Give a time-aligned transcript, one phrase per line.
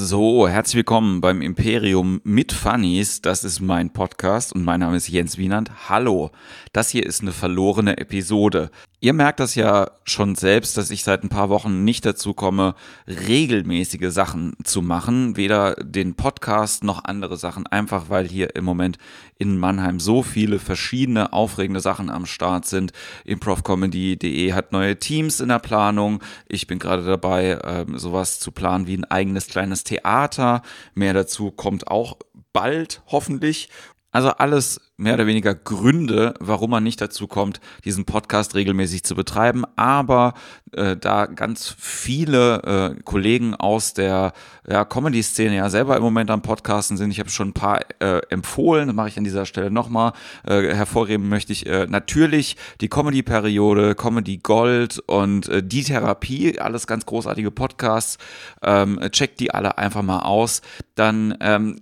[0.00, 3.20] So, herzlich willkommen beim Imperium mit Funnies.
[3.20, 5.88] Das ist mein Podcast und mein Name ist Jens Wienand.
[5.88, 6.30] Hallo,
[6.72, 8.70] das hier ist eine verlorene Episode.
[9.00, 12.74] Ihr merkt das ja schon selbst, dass ich seit ein paar Wochen nicht dazu komme,
[13.06, 15.36] regelmäßige Sachen zu machen.
[15.36, 17.68] Weder den Podcast noch andere Sachen.
[17.68, 18.98] Einfach weil hier im Moment
[19.38, 22.92] in Mannheim so viele verschiedene aufregende Sachen am Start sind.
[23.24, 26.20] Improvcomedy.de hat neue Teams in der Planung.
[26.48, 30.62] Ich bin gerade dabei, ähm, sowas zu planen wie ein eigenes kleines Theater.
[30.96, 32.16] Mehr dazu kommt auch
[32.52, 33.68] bald hoffentlich.
[34.18, 39.14] Also alles mehr oder weniger Gründe, warum man nicht dazu kommt, diesen Podcast regelmäßig zu
[39.14, 39.64] betreiben.
[39.76, 40.34] Aber
[40.72, 44.32] äh, da ganz viele äh, Kollegen aus der
[44.68, 48.22] ja, Comedy-Szene ja selber im Moment am Podcasten sind, ich habe schon ein paar äh,
[48.28, 50.14] empfohlen, das mache ich an dieser Stelle nochmal.
[50.44, 56.88] Äh, hervorheben möchte ich äh, natürlich die Comedy-Periode, Comedy Gold und äh, die Therapie, alles
[56.88, 58.18] ganz großartige Podcasts.
[58.62, 60.60] Ähm, checkt die alle einfach mal aus.
[60.96, 61.78] Dann ähm,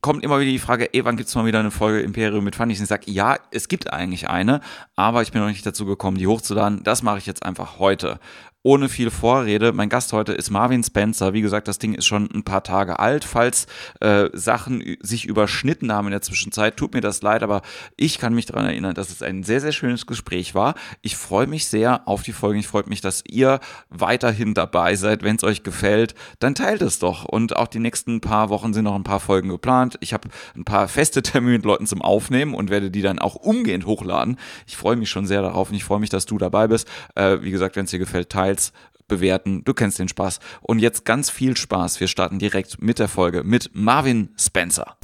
[0.00, 2.72] kommt immer wieder die Frage, ey, wann gibt's mal wieder eine Folge Imperium mit Funny?
[2.72, 4.60] Ich sage, ja, es gibt eigentlich eine,
[4.96, 6.82] aber ich bin noch nicht dazu gekommen, die hochzuladen.
[6.84, 8.20] Das mache ich jetzt einfach heute
[8.68, 9.72] ohne viel Vorrede.
[9.72, 11.32] Mein Gast heute ist Marvin Spencer.
[11.32, 13.24] Wie gesagt, das Ding ist schon ein paar Tage alt.
[13.24, 13.66] Falls
[14.00, 17.62] äh, Sachen sich überschnitten haben in der Zwischenzeit, tut mir das leid, aber
[17.96, 20.74] ich kann mich daran erinnern, dass es ein sehr, sehr schönes Gespräch war.
[21.00, 22.58] Ich freue mich sehr auf die Folge.
[22.58, 25.22] Ich freue mich, dass ihr weiterhin dabei seid.
[25.22, 27.24] Wenn es euch gefällt, dann teilt es doch.
[27.24, 29.96] Und auch die nächsten paar Wochen sind noch ein paar Folgen geplant.
[30.00, 33.34] Ich habe ein paar feste Termine mit Leuten zum Aufnehmen und werde die dann auch
[33.34, 34.36] umgehend hochladen.
[34.66, 36.86] Ich freue mich schon sehr darauf und ich freue mich, dass du dabei bist.
[37.14, 38.72] Äh, wie gesagt, wenn es dir gefällt, teilt Details
[39.06, 39.64] bewerten.
[39.64, 40.38] Du kennst den Spaß.
[40.60, 41.98] Und jetzt ganz viel Spaß.
[42.00, 44.96] Wir starten direkt mit der Folge mit Marvin Spencer.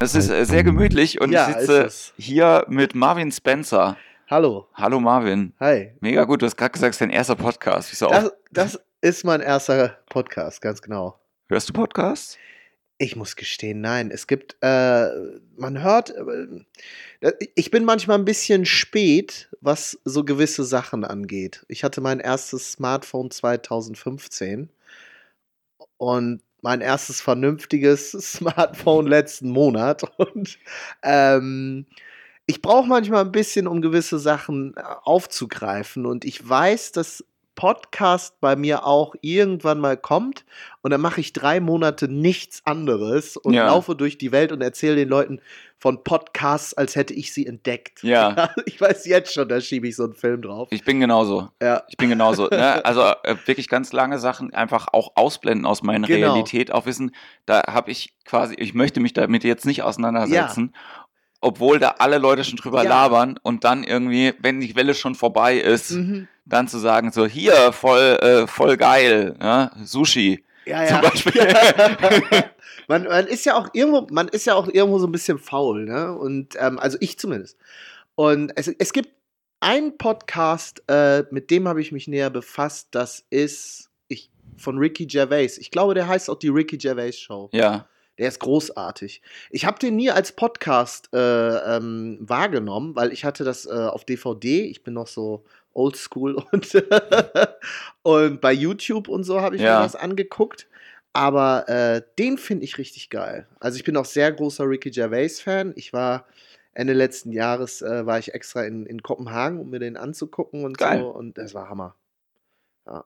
[0.00, 3.96] Es ist äh, sehr gemütlich und ja, ich sitze hier mit Marvin Spencer.
[4.28, 4.68] Hallo.
[4.74, 5.54] Hallo Marvin.
[5.60, 5.92] Hi.
[6.00, 7.90] Mega gut, du hast gerade gesagt, es ist dein erster Podcast.
[7.90, 11.18] Wieso das, das ist mein erster Podcast, ganz genau.
[11.48, 12.36] Hörst du Podcasts?
[12.98, 14.10] Ich muss gestehen, nein.
[14.10, 15.08] Es gibt, äh,
[15.56, 16.14] man hört,
[17.20, 21.64] äh, ich bin manchmal ein bisschen spät, was so gewisse Sachen angeht.
[21.68, 24.70] Ich hatte mein erstes Smartphone 2015
[25.98, 30.02] und mein erstes vernünftiges Smartphone letzten Monat.
[30.18, 30.58] Und
[31.02, 31.86] ähm,
[32.46, 36.06] ich brauche manchmal ein bisschen, um gewisse Sachen äh, aufzugreifen.
[36.06, 37.24] Und ich weiß, dass
[37.56, 40.44] Podcast bei mir auch irgendwann mal kommt
[40.82, 43.66] und dann mache ich drei Monate nichts anderes und ja.
[43.66, 45.40] laufe durch die Welt und erzähle den Leuten
[45.78, 48.02] von Podcasts, als hätte ich sie entdeckt.
[48.06, 48.50] Ja.
[48.66, 50.68] Ich weiß jetzt schon, da schiebe ich so einen Film drauf.
[50.70, 51.48] Ich bin genauso.
[51.60, 51.82] Ja.
[51.88, 52.46] Ich bin genauso.
[52.48, 52.84] ne?
[52.84, 56.32] Also äh, wirklich ganz lange Sachen einfach auch ausblenden aus meiner genau.
[56.32, 57.14] Realität, auch wissen,
[57.46, 60.72] da habe ich quasi, ich möchte mich damit jetzt nicht auseinandersetzen.
[60.72, 60.80] Ja
[61.40, 62.88] obwohl da alle Leute schon drüber ja.
[62.88, 66.28] labern und dann irgendwie, wenn die Welle schon vorbei ist, mhm.
[66.46, 69.72] Dann zu sagen, so hier, voll, äh, voll geil, ja?
[69.84, 70.44] Sushi.
[70.64, 70.88] Ja, ja.
[70.88, 71.42] Zum Beispiel.
[72.88, 75.84] man, man ist ja auch irgendwo, man ist ja auch irgendwo so ein bisschen faul,
[75.84, 76.16] ne?
[76.16, 77.58] Und ähm, also ich zumindest.
[78.14, 79.10] Und es, es gibt
[79.60, 85.06] einen Podcast, äh, mit dem habe ich mich näher befasst, das ist ich, von Ricky
[85.06, 85.58] Gervais.
[85.58, 87.48] Ich glaube, der heißt auch die Ricky Gervais Show.
[87.52, 87.88] Ja.
[88.18, 89.20] Der ist großartig.
[89.50, 94.04] Ich habe den nie als Podcast äh, ähm, wahrgenommen, weil ich hatte das äh, auf
[94.06, 94.62] DVD.
[94.62, 95.44] Ich bin noch so
[95.76, 96.84] oldschool und,
[98.02, 99.78] und bei YouTube und so habe ich ja.
[99.78, 100.68] mir das angeguckt.
[101.12, 103.46] Aber äh, den finde ich richtig geil.
[103.58, 105.72] Also ich bin auch sehr großer Ricky Gervais-Fan.
[105.74, 106.26] Ich war
[106.74, 110.76] Ende letzten Jahres äh, war ich extra in, in Kopenhagen, um mir den anzugucken und
[110.76, 111.00] geil.
[111.00, 111.08] so.
[111.08, 111.94] Und das war Hammer.
[112.86, 113.04] Ja.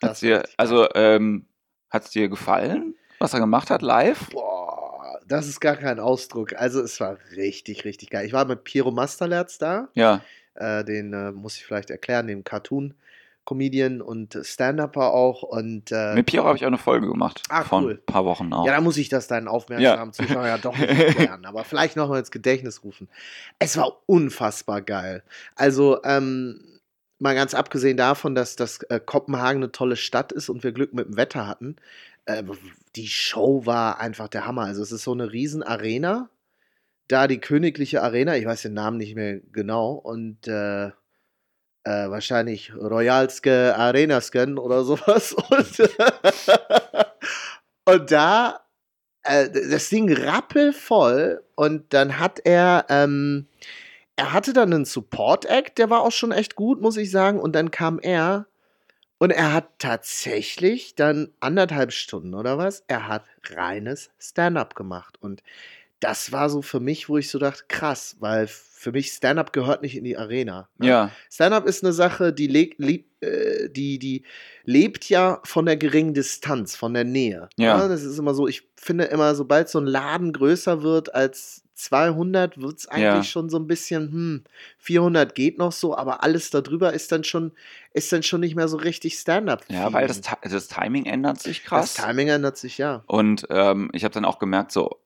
[0.00, 1.46] Hat's dir, also ähm,
[1.90, 2.94] hat es dir gefallen?
[3.18, 4.30] was er gemacht hat, live?
[4.30, 6.54] Boah, das ist gar kein Ausdruck.
[6.54, 8.26] Also es war richtig, richtig geil.
[8.26, 9.88] Ich war mit Piero Masterlerz da.
[9.94, 10.22] Ja.
[10.58, 12.94] Äh, den äh, muss ich vielleicht erklären, dem Cartoon.
[13.44, 15.42] Comedian und Stand-Upper auch.
[15.42, 17.42] Und, äh, Mit Piero habe ich auch eine Folge gemacht.
[17.48, 17.92] Ah, von cool.
[17.92, 18.66] ein paar Wochen auch.
[18.66, 20.12] Ja, da muss ich das deinen aufmerksamen ja.
[20.12, 21.46] Zuschauer ja doch nicht erklären.
[21.46, 23.08] aber vielleicht nochmal ins Gedächtnis rufen.
[23.58, 25.22] Es war unfassbar geil.
[25.54, 26.60] Also, ähm,
[27.18, 30.92] mal ganz abgesehen davon, dass, dass äh, Kopenhagen eine tolle Stadt ist und wir Glück
[30.92, 31.76] mit dem Wetter hatten,
[32.26, 32.42] äh,
[32.96, 34.62] die Show war einfach der Hammer.
[34.62, 36.28] Also es ist so eine riesen Arena,
[37.08, 40.86] da die königliche Arena, ich weiß den Namen nicht mehr genau, und äh,
[41.88, 45.32] äh, wahrscheinlich Royalske Arenasken oder sowas.
[45.48, 45.90] Und,
[47.86, 48.60] und da,
[49.22, 53.46] äh, das Ding rappelvoll und dann hat er, ähm,
[54.16, 57.54] er hatte dann einen Support-Act, der war auch schon echt gut, muss ich sagen, und
[57.54, 58.46] dann kam er
[59.18, 65.16] und er hat tatsächlich dann anderthalb Stunden oder was, er hat reines Stand-up gemacht.
[65.20, 65.42] Und
[66.00, 69.82] das war so für mich, wo ich so dachte, krass, weil für mich Stand-up gehört
[69.82, 70.68] nicht in die Arena.
[70.78, 70.86] ne?
[70.86, 72.48] Ja, Stand-up ist eine Sache, die,
[73.20, 74.22] äh, die, die
[74.64, 77.48] lebt ja von der geringen Distanz, von der Nähe.
[77.56, 77.88] Ja.
[77.88, 82.60] Das ist immer so, ich finde immer, sobald so ein Laden größer wird als 200,
[82.60, 83.22] wird es eigentlich Ja.
[83.24, 84.44] schon so ein bisschen, hm,
[84.78, 87.52] 400 geht noch so, aber alles darüber ist dann schon,
[87.94, 89.64] ist dann schon nicht mehr so richtig Stand-up.
[89.68, 91.94] ja, weil das, das Timing ändert sich krass.
[91.94, 93.02] Das Timing ändert sich, ja.
[93.06, 94.98] Und ähm, ich habe dann auch gemerkt, so,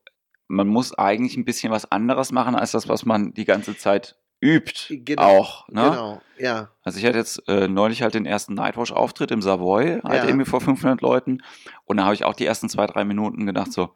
[0.53, 4.17] man muss eigentlich ein bisschen was anderes machen, als das, was man die ganze Zeit
[4.41, 4.95] übt.
[5.05, 5.69] Genau, auch.
[5.69, 5.83] Ne?
[5.83, 6.71] Genau, ja.
[6.83, 10.25] Also ich hatte jetzt äh, neulich halt den ersten Nightwatch-Auftritt im Savoy, halt Ja.
[10.27, 11.43] irgendwie vor 500 Leuten.
[11.85, 13.91] Und da habe ich auch die ersten zwei, drei Minuten gedacht so,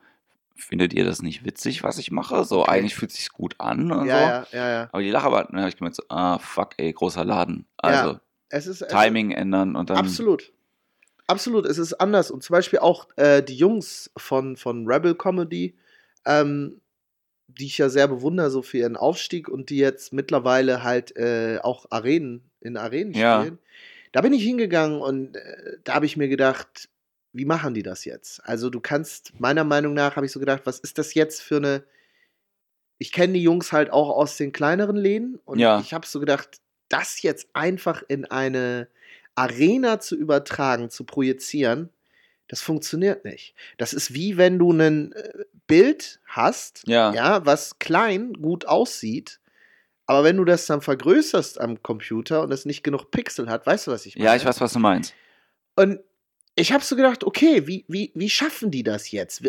[0.54, 2.44] findet ihr das nicht witzig, was ich mache?
[2.44, 4.56] So, eigentlich fühlt sich's gut an und Ja, so.
[4.56, 4.88] ja, ja, ja.
[4.92, 7.66] Aber die Lache war, dann habe ich gemerkt so, ah, fuck, ey, großer Laden.
[7.76, 8.18] Also
[8.48, 9.98] Es ist, es Timing ändern und dann.
[9.98, 10.52] Absolut.
[11.26, 12.30] Absolut, es ist anders.
[12.30, 15.76] Und zum Beispiel auch äh, die Jungs von, von Rebel Comedy,
[16.26, 16.80] ähm,
[17.48, 21.58] die ich ja sehr bewundere, so für ihren Aufstieg und die jetzt mittlerweile halt äh,
[21.62, 23.40] auch Arenen in Arenen Ja.
[23.42, 23.58] spielen.
[24.12, 26.88] Da bin ich hingegangen und äh, da habe ich mir gedacht,
[27.32, 28.40] wie machen die das jetzt?
[28.44, 31.56] Also du kannst, meiner Meinung nach, habe ich so gedacht, was ist das jetzt für
[31.56, 31.84] eine.
[32.98, 35.80] Ich kenne die Jungs halt auch aus den kleineren Läden und Ja.
[35.80, 38.88] ich habe so gedacht, das jetzt einfach in eine
[39.34, 41.90] Arena zu übertragen, zu projizieren,
[42.48, 43.54] das funktioniert nicht.
[43.78, 47.12] Das ist wie wenn du ein äh, Bild hast, Ja.
[47.12, 49.40] ja, was klein gut aussieht,
[50.06, 53.88] aber wenn du das dann vergrößerst am Computer und es nicht genug Pixel hat, weißt
[53.88, 54.26] du, was ich meine?
[54.26, 55.14] Ja, ich weiß, was du meinst.
[55.74, 55.98] Und
[56.58, 59.42] ich habe so gedacht, okay, wie, wie, wie schaffen die das jetzt?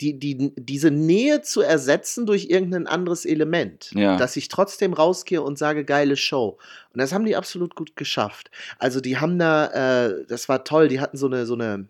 [0.00, 3.90] Die, die, diese Nähe zu ersetzen durch irgendein anderes Element.
[3.92, 4.16] Ja.
[4.16, 6.58] Dass ich trotzdem rausgehe und sage, geile Show.
[6.92, 8.52] Und das haben die absolut gut geschafft.
[8.78, 11.88] Also die haben da, äh, das war toll, die hatten so eine, so eine,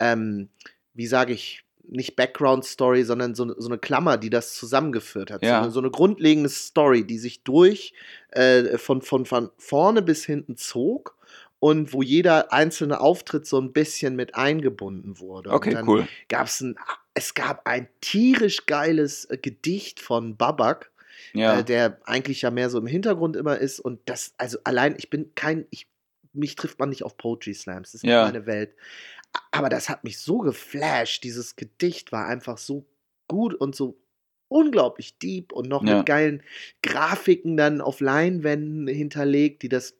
[0.00, 0.48] ähm,
[0.94, 5.42] wie sage ich, nicht Background-Story, sondern so, eine- so eine Klammer, die das zusammengeführt hat.
[5.42, 5.58] Ja.
[5.58, 7.92] So, eine, so eine grundlegende Story, die sich durch
[8.30, 11.16] äh, von, von, von vorne bis hinten zog
[11.60, 15.50] und wo jeder einzelne Auftritt so ein bisschen mit eingebunden wurde.
[15.50, 16.08] Okay, und dann cool.
[16.28, 16.76] Gab's ein,
[17.12, 20.90] es gab ein tierisch geiles äh, Gedicht von Babak,
[21.34, 21.58] Ja.
[21.58, 23.78] äh, der eigentlich ja mehr so im Hintergrund immer ist.
[23.78, 25.86] Und das, also allein, ich bin kein, ich,
[26.32, 28.24] mich trifft man nicht auf Poetry Slams, das ist Ja.
[28.24, 28.74] nicht meine Welt.
[29.50, 31.24] Aber das hat mich so geflasht.
[31.24, 32.86] Dieses Gedicht war einfach so
[33.28, 33.98] gut und so
[34.48, 35.96] unglaublich deep und noch Ja.
[35.98, 36.42] mit geilen
[36.82, 39.94] Grafiken dann auf Leinwänden hinterlegt, die das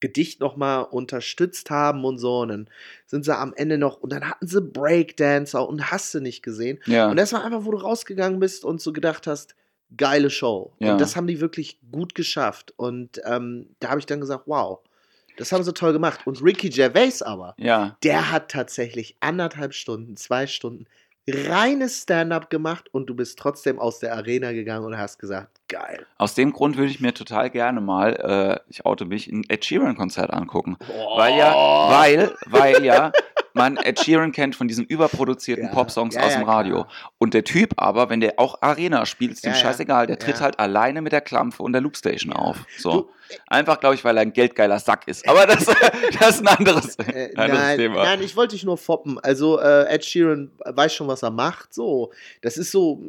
[0.00, 2.40] Gedicht nochmal unterstützt haben und so.
[2.40, 2.70] Und dann
[3.06, 6.78] sind sie am Ende noch, und dann hatten sie Breakdancer und hast du nicht gesehen.
[6.86, 7.10] ja.
[7.10, 9.54] Und das war einfach, wo du rausgegangen bist und so gedacht hast,
[9.96, 10.72] geile Show.
[10.80, 10.92] Ja.
[10.92, 12.74] Und das haben die wirklich gut geschafft.
[12.76, 14.80] Und ähm, da habe ich dann gesagt, wow,
[15.38, 16.20] das haben sie toll gemacht.
[16.26, 17.96] Und Ricky Gervais aber, ja.
[18.02, 20.86] der hat tatsächlich anderthalb Stunden, zwei Stunden
[21.30, 26.06] reines Stand-up gemacht und du bist trotzdem aus der Arena gegangen und hast gesagt, geil.
[26.16, 29.64] Aus dem Grund würde ich mir total gerne mal, äh, ich oute mich, ein Ed
[29.64, 30.76] Sheeran-Konzert angucken.
[31.16, 31.90] Weil ja, Oh.
[31.90, 33.12] weil, weil ja,
[33.54, 36.84] man Ed Sheeran kennt von diesen überproduzierten Ja, Popsongs ja, aus dem Radio.
[36.84, 36.88] klar.
[37.18, 40.58] Und der Typ aber, wenn der auch Arena spielt, ist dem scheißegal, der tritt halt
[40.58, 42.58] alleine mit der Klampfe und der Loopstation auf.
[42.78, 42.90] So.
[42.92, 43.10] Du,
[43.46, 45.28] Einfach, glaube ich, weil er ein geldgeiler Sack ist.
[45.28, 45.64] Aber das,
[46.18, 48.04] das ist ein anderes, Äh, anderes nein, Thema.
[48.04, 49.18] nein, ich wollte dich nur foppen.
[49.18, 51.74] Also äh, Ed Sheeran weiß schon, was er macht.
[51.74, 52.10] So,
[52.40, 53.02] das ist so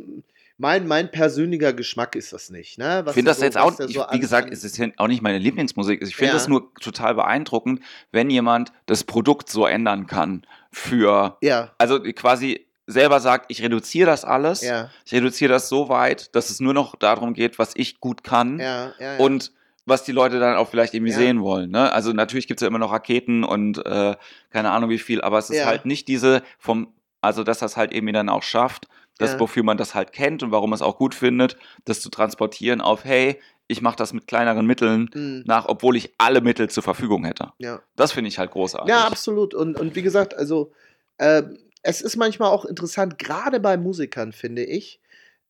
[0.60, 2.78] mein mein persönlicher Geschmack ist das nicht.
[2.78, 3.04] Ne?
[3.08, 5.22] Ich finde das so, jetzt was auch, ich, so wie gesagt, es ist auch nicht
[5.22, 6.02] meine Lieblingsmusik.
[6.04, 6.38] Ich finde Ja.
[6.38, 7.82] es nur total beeindruckend,
[8.12, 14.08] wenn jemand das Produkt so ändern kann für, ja, also quasi selber sagt, ich reduziere
[14.08, 17.72] das alles, ja, ich reduziere das so weit, dass es nur noch darum geht, was
[17.76, 19.54] ich gut kann ja, ja, und
[19.86, 21.72] was die Leute dann auch vielleicht irgendwie sehen wollen.
[21.72, 21.92] Ne?
[21.92, 24.16] Also natürlich gibt es ja immer noch Raketen und äh,
[24.52, 27.92] keine Ahnung wie viel, aber es ist halt nicht diese vom, also dass das halt
[27.92, 28.88] eben dann auch schafft,
[29.20, 29.40] das, Ja.
[29.40, 32.82] wofür man das halt kennt und warum man es auch gut findet, das zu transportieren
[32.82, 36.82] auf, hey, ich mache das mit kleineren Mitteln Mm, nach, obwohl ich alle Mittel zur
[36.82, 37.54] Verfügung hätte.
[37.60, 37.80] ja.
[37.96, 38.90] Das finde ich halt großartig.
[38.90, 39.54] ja, absolut.
[39.54, 40.72] Und, und wie gesagt, also
[41.20, 45.00] ähm, es ist manchmal auch interessant, gerade bei Musikern, finde ich,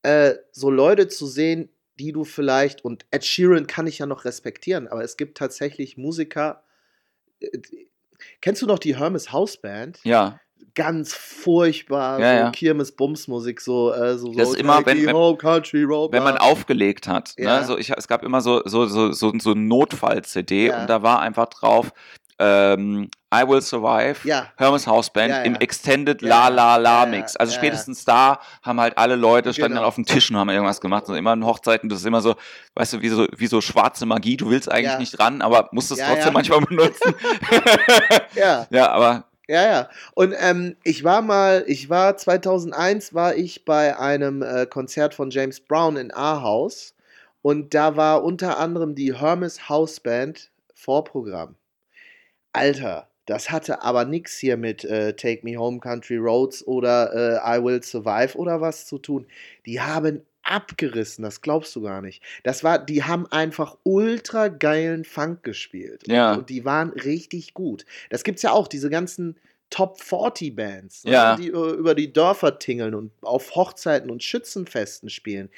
[0.03, 4.25] äh, so Leute zu sehen, die du vielleicht, und Ed Sheeran kann ich ja noch
[4.25, 6.63] respektieren, aber es gibt tatsächlich Musiker,
[7.39, 7.47] äh,
[8.41, 9.99] kennst du noch die Hermes House Band?
[10.03, 10.39] ja,
[10.79, 12.49] ganz furchtbar, Ja, so ja.
[12.51, 17.33] Kirmes-Bums-Musik, so, äh, so, Das so ist immer, wenn- wenn- Country wenn man aufgelegt hat.
[17.37, 17.59] Ja.
[17.59, 17.65] Ne?
[17.65, 21.47] So, ich, es gab immer so, so, so, so, so Notfall-CD und da war einfach
[21.47, 21.91] drauf
[22.41, 24.47] ähm, I Will Survive, Ja.
[24.55, 25.59] Hermes House Band Ja, im ja.
[25.59, 27.35] Extended Ja, La La La Mix.
[27.35, 29.81] Also spätestens da haben halt alle Leute standen Genau.
[29.81, 31.05] dann auf dem Tisch und haben irgendwas gemacht.
[31.05, 32.35] So immer in Hochzeiten, das ist immer so,
[32.75, 34.37] weißt du, wie so, wie so schwarze Magie.
[34.37, 37.13] Du willst eigentlich nicht ran, aber musst es trotzdem manchmal benutzen.
[38.35, 39.89] Ja, ja, aber Ja, ja.
[40.13, 45.31] Und ähm, ich war mal, ich war 2001 war ich bei einem äh, Konzert von
[45.31, 46.93] James Brown in Ahaus
[47.41, 51.55] und da war unter anderem die Hermes House Band Vorprogramm.
[52.53, 57.11] Alter, das hatte aber nichts hier mit äh, Take Me Home Country Roads oder
[57.43, 59.25] äh, I Will Survive oder was zu tun.
[59.65, 62.21] Die haben abgerissen, das glaubst du gar nicht.
[62.43, 66.07] Das war, die haben einfach ultra geilen Funk gespielt.
[66.07, 66.33] Ja.
[66.33, 67.85] Und, und die waren richtig gut.
[68.09, 69.37] Das gibt's ja auch, diese ganzen
[69.69, 71.35] Top 40 Bands, Ja.
[71.35, 75.49] die äh, über die Dörfer tingeln und auf Hochzeiten und Schützenfesten spielen.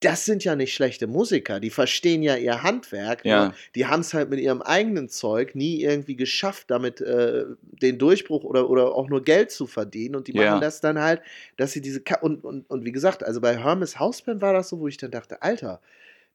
[0.00, 3.24] Das sind ja nicht schlechte Musiker, die verstehen ja ihr Handwerk.
[3.24, 3.52] Ja.
[3.74, 7.44] Die haben es halt mit ihrem eigenen Zeug nie irgendwie geschafft, damit äh,
[7.82, 10.14] den Durchbruch oder, oder auch nur Geld zu verdienen.
[10.14, 10.50] Und die Ja.
[10.52, 11.20] machen das dann halt,
[11.56, 12.00] dass sie diese.
[12.00, 14.98] Ka und, und, und wie gesagt, also bei Hermes Hausband war das so, wo ich
[14.98, 15.80] dann dachte, Alter,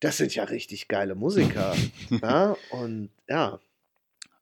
[0.02, 1.74] das sind ja richtig geile Musiker.
[2.22, 3.60] ja, und ja.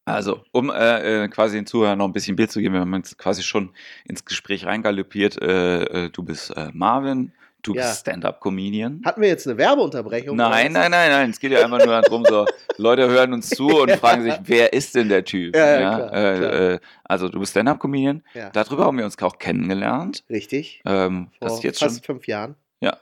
[0.03, 2.93] Also, um äh, äh, quasi den Zuhörern noch ein bisschen Bild zu geben, wir haben
[2.95, 3.71] jetzt quasi schon
[4.05, 5.39] ins Gespräch reingaloppiert.
[5.39, 7.31] Äh, äh, du bist äh, Marvin,
[7.63, 7.83] du Ja.
[7.87, 9.01] bist Stand-Up-Comedian.
[9.05, 10.35] Hatten wir jetzt eine Werbeunterbrechung?
[10.35, 11.29] Nein, nein, nein, nein.
[11.29, 12.45] Es geht ja einfach nur darum, so
[12.77, 15.55] Leute hören uns zu und fragen sich, wer ist denn der Typ?
[15.55, 16.53] Ja, ja, klar, äh, klar.
[16.53, 18.23] Äh, also du bist Stand-Up-Comedian.
[18.33, 18.49] Ja.
[18.51, 20.23] Darüber haben wir uns auch kennengelernt.
[20.29, 20.81] Richtig.
[20.85, 22.03] Ähm, Vor das ist jetzt fast schon.
[22.03, 22.55] fünf Jahren.
[22.81, 22.97] Ja.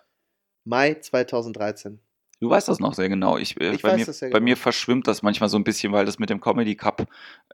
[0.65, 1.99] Mai 2013.
[2.41, 3.37] Du weißt das noch sehr genau.
[3.37, 4.45] Ich, äh, Ich bei weiß mir, das sehr bei genau.
[4.51, 7.05] mir verschwimmt das manchmal so ein bisschen, weil das mit dem Comedy Cup,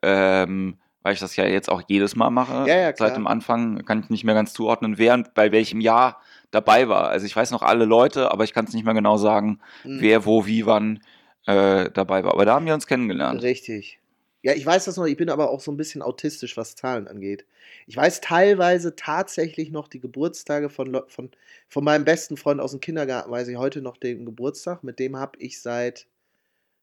[0.04, 2.68] ähm, weil ich das ja jetzt auch jedes Mal mache.
[2.70, 3.10] Ja, ja, klar.
[3.10, 6.22] Seit dem Anfang kann ich nicht mehr ganz zuordnen, wer und bei welchem Jahr
[6.56, 7.10] dabei war.
[7.10, 10.02] Also ich weiß noch alle Leute, aber ich kann es nicht mehr genau sagen, Hm.
[10.02, 11.02] wer, wo, wie, wann
[11.46, 12.34] äh, dabei war.
[12.34, 13.44] Aber da haben wir uns kennengelernt.
[13.44, 14.00] Richtig.
[14.42, 17.08] Ja, ich weiß das noch, ich bin aber auch so ein bisschen autistisch, was Zahlen
[17.08, 17.46] angeht.
[17.88, 21.32] Ich weiß teilweise tatsächlich noch die Geburtstage von, von,
[21.68, 24.84] von meinem besten Freund aus dem Kindergarten, weiß ich heute noch den Geburtstag.
[24.84, 26.06] Mit dem habe ich seit,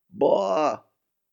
[0.08, 0.84] boah,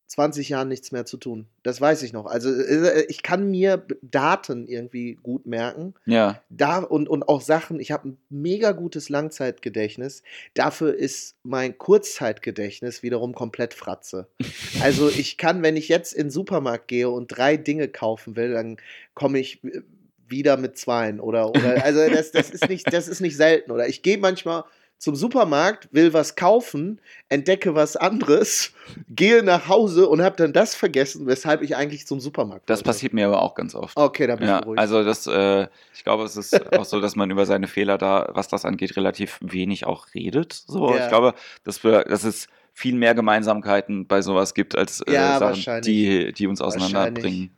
[0.09, 1.45] 20 Jahren nichts mehr zu tun.
[1.61, 2.25] Das weiß ich noch.
[2.25, 5.93] Also äh, ich kann mir Daten irgendwie gut merken.
[6.05, 10.23] Ja, Da und, und auch Sachen, ich habe ein mega gutes Langzeitgedächtnis.
[10.55, 14.27] Dafür ist mein Kurzzeitgedächtnis wiederum komplett Fratze.
[14.81, 18.53] Also ich kann, wenn ich jetzt in den Supermarkt gehe und drei Dinge kaufen will,
[18.53, 18.77] dann
[19.13, 19.81] komme ich äh,
[20.27, 23.87] wieder mit zweien oder oder also das, das ist nicht das ist nicht selten oder
[23.87, 24.63] ich gehe manchmal
[24.99, 28.73] zum Supermarkt, will was kaufen, entdecke was anderes,
[29.09, 32.89] gehe nach Hause und habe dann das vergessen, weshalb ich eigentlich zum Supermarkt das wollte.
[32.89, 33.97] passiert mir aber auch ganz oft.
[33.97, 34.79] Okay, da bin ich Ja, beruhigt.
[34.79, 38.29] also das, äh, ich glaube, es ist auch so, dass man über seine Fehler da,
[38.33, 40.53] was das angeht, relativ wenig auch redet.
[40.53, 41.01] So, Ja.
[41.03, 45.39] ich glaube, dass wir, dass es viel mehr Gemeinsamkeiten bei sowas gibt als äh, Ja,
[45.39, 47.57] Sachen, die, die uns auseinanderbringen.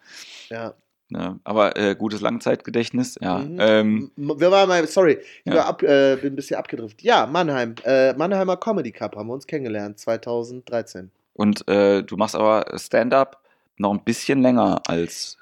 [0.50, 0.74] ja.
[1.12, 1.39] Ne?
[1.44, 3.39] Aber äh, gutes Langzeitgedächtnis, ja.
[3.39, 3.58] Mhm.
[3.60, 5.65] Ähm, Wir waren mal, sorry, ich Ja.
[5.65, 7.01] ab, äh, bin ein bisschen abgedriftet.
[7.03, 7.75] Ja, Mannheim.
[7.84, 11.12] Äh, Mannheimer Comedy Cup haben wir uns kennengelernt, 2013.
[11.34, 13.41] und äh, du machst aber Stand-up
[13.77, 15.38] noch ein bisschen länger als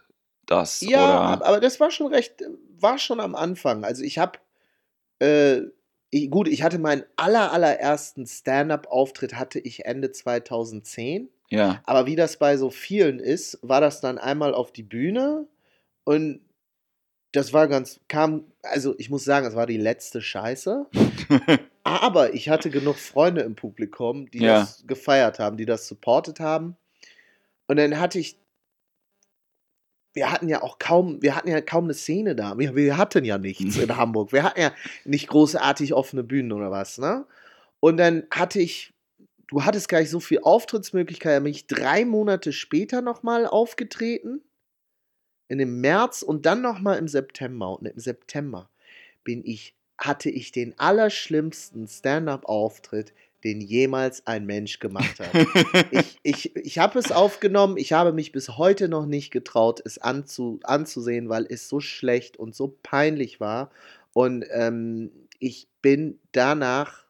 [0.47, 0.81] das.
[0.81, 1.21] Ja, oder?
[1.21, 2.43] ab- aber das war schon recht,
[2.79, 3.83] war schon am Anfang.
[3.83, 4.39] Also ich habe,
[5.19, 5.61] äh,
[6.29, 11.29] gut, ich hatte meinen aller, allerersten Stand-up-Auftritt hatte ich Ende 2010.
[11.51, 11.81] Ja.
[11.85, 15.45] Aber wie das bei so vielen ist, war das dann einmal auf die Bühne
[16.09, 16.41] und
[17.33, 20.87] das war ganz, kam, also ich muss sagen, es war die letzte Scheiße.
[21.83, 24.61] Aber ich hatte genug Freunde im Publikum, die Ja.
[24.61, 26.75] das gefeiert haben, die das supportet haben.
[27.67, 28.39] Und dann hatte ich,
[30.15, 32.57] wir hatten ja auch kaum, wir hatten ja kaum eine Szene da.
[32.57, 34.33] Wir, wir hatten ja nichts in Hamburg.
[34.33, 34.73] Wir hatten ja
[35.05, 37.27] nicht großartig offene Bühnen oder was, ne?
[37.79, 38.95] Und dann hatte ich,
[39.47, 44.41] du hattest gar nicht so viel Auftrittsmöglichkeiten, da bin ich drei Monate später nochmal aufgetreten.
[45.49, 47.77] In dem März und dann nochmal im September.
[47.77, 48.69] Und im September
[49.25, 53.13] bin ich, hatte ich den allerschlimmsten Stand-up-Auftritt,
[53.43, 55.33] den jemals ein Mensch gemacht hat.
[55.91, 59.97] ich ich, ich habe es aufgenommen, ich habe mich bis heute noch nicht getraut, es
[59.97, 63.71] anzu, anzusehen, weil es so schlecht und so peinlich war.
[64.13, 67.05] Und ähm, ich bin danach,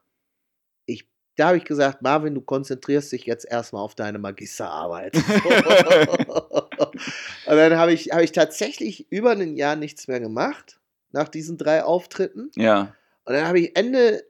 [0.86, 5.16] ich, da habe ich gesagt, Marvin, du konzentrierst dich jetzt erstmal auf deine Magisterarbeit.
[6.80, 10.80] und dann habe ich, habe ich tatsächlich über ein Jahr nichts mehr gemacht,
[11.12, 12.52] nach diesen drei Auftritten.
[12.56, 12.94] ja.
[13.26, 14.24] Und dann habe ich Ende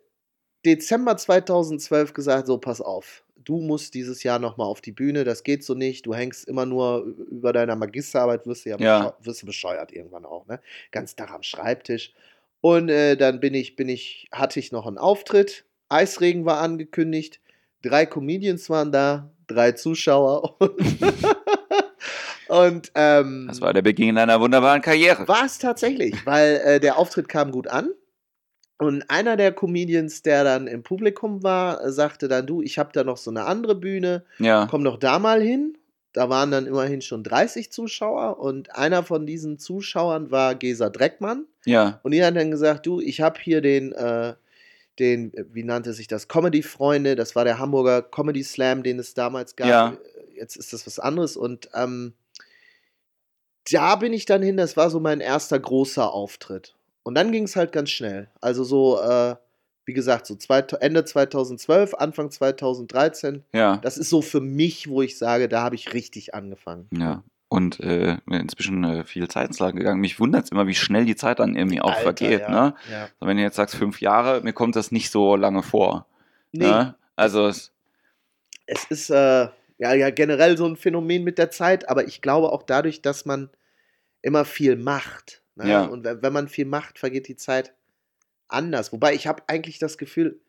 [0.65, 5.43] Dezember 2012 gesagt, so pass auf, du musst dieses Jahr nochmal auf die Bühne, das
[5.43, 9.15] geht so nicht, du hängst immer nur über deiner Magisterarbeit, wirst du ja, Ja.
[9.21, 10.59] wirst du bescheuert irgendwann auch, ne?
[10.91, 12.13] Ganz Tag am Schreibtisch.
[12.59, 17.39] Und äh, dann bin ich, bin ich, hatte ich noch einen Auftritt, Eisregen war angekündigt,
[17.81, 20.71] drei Comedians waren da, drei Zuschauer und,
[22.49, 25.27] und ähm, Das war der Beginn einer wunderbaren Karriere.
[25.27, 27.89] war es tatsächlich, weil äh, der Auftritt kam gut an.
[28.77, 33.03] Und einer der Comedians, der dann im Publikum war, sagte dann, du, ich habe da
[33.03, 34.67] noch so eine andere Bühne, Ja.
[34.71, 35.77] komm doch da mal hin.
[36.13, 41.45] da waren dann immerhin schon 30 Zuschauer und einer von diesen Zuschauern war Gesa Dreckmann.
[41.65, 41.99] Ja.
[42.03, 44.33] Und die hat dann gesagt, du, ich habe hier den, äh,
[44.97, 49.55] den, wie nannte sich das, Comedy-Freunde, das war der Hamburger Comedy Slam, den es damals
[49.55, 49.67] gab.
[49.67, 49.97] Ja.
[50.35, 52.13] Jetzt ist das was anderes und ähm,
[53.71, 56.75] da bin ich dann hin, das war so mein erster großer Auftritt.
[57.03, 58.27] Und dann ging es halt ganz schnell.
[58.41, 59.35] Also so, äh,
[59.85, 63.43] wie gesagt, so zweit- Ende 2012, Anfang 2013.
[63.53, 63.77] Ja.
[63.77, 66.87] Das ist so für mich, wo ich sage, da habe ich richtig angefangen.
[66.95, 67.23] Ja.
[67.47, 70.01] Und äh, inzwischen äh, viel Zeit ins Land gegangen.
[70.01, 72.41] Mich wundert es immer, wie schnell die Zeit dann irgendwie auch Alter, vergeht.
[72.41, 72.49] ja.
[72.49, 72.75] Ne?
[72.91, 73.07] Ja.
[73.21, 76.05] Wenn du jetzt sagst fünf Jahre, mir kommt das nicht so lange vor.
[76.51, 76.95] Nee, Ne?
[77.15, 77.71] Also es,
[78.67, 79.47] es ist äh,
[79.79, 83.25] ja, ja generell so ein Phänomen mit der Zeit, aber ich glaube auch dadurch, dass
[83.25, 83.49] man
[84.21, 85.41] immer viel macht.
[85.55, 85.69] Ne?
[85.69, 85.85] Ja.
[85.85, 87.73] Und wenn, man viel macht, vergeht die Zeit
[88.47, 88.91] anders.
[88.91, 90.39] Wobei ich habe eigentlich das Gefühl,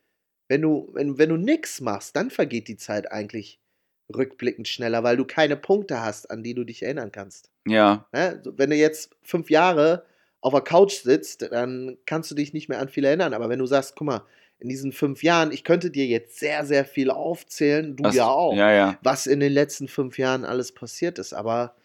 [0.47, 3.59] wenn du, wenn, wenn du nichts machst, dann vergeht die Zeit eigentlich
[4.13, 7.49] rückblickend schneller, weil du keine Punkte hast, an die du dich erinnern kannst.
[7.65, 8.41] ja, Ne?
[8.57, 10.05] Wenn du jetzt fünf Jahre
[10.41, 13.33] auf der Couch sitzt, dann kannst du dich nicht mehr an viel erinnern.
[13.33, 14.23] Aber wenn du sagst, guck mal,
[14.59, 18.27] in diesen fünf Jahren, ich könnte dir jetzt sehr, sehr viel aufzählen, du was- ja
[18.27, 18.99] auch, Ja, ja.
[19.01, 21.33] was in den letzten fünf Jahren alles passiert ist.
[21.33, 21.75] Aber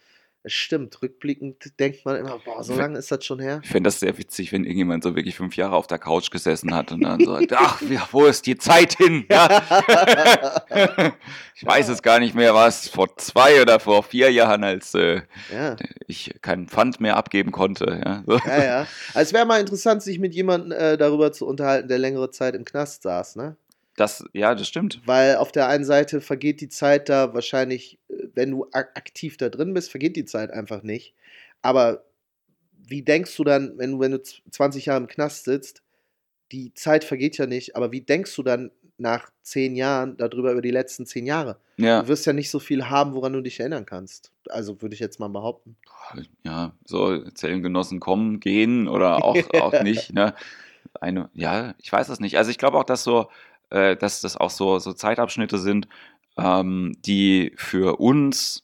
[0.46, 3.60] es stimmt, rückblickend denkt man immer, boah, so lange ist das schon her.
[3.64, 6.72] Ich fände das sehr witzig, wenn irgendjemand so wirklich fünf Jahre auf der Couch gesessen
[6.72, 9.26] hat und dann sagt, ach, ja, wo ist die Zeit hin?
[9.28, 9.48] Ja.
[11.56, 15.22] ich weiß es gar nicht mehr, was vor zwei oder vor vier Jahren, als äh,
[15.52, 15.74] ja.
[16.06, 18.00] ich keinen Pfand mehr abgeben konnte.
[18.04, 18.38] Ja, so.
[18.46, 18.78] Ja, ja.
[19.14, 22.54] Also es wäre mal interessant, sich mit jemandem äh, darüber zu unterhalten, der längere Zeit
[22.54, 23.56] im Knast saß, ne?
[23.96, 25.00] Das, ja, das stimmt.
[25.06, 29.36] Weil auf der einen Seite vergeht die Zeit da wahrscheinlich, äh, wenn du ak aktiv
[29.38, 31.14] da drin bist, vergeht die Zeit einfach nicht.
[31.62, 32.04] Aber
[32.88, 35.82] wie denkst du dann, wenn du, wenn du z- 20 Jahre im Knast sitzt,
[36.52, 40.62] die Zeit vergeht ja nicht, aber wie denkst du dann nach zehn Jahren darüber über
[40.62, 41.58] die letzten zehn Jahre?
[41.76, 44.30] Ja, Du wirst ja nicht so viel haben, woran du dich erinnern kannst.
[44.48, 45.76] Also würde ich jetzt mal behaupten.
[46.44, 50.12] ja, so Zellengenossen kommen, gehen oder auch, auch nicht.
[50.12, 50.34] Ne?
[51.00, 52.38] Eine, ja, ich weiß es nicht.
[52.38, 53.28] Also ich glaube auch, dass so,
[53.70, 55.88] äh, dass das auch so, so Zeitabschnitte sind,
[56.36, 58.62] ähm, die für uns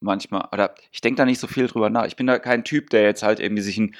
[0.00, 2.06] manchmal, oder ich denke da nicht so viel drüber nach.
[2.06, 3.94] Ich bin da kein Typ, der jetzt halt irgendwie sich einen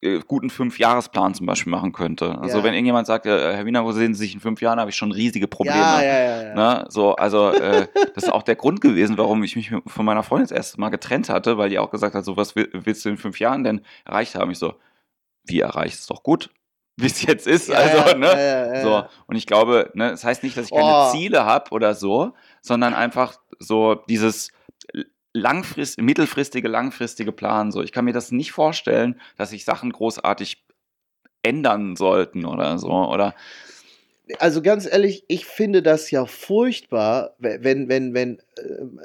[0.00, 2.38] äh, guten Fünfjahresplan zum Beispiel machen könnte.
[2.38, 2.64] Also Ja.
[2.64, 4.96] wenn irgendjemand sagt, äh, Herr Wiener, wo sehen Sie sich in fünf Jahren, habe ich
[4.96, 5.76] schon riesige Probleme.
[5.80, 6.42] Ja, ja, ja.
[6.42, 6.54] ja.
[6.54, 6.86] Ne?
[6.88, 10.46] So, also äh, das ist auch der Grund gewesen, warum ich mich von meiner Freundin
[10.46, 13.08] das erste Mal getrennt hatte, weil die auch gesagt hat, so was will- willst du
[13.08, 14.52] in fünf Jahren denn erreicht haben?
[14.52, 14.74] Ich so,
[15.44, 16.50] wie erreicht es doch gut,
[16.98, 17.70] wie es jetzt ist.
[17.70, 18.26] Also, ne?
[18.26, 18.82] ja, ja.
[18.82, 21.10] So, und ich glaube, ne, das heißt nicht, dass ich keine Oh.
[21.12, 24.50] Ziele habe oder so, sondern einfach so dieses
[25.32, 27.70] langfrist, mittelfristige, langfristige Plan.
[27.70, 30.64] So, ich kann mir das nicht vorstellen, dass sich Sachen großartig
[31.42, 32.90] ändern sollten oder so.
[32.90, 33.34] Oder
[34.40, 38.62] also ganz ehrlich, ich finde das ja furchtbar, we- wenn, wenn, wenn, äh,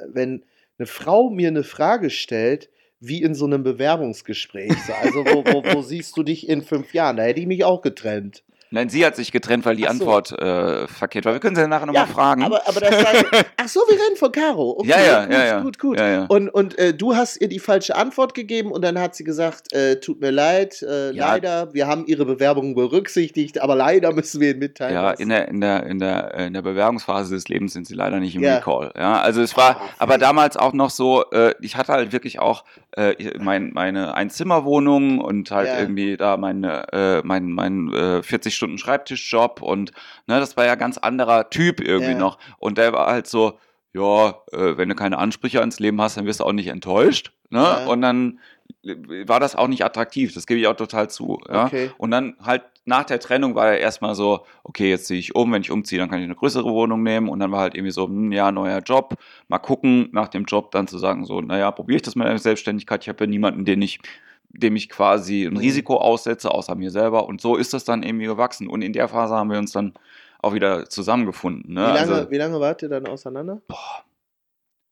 [0.08, 0.44] wenn
[0.78, 2.68] eine Frau mir eine Frage stellt,
[3.06, 4.72] wie in so einem Bewerbungsgespräch.
[4.86, 7.16] So, Also, wo, wo, wo siehst du dich in fünf Jahren?
[7.16, 8.42] Da hätte ich mich auch getrennt.
[8.70, 9.88] nein, sie hat sich getrennt, weil die so.
[9.88, 11.32] Antwort äh, verkehrt war.
[11.32, 12.42] Wir können sie ja nachher nochmal fragen.
[12.42, 14.78] Aber, aber das sage Ach so, wir reden von Caro.
[14.80, 15.60] Okay, ja, ja, gut, ja, ja.
[15.60, 15.98] gut, gut.
[16.00, 16.24] Ja, ja.
[16.28, 19.72] Und, und äh, du hast ihr die falsche Antwort gegeben und dann hat sie gesagt,
[19.72, 21.28] äh, tut mir leid, äh, Ja.
[21.34, 24.92] leider, wir haben ihre Bewerbung berücksichtigt, aber leider müssen wir Ihnen mitteilen.
[24.94, 28.18] Ja, in der, in, der, in, der, in der Bewerbungsphase des Lebens sind sie leider
[28.18, 28.56] nicht im Ja.
[28.56, 28.90] Recall.
[28.96, 32.40] Ja, also es war Ah, aber damals auch noch so, äh, ich hatte halt wirklich
[32.40, 32.64] auch
[32.96, 35.78] äh, mein, meine Einzimmerwohnung und halt Ja.
[35.80, 39.92] irgendwie da meine, äh, mein, mein äh, 40-Stunden-Schreibtischjob und
[40.26, 42.18] ne, das war ja ganz anderer Typ irgendwie Ja.
[42.18, 42.38] noch.
[42.58, 43.58] Und der war halt so,
[43.92, 47.32] ja, äh, wenn du keine Ansprüche ans Leben hast, dann wirst du auch nicht enttäuscht.
[47.50, 47.60] Ne?
[47.60, 47.84] Ja.
[47.84, 48.40] Und dann
[49.26, 51.40] war das auch nicht attraktiv, das gebe ich auch total zu.
[51.48, 51.66] Ja?
[51.66, 51.90] Okay.
[51.98, 55.50] Und dann halt nach der Trennung war er erstmal so, okay, jetzt ziehe ich um,
[55.52, 57.28] wenn ich umziehe, dann kann ich eine größere Wohnung nehmen.
[57.30, 59.14] Und dann war halt irgendwie so, hm, ja, neuer Job,
[59.48, 62.36] mal gucken, nach dem Job dann zu sagen, so, naja, probiere ich das mit der
[62.38, 63.02] Selbstständigkeit.
[63.02, 64.00] Ich habe ja niemanden, den ich,
[64.50, 65.58] dem ich quasi ein Mhm.
[65.60, 67.26] Risiko aussetze, außer mir selber.
[67.26, 68.68] Und so ist das dann irgendwie gewachsen.
[68.68, 69.94] Und in der Phase haben wir uns dann
[70.42, 71.72] auch wieder zusammengefunden.
[71.72, 71.80] Ne?
[71.80, 73.62] Wie, lange, Also, wie lange wart ihr dann auseinander?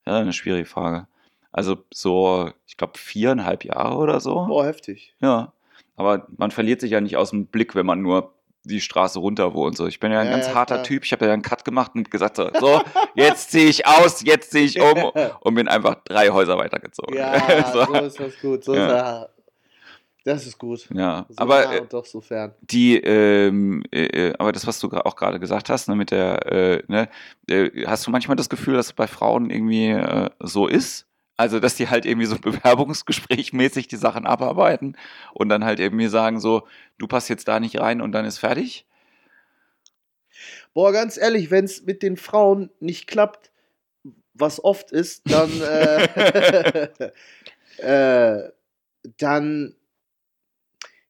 [0.07, 1.07] ja, eine schwierige Frage.
[1.53, 4.47] Also so, ich glaube, viereinhalb Jahre oder so.
[4.47, 5.15] Boah, heftig.
[5.21, 5.53] Ja,
[5.97, 8.33] aber man verliert sich ja nicht aus dem Blick, wenn man nur
[8.65, 9.77] die Straße runter wohnt.
[9.77, 10.85] So, ich bin ja ein Ja, ganz ja, harter klar.
[10.85, 11.05] Typ.
[11.05, 12.81] Ich habe ja einen Cut gemacht und gesagt so, so
[13.15, 15.11] jetzt ziehe ich aus, jetzt ziehe ich um
[15.41, 17.17] und bin einfach drei Häuser weitergezogen.
[17.17, 18.65] Ja, so, so ist das gut.
[18.65, 19.23] So Ja.
[19.25, 19.29] ist
[20.25, 20.89] das ist gut.
[20.95, 21.27] ja.
[21.29, 22.55] So aber äh, doch so fern.
[22.61, 26.47] die, ähm, äh, äh, aber das, was du auch gerade gesagt hast, ne, mit der,
[26.53, 27.09] äh, ne,
[27.49, 31.09] äh, hast du manchmal das Gefühl, dass es bei Frauen irgendwie äh, so ist?
[31.43, 34.97] Also, dass die halt irgendwie so bewerbungsgesprächmäßig die Sachen abarbeiten
[35.35, 38.39] und dann halt irgendwie sagen so, du passt jetzt da nicht rein und dann ist
[38.39, 38.87] fertig?
[40.73, 43.51] Boah, ganz ehrlich, wenn es mit den Frauen nicht klappt,
[44.35, 47.11] was oft ist, dann, äh,
[48.47, 48.53] äh,
[49.19, 49.75] dann,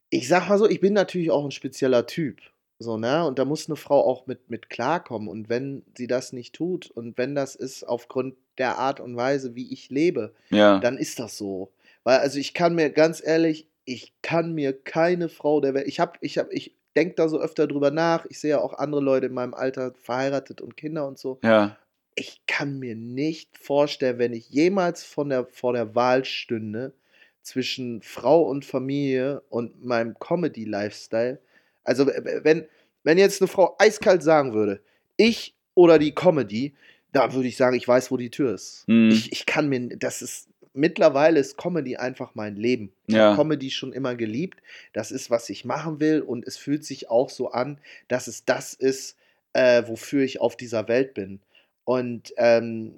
[0.08, 2.40] ich sag mal so, ich bin natürlich auch ein spezieller Typ.
[2.78, 3.26] So, ne?
[3.26, 5.28] Und da muss eine Frau auch mit, mit klarkommen.
[5.28, 9.54] Und wenn sie das nicht tut und wenn das ist aufgrund der Art und Weise,
[9.54, 10.78] wie ich lebe, Ja.
[10.80, 11.72] dann ist das so.
[12.04, 15.86] Weil, also ich kann mir ganz ehrlich, ich kann mir keine Frau der Welt.
[15.88, 18.26] Ich habe, ich habe, ich denke da so öfter drüber nach.
[18.28, 21.38] Ich sehe ja auch andere Leute in meinem Alter verheiratet und Kinder und so.
[21.42, 21.76] Ja.
[22.14, 26.92] Ich kann mir nicht vorstellen, wenn ich jemals von der, vor der Wahl stünde
[27.40, 31.38] zwischen Frau und Familie und meinem Comedy-Lifestyle.
[31.84, 32.66] Also, wenn,
[33.02, 34.80] wenn jetzt eine Frau eiskalt sagen würde,
[35.16, 36.74] ich oder die Comedy,
[37.12, 38.84] da würde ich sagen, ich weiß, wo die Tür ist.
[38.88, 39.10] Mhm.
[39.10, 42.92] Ich, ich kann mir, das ist, mittlerweile ist Comedy einfach mein Leben.
[43.06, 43.30] Ich Ja.
[43.30, 44.60] habe Comedy schon immer geliebt.
[44.92, 48.44] Das ist, was ich machen will und es fühlt sich auch so an, dass es
[48.44, 49.16] das ist,
[49.52, 51.40] äh, wofür ich auf dieser Welt bin.
[51.84, 52.94] Und ähm,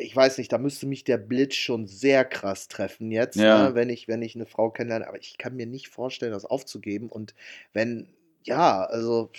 [0.00, 3.68] ich weiß nicht, da müsste mich der Blitz schon sehr krass treffen jetzt, Ja.
[3.70, 5.08] ne, wenn, ich, wenn ich eine Frau kennenlerne.
[5.08, 7.08] Aber ich kann mir nicht vorstellen, das aufzugeben.
[7.08, 7.34] Und
[7.72, 8.06] wenn,
[8.44, 9.30] ja, also,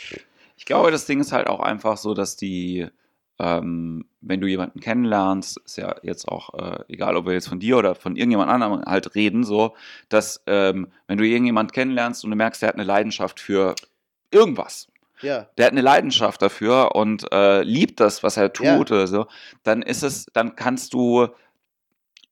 [0.58, 2.88] Ich glaube, das Ding ist halt auch einfach so, dass die,
[3.40, 7.60] ähm, wenn du jemanden kennenlernst, ist ja jetzt auch äh, egal, ob wir jetzt von
[7.60, 9.76] dir oder von irgendjemand anderem halt reden, so,
[10.10, 13.76] dass ähm, wenn du irgendjemanden kennenlernst und du merkst, der hat eine Leidenschaft für
[14.32, 14.88] irgendwas,
[15.22, 18.78] ja, der hat eine Leidenschaft dafür und äh, liebt das, was er tut Ja.
[18.78, 19.26] oder so,
[19.64, 21.28] dann ist es, dann kannst du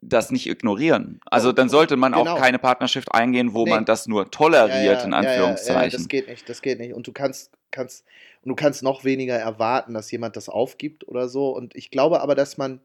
[0.03, 1.19] das nicht ignorieren.
[1.25, 2.33] Also dann sollte man Genau.
[2.33, 3.69] auch keine Partnerschaft eingehen, wo Nee.
[3.69, 5.91] man das nur toleriert, in Ja, ja, Anführungszeichen.
[5.99, 6.93] das geht nicht, das geht nicht.
[6.95, 8.03] Und du kannst, kannst,
[8.43, 11.56] und du kannst noch weniger erwarten, dass jemand das aufgibt oder so.
[11.56, 12.82] Und ich glaube aber, dass man,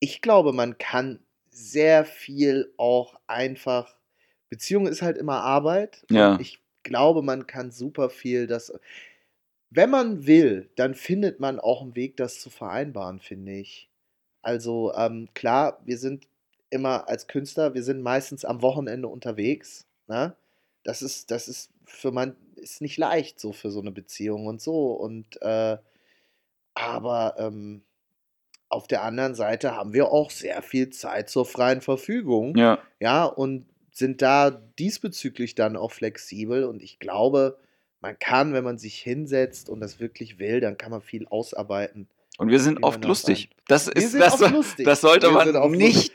[0.00, 3.96] ich glaube, man kann sehr viel auch einfach,
[4.48, 6.04] Beziehung ist halt immer Arbeit.
[6.10, 6.38] Ja.
[6.40, 8.72] Ich glaube, man kann super viel, das,
[9.70, 13.90] wenn man will, dann findet man auch einen Weg, das zu vereinbaren, finde ich.
[14.40, 16.26] Also ähm, klar, wir sind
[16.70, 19.86] immer als Künstler, wir sind meistens am Wochenende unterwegs.
[20.06, 20.34] Ne?
[20.84, 24.60] Das ist, das ist für man ist nicht leicht so für so eine Beziehung und
[24.60, 24.92] so.
[24.92, 25.78] Und äh,
[26.74, 27.82] aber ähm,
[28.68, 32.56] auf der anderen Seite haben wir auch sehr viel Zeit zur freien Verfügung.
[32.56, 32.78] ja.
[33.00, 36.64] Ja, und sind da diesbezüglich dann auch flexibel.
[36.64, 37.58] Und ich glaube,
[38.00, 42.08] man kann, wenn man sich hinsetzt und das wirklich will, dann kann man viel ausarbeiten.
[42.36, 43.48] Und wir sind oft lustig.
[43.68, 44.84] Das Wir ist sind das, oft lustig.
[44.84, 46.12] das sollte Wir man nicht,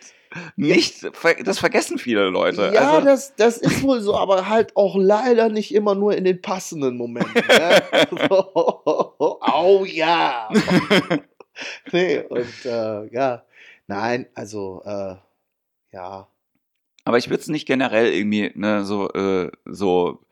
[0.55, 1.09] nicht,
[1.43, 2.71] das vergessen viele Leute.
[2.73, 6.23] Ja, also, das, das ist wohl so, aber halt auch leider nicht immer nur in
[6.23, 7.33] den passenden Momenten.
[7.33, 7.81] Ne?
[8.29, 10.49] Au ja!
[11.91, 13.43] nee, und äh, ja,
[13.87, 15.15] nein, also äh,
[15.91, 16.27] ja,
[17.03, 20.23] aber ich würde es nicht generell irgendwie ne, so, äh, so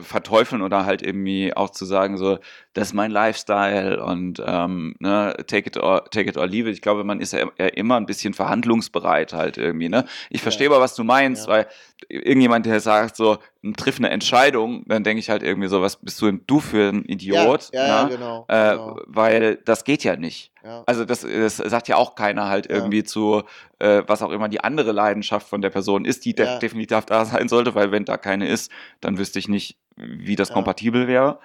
[0.00, 2.38] verteufeln oder halt irgendwie auch zu sagen, so,
[2.72, 6.74] das ist mein Lifestyle und ähm, ne, take it or take it or leave it.
[6.74, 9.88] Ich glaube, man ist ja ja immer ein bisschen verhandlungsbereit halt irgendwie.
[9.88, 10.04] Ne?
[10.30, 11.52] Ich verstehe aber, was du meinst, Ja.
[11.52, 11.66] weil
[12.08, 13.38] irgendjemand, der sagt so,
[13.76, 16.88] triff eine Entscheidung, dann denke ich halt irgendwie so, was bist du denn du für
[16.90, 17.70] ein Idiot?
[17.72, 18.44] Ja, ja, ja genau.
[18.48, 20.52] Äh, genau Weil das geht ja nicht.
[20.64, 20.82] ja.
[20.86, 23.42] Also das, das sagt ja auch keiner halt irgendwie zu,
[23.78, 27.24] äh, was auch immer die andere Leidenschaft von der Person ist, die de definitiv da
[27.24, 31.38] sein sollte, weil wenn da keine ist, dann wüsste ich nicht, wie das kompatibel wäre.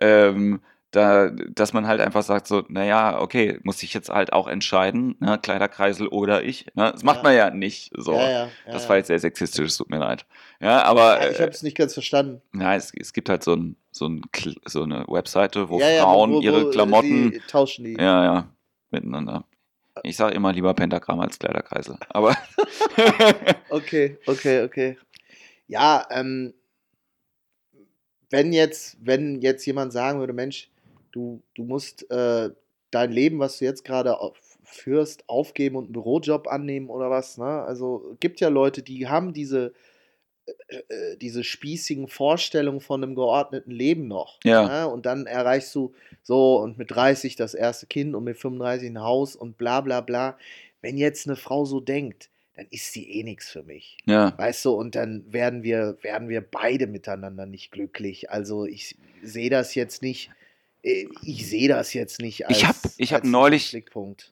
[0.00, 0.60] Ähm,
[0.94, 5.16] da, dass man halt einfach sagt so, naja, okay, muss ich jetzt halt auch entscheiden,
[5.20, 6.66] ne, Kleiderkreisel oder ich.
[6.74, 6.90] Ne?
[6.92, 7.22] Das macht Ja.
[7.24, 8.12] man ja nicht so.
[8.14, 10.26] ja, ja, das war jetzt sehr sexistisch, es tut mir leid.
[10.60, 12.40] Ja, aber ich habe es nicht ganz verstanden.
[12.58, 14.22] ja, es, es gibt halt so, ein, so, ein,
[14.64, 17.94] so eine Webseite, wo Frauen wo- wo- ihre Klamotten Die tauschen die.
[17.94, 18.48] ja, ja,
[18.90, 19.44] miteinander.
[20.02, 21.96] Ich sage immer lieber Pentagramm als Kleiderkreisel.
[22.08, 22.36] Aber
[23.68, 24.98] Okay, okay, okay.
[25.66, 26.52] Ja, ähm,
[28.30, 30.68] wenn jetzt, wenn jetzt jemand sagen würde, Mensch,
[31.14, 32.50] du, du musst äh,
[32.90, 37.38] dein Leben, was du jetzt gerade auf- führst, aufgeben und einen Bürojob annehmen oder was,
[37.38, 37.44] ne?
[37.44, 39.72] Also gibt ja Leute, die haben diese,
[40.68, 44.40] äh, äh, diese spießigen Vorstellungen von einem geordneten Leben noch.
[44.44, 44.66] Ja.
[44.86, 44.88] Ne?
[44.92, 49.00] Und dann erreichst du so und mit 30 das erste Kind und mit 35 ein
[49.00, 50.38] Haus und bla bla bla.
[50.80, 53.98] Wenn jetzt eine Frau so denkt, dann ist sie eh nichts für mich.
[54.06, 58.30] ja, Weißt du, und dann werden wir, werden wir beide miteinander nicht glücklich.
[58.30, 60.30] Also ich sehe das jetzt nicht,
[60.84, 63.74] ich sehe das jetzt nicht als, Ich hab- ich hab neulich-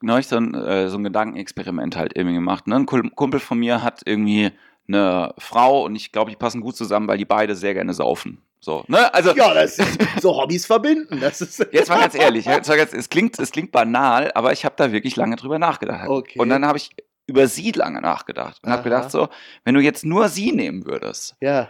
[0.01, 2.67] neulich so ein, äh, so ein Gedankenexperiment halt irgendwie gemacht.
[2.67, 2.75] Ne?
[2.75, 4.51] Ein Kumpel von mir hat irgendwie
[4.87, 8.41] eine Frau und ich glaube, die passen gut zusammen, weil die beide sehr gerne saufen.
[8.59, 9.13] So, ne?
[9.13, 11.19] Also, Ja, das ist so Hobbys verbinden.
[11.19, 14.53] Das ist Jetzt mal ganz ehrlich, jetzt mal ganz, es, klingt, es klingt banal, aber
[14.53, 16.07] ich habe da wirklich lange drüber nachgedacht.
[16.07, 16.39] Okay.
[16.39, 16.91] Und dann habe ich
[17.25, 19.27] über sie lange nachgedacht und habe gedacht, so,
[19.65, 21.69] wenn du jetzt nur sie nehmen würdest, ja,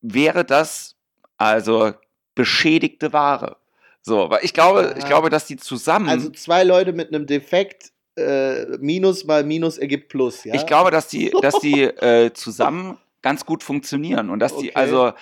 [0.00, 0.96] wäre das
[1.36, 1.92] also
[2.34, 3.56] beschädigte Ware.
[4.02, 5.08] So, weil ich glaube, ich Aha.
[5.08, 6.08] glaube, dass die zusammen.
[6.08, 10.54] also zwei Leute mit einem Defekt äh, Minus mal Minus ergibt Plus, ja?
[10.54, 14.64] Ich glaube, dass die, dass die äh, zusammen ganz gut funktionieren und dass Okay.
[14.64, 15.12] die, also,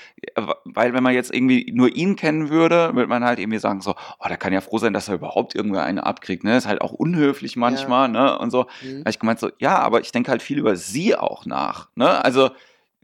[0.64, 3.94] weil wenn man jetzt irgendwie nur ihn kennen würde, würde man halt irgendwie sagen so,
[4.18, 6.56] oh, der kann ja froh sein, dass er überhaupt irgendwer eine abkriegt, ne?
[6.56, 8.36] Ist halt auch unhöflich manchmal, ne?
[8.38, 8.66] Und so.
[8.82, 9.00] Mhm.
[9.00, 12.24] habe ich gemeint so, ja, aber ich denke halt viel über sie auch nach, ne?
[12.24, 12.50] Also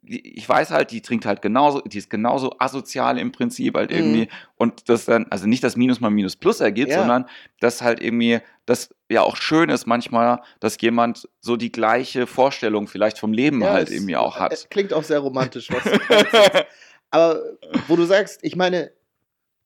[0.04, 3.96] ich weiß halt, die trinkt halt genauso, die ist genauso asozial im Prinzip halt Mhm.
[3.96, 7.00] irgendwie und das dann, also nicht das Minus mal Minus Plus ergibt, Ja.
[7.00, 7.28] sondern
[7.60, 12.86] dass halt irgendwie, das ja auch schön ist manchmal, dass jemand so die gleiche Vorstellung
[12.88, 14.70] vielleicht vom Leben Ja, halt es- irgendwie auch hat.
[14.70, 16.66] Klingt auch sehr romantisch, was du sagst.
[17.10, 17.40] Aber
[17.86, 18.90] wo du sagst, ich meine,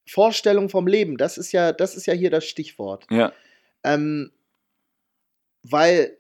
[0.09, 3.07] Vorstellung vom Leben, das ist ja, das ist ja hier das Stichwort.
[3.11, 3.33] ja,
[3.85, 4.33] Ähm,
[5.63, 6.17] weil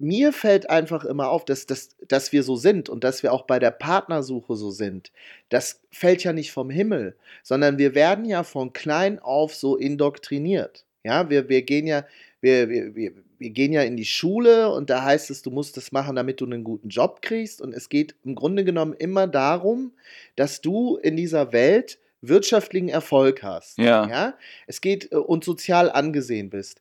[0.00, 3.42] mir fällt einfach immer auf, dass, dass, dass wir so sind und dass wir auch
[3.42, 5.12] bei der Partnersuche so sind.
[5.50, 10.84] Das fällt ja nicht vom Himmel, sondern wir werden ja von klein auf so indoktriniert.
[11.04, 12.04] Ja, wir, wir gehen ja,
[12.40, 15.76] wir, wir, wir, wir gehen ja in die Schule und da heißt es, du musst
[15.76, 17.60] das machen, damit du einen guten Job kriegst.
[17.60, 19.92] Und es geht im Grunde genommen immer darum,
[20.36, 23.78] dass du in dieser Welt wirtschaftlichen Erfolg hast.
[23.78, 24.06] Ja.
[24.08, 24.34] ja?
[24.66, 26.80] Es geht äh, und sozial angesehen bist.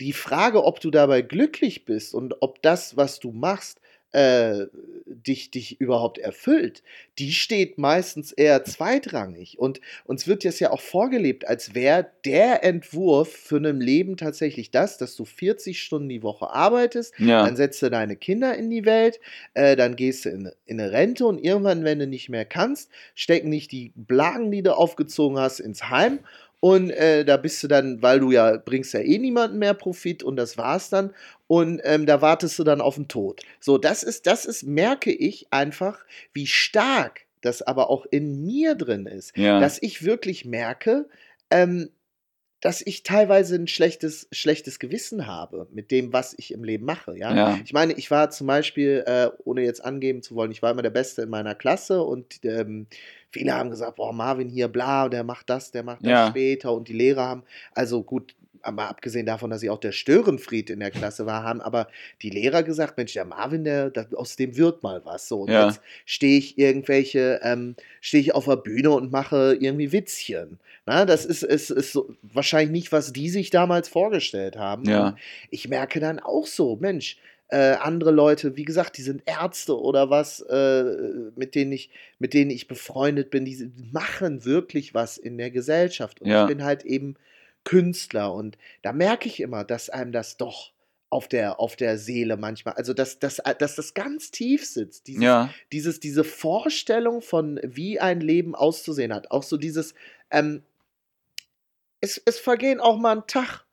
[0.00, 3.80] Die Frage, ob du dabei glücklich bist und ob das, was du machst,
[4.12, 4.66] äh,
[5.06, 6.82] dich, dich überhaupt erfüllt,
[7.18, 9.58] die steht meistens eher zweitrangig.
[9.58, 14.70] Und uns wird jetzt ja auch vorgelebt, als wäre der Entwurf für ein Leben tatsächlich
[14.70, 18.70] das, dass du 40 Stunden die Woche arbeitest, ja, dann setzt du deine Kinder in
[18.70, 19.20] die Welt,
[19.54, 22.90] äh, dann gehst du in, in eine Rente und irgendwann, wenn du nicht mehr kannst,
[23.14, 26.20] stecken nicht die Blagen, die du aufgezogen hast, ins Heim.
[26.60, 30.22] Und äh, da bist du dann, weil du ja bringst ja eh niemanden mehr Profit
[30.22, 31.14] und das war's dann.
[31.46, 33.42] Und ähm, da wartest du dann auf den Tod.
[33.60, 38.74] So, das ist, das ist, merke ich einfach, wie stark das aber auch in mir
[38.74, 41.08] drin ist ja, dass ich wirklich merke,
[41.50, 41.88] ähm,
[42.60, 47.16] dass ich teilweise ein schlechtes, schlechtes Gewissen habe mit dem, was ich im Leben mache.
[47.16, 47.34] Ja?
[47.34, 50.70] ja, Ich meine, ich war zum Beispiel, äh, ohne jetzt angeben zu wollen, ich war
[50.70, 52.86] immer der Beste in meiner Klasse und ähm,
[53.30, 56.28] viele haben gesagt, boah, Marvin hier, bla, der macht das, der macht das Ja.
[56.28, 57.42] später und die Lehrer haben,
[57.74, 61.62] also gut, aber abgesehen davon, dass ich auch der Störenfried in der Klasse war, haben
[61.62, 61.88] aber
[62.20, 65.28] die Lehrer gesagt, Mensch, der Marvin, der, der aus dem wird mal was.
[65.28, 65.64] So, und Ja.
[65.66, 70.58] jetzt stehe ich irgendwelche, ähm, stehe ich auf der Bühne und mache irgendwie Witzchen.
[70.84, 74.84] Na, das ist, ist, ist so, wahrscheinlich nicht, was die sich damals vorgestellt haben.
[74.84, 75.16] Ja.
[75.50, 77.16] Ich merke dann auch so, Mensch,
[77.50, 80.84] äh, andere Leute, wie gesagt, die sind Ärzte oder was, äh,
[81.34, 86.20] mit denen ich, mit denen ich befreundet bin, die machen wirklich was in der Gesellschaft.
[86.20, 86.42] Und Ja.
[86.42, 87.16] ich bin halt eben
[87.64, 90.72] Künstler und da merke ich immer, dass einem das doch
[91.10, 95.24] auf der, auf der Seele manchmal, also dass, dass, dass das ganz tief sitzt, dieses,
[95.24, 99.32] ja, dieses, diese Vorstellung von, wie ein Leben auszusehen hat.
[99.32, 99.94] Auch so dieses,
[100.30, 100.62] ähm,
[102.00, 103.64] es, es vergehen auch mal ein Tag,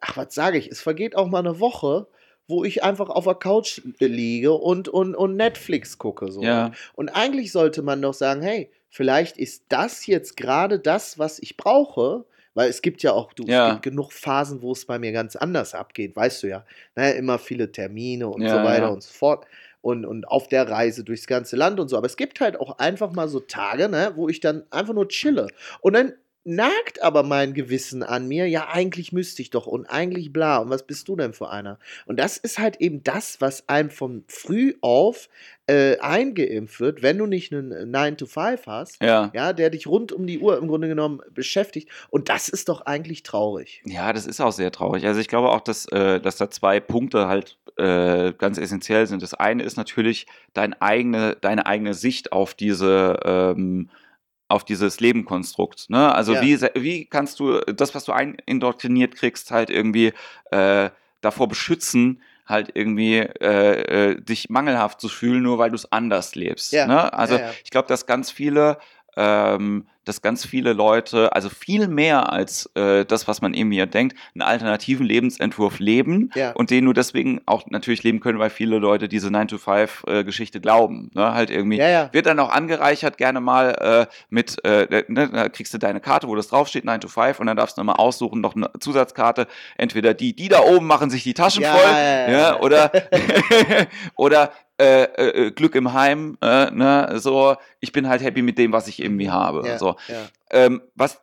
[0.00, 2.06] ach, was sage ich, es vergeht auch mal eine Woche,
[2.48, 6.32] wo ich einfach auf der Couch liege und, und, und Netflix gucke.
[6.32, 6.42] So.
[6.42, 11.38] ja, Und eigentlich sollte man doch sagen, hey, vielleicht ist das jetzt gerade das, was
[11.38, 13.66] ich brauche, weil es gibt ja auch, du, Ja.
[13.66, 16.64] es gibt genug Phasen, wo es bei mir ganz anders abgeht, weißt du ja.
[16.96, 18.88] Naja, immer viele Termine und Ja, so weiter ja.
[18.88, 19.44] und so fort.
[19.80, 21.96] Und, und auf der Reise durchs ganze Land und so.
[21.96, 25.06] Aber es gibt halt auch einfach mal so Tage, ne, wo ich dann einfach nur
[25.08, 25.46] chille.
[25.80, 26.14] Und dann
[26.48, 30.58] nagt aber mein Gewissen an mir, ja, eigentlich müsste ich doch und eigentlich bla.
[30.58, 31.78] Und was bist du denn für einer?
[32.06, 35.28] Und das ist halt eben das, was einem von früh auf
[35.66, 39.30] äh, eingeimpft wird, wenn du nicht einen 9 to 5 hast, ja.
[39.34, 41.90] ja, der dich rund um die Uhr im Grunde genommen beschäftigt.
[42.08, 43.82] Und das ist doch eigentlich traurig.
[43.84, 45.04] Ja, das ist auch sehr traurig.
[45.04, 49.22] Also ich glaube auch, dass, äh, dass da zwei Punkte halt äh, ganz essentiell sind.
[49.22, 53.90] Das eine ist natürlich dein eigene, deine eigene Sicht auf diese ähm,
[54.48, 55.90] auf dieses Lebenkonstrukt.
[55.90, 56.12] Ne?
[56.14, 56.42] Also Ja.
[56.42, 58.12] wie, wie kannst du das, was du
[58.46, 60.12] indoktriniert kriegst, halt irgendwie
[60.50, 65.92] äh, davor beschützen, halt irgendwie äh, äh, dich mangelhaft zu fühlen, nur weil du es
[65.92, 66.72] anders lebst.
[66.72, 66.86] Ja.
[66.86, 67.12] Ne?
[67.12, 67.50] Also ja.
[67.62, 68.78] ich glaube, dass ganz viele
[69.18, 73.84] ähm, dass ganz viele Leute, also viel mehr als äh, das, was man eben hier
[73.84, 76.52] denkt, einen alternativen Lebensentwurf leben Ja.
[76.52, 81.10] und den nur deswegen auch natürlich leben können, weil viele Leute diese 9-to-5-Geschichte glauben.
[81.14, 81.34] Ne?
[81.34, 81.76] Halt irgendwie.
[81.76, 82.08] Ja, ja.
[82.12, 86.28] Wird dann auch angereichert gerne mal äh, mit, äh, ne, da kriegst du deine Karte,
[86.28, 89.46] wo das draufsteht, 9 to 5, und dann darfst du nochmal aussuchen, noch eine Zusatzkarte.
[89.76, 91.90] Entweder die, die da oben machen sich die Taschen voll,
[92.30, 92.58] ja.
[92.60, 92.90] oder,
[94.16, 98.72] oder äh, äh, Glück im Heim, äh, ne, so, ich bin halt happy mit dem,
[98.72, 99.66] was ich irgendwie habe.
[99.66, 99.96] Ja, So.
[100.08, 100.26] ja.
[100.50, 101.20] Ähm, was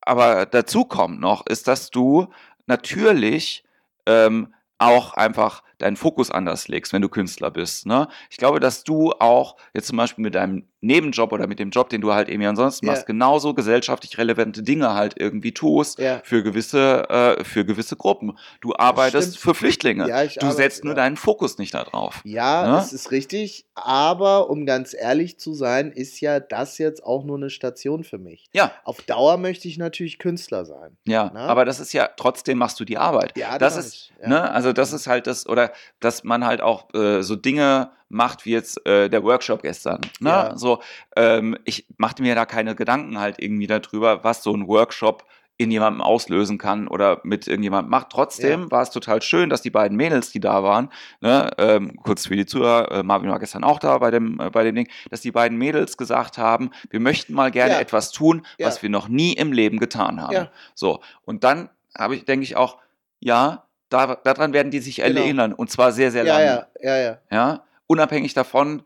[0.00, 2.28] aber dazu kommt noch, ist, dass du
[2.66, 3.64] natürlich
[4.06, 7.86] ähm, auch einfach deinen Fokus anders legst, wenn du Künstler bist.
[7.86, 8.08] Ne?
[8.30, 11.88] Ich glaube, dass du auch jetzt zum Beispiel mit deinem Nebenjob oder mit dem Job,
[11.88, 16.20] den du halt irgendwie ansonsten machst, genauso gesellschaftlich relevante Dinge halt irgendwie tust Ja.
[16.24, 18.38] für gewisse, äh, für gewisse Gruppen.
[18.60, 20.08] Du arbeitest für Flüchtlinge.
[20.08, 20.96] Ja, du arbeite- setzt nur ja.
[21.02, 22.20] deinen Fokus nicht darauf.
[22.24, 22.72] Ja, Ne?
[22.76, 23.66] das ist richtig.
[23.74, 28.18] Aber um ganz ehrlich zu sein, ist ja das jetzt auch nur eine Station für
[28.18, 28.46] mich.
[28.54, 30.96] Ja, Auf Dauer möchte ich natürlich Künstler sein.
[31.06, 31.30] ja.
[31.34, 31.46] Na?
[31.46, 33.36] Aber das ist ja, trotzdem machst du die Arbeit.
[33.36, 34.28] Ja, das mach ist, ja.
[34.28, 38.44] ne, also das ist halt das, oder dass man halt auch äh, so Dinge macht
[38.44, 40.00] wie jetzt äh, der Workshop gestern.
[40.20, 40.30] Ne?
[40.30, 40.56] Ja.
[40.56, 40.80] So,
[41.16, 45.24] ähm, ich machte mir da keine Gedanken halt irgendwie darüber, was so ein Workshop
[45.58, 48.10] in jemandem auslösen kann oder mit irgendjemandem macht.
[48.10, 50.90] Trotzdem war es total schön, dass die beiden Mädels, die da waren,
[51.22, 54.50] ne, ähm, kurz für die Zuhörer, äh, Marvin war gestern auch da bei dem, äh,
[54.50, 57.80] bei dem Ding, dass die beiden Mädels gesagt haben, wir möchten mal gerne Ja.
[57.80, 58.66] etwas tun, Ja.
[58.66, 60.34] was wir noch nie im Leben getan haben.
[60.34, 60.50] Ja.
[60.74, 62.76] So, und dann habe ich, denke ich auch,
[63.20, 65.20] ja, da, daran werden die sich Genau.
[65.22, 66.66] erinnern und zwar sehr, sehr Ja, lange.
[66.82, 67.18] ja, ja, ja.
[67.30, 68.82] Ja, unabhängig davon,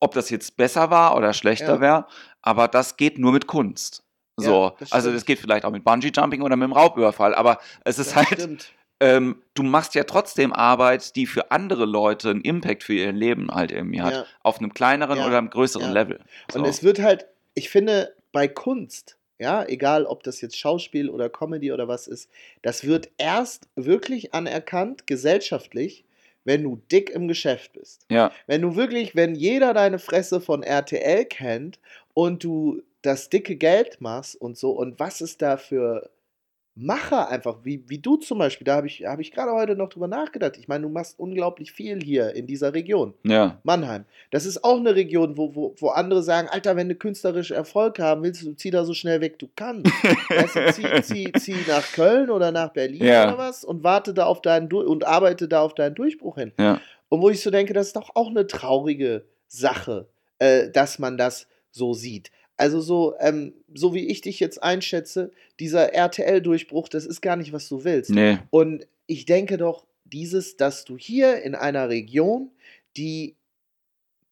[0.00, 1.80] ob das jetzt besser war oder schlechter Ja.
[1.80, 2.06] wäre,
[2.42, 4.02] aber das geht nur mit Kunst.
[4.38, 7.34] Ja, So, das also das geht vielleicht auch mit Bungee Jumping oder mit dem Raubüberfall,
[7.34, 12.30] aber es ist Das halt, ähm, du machst ja trotzdem Arbeit, die für andere Leute
[12.30, 14.24] einen Impact für ihr Leben halt irgendwie hat, Ja.
[14.42, 15.26] auf einem kleineren Ja.
[15.26, 15.92] oder einem größeren Ja.
[15.92, 16.20] Level.
[16.50, 16.58] So.
[16.58, 21.28] Und es wird halt, ich finde, bei Kunst, ja, egal ob das jetzt Schauspiel oder
[21.28, 22.28] Comedy oder was ist,
[22.62, 26.04] das wird erst wirklich anerkannt, gesellschaftlich,
[26.44, 28.06] wenn du dick im Geschäft bist.
[28.10, 31.78] ja, Wenn du wirklich, wenn jeder deine Fresse von RTL kennt
[32.12, 36.10] und du das dicke Geld machst und so, und was ist da für
[36.76, 39.90] Macher einfach, wie, wie du zum Beispiel, da habe ich, hab ich gerade heute noch
[39.90, 40.56] drüber nachgedacht.
[40.58, 43.14] Ich meine, du machst unglaublich viel hier in dieser Region.
[43.22, 44.04] ja, Mannheim.
[44.32, 48.00] Das ist auch eine Region, wo, wo, wo andere sagen, Alter, wenn du künstlerisch Erfolg
[48.00, 49.86] haben willst, du zieh da so schnell weg, du kannst.
[50.28, 53.28] weißt du, zieh, zieh, zieh nach Köln oder nach Berlin Ja.
[53.28, 56.52] oder was und warte da auf deinen Du- und arbeite da auf deinen Durchbruch hin.
[56.58, 60.08] ja, Und wo ich so denke, das ist doch auch eine traurige Sache,
[60.40, 62.32] äh, dass man das so sieht.
[62.56, 67.52] Also so, ähm, so wie ich dich jetzt einschätze, dieser RTL-Durchbruch, das ist gar nicht,
[67.52, 68.10] was du willst.
[68.10, 72.50] nee, Und ich denke doch, dieses, dass du hier in einer Region,
[72.96, 73.34] die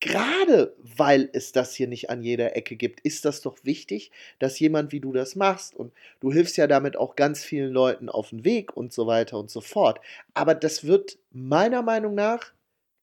[0.02, 4.58] gerade weil es das hier nicht an jeder Ecke gibt, ist das doch wichtig, dass
[4.58, 5.76] jemand wie du das machst.
[5.76, 9.38] Und du hilfst ja damit auch ganz vielen Leuten auf den Weg und so weiter
[9.38, 10.00] und so fort.
[10.34, 12.52] Aber das wird meiner Meinung nach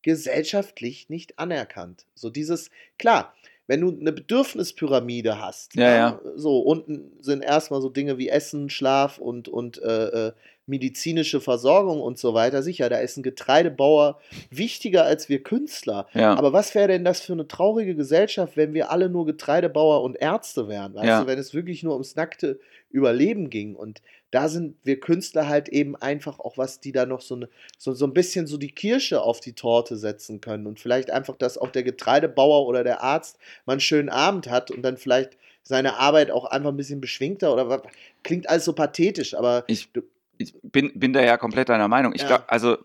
[0.02, 2.06] gesellschaftlich nicht anerkannt.
[2.16, 3.34] So dieses, klar,
[3.70, 6.20] wenn du eine Bedürfnispyramide hast, Ja, ja.
[6.36, 10.32] so unten sind erstmal so Dinge wie Essen, Schlaf und, und äh, äh,
[10.66, 12.64] medizinische Versorgung und so weiter.
[12.64, 16.08] Sicher, da ist ein Getreidebauer wichtiger als wir Künstler.
[16.16, 20.02] ja, Aber was wäre denn das für eine traurige Gesellschaft, wenn wir alle nur Getreidebauer
[20.02, 20.96] und Ärzte wären?
[20.96, 22.60] Weißt du, wenn es wirklich nur ums nackte
[22.92, 23.76] Überleben ging.
[23.76, 27.50] Und da sind wir Künstler halt eben einfach auch was, die da noch so, eine,
[27.78, 30.68] so, so ein bisschen so die Kirsche auf die Torte setzen können.
[30.68, 34.72] Und vielleicht einfach, dass auch der Getreidebauer oder der Arzt mal einen schönen Abend hat
[34.72, 37.82] und dann vielleicht seine Arbeit auch einfach ein bisschen beschwingter oder was.
[38.24, 39.89] Klingt alles so pathetisch, aber ich,
[40.38, 42.13] ich bin, bin da ja komplett deiner Meinung.
[42.13, 42.28] Ich Ja.
[42.28, 42.78] glaube, also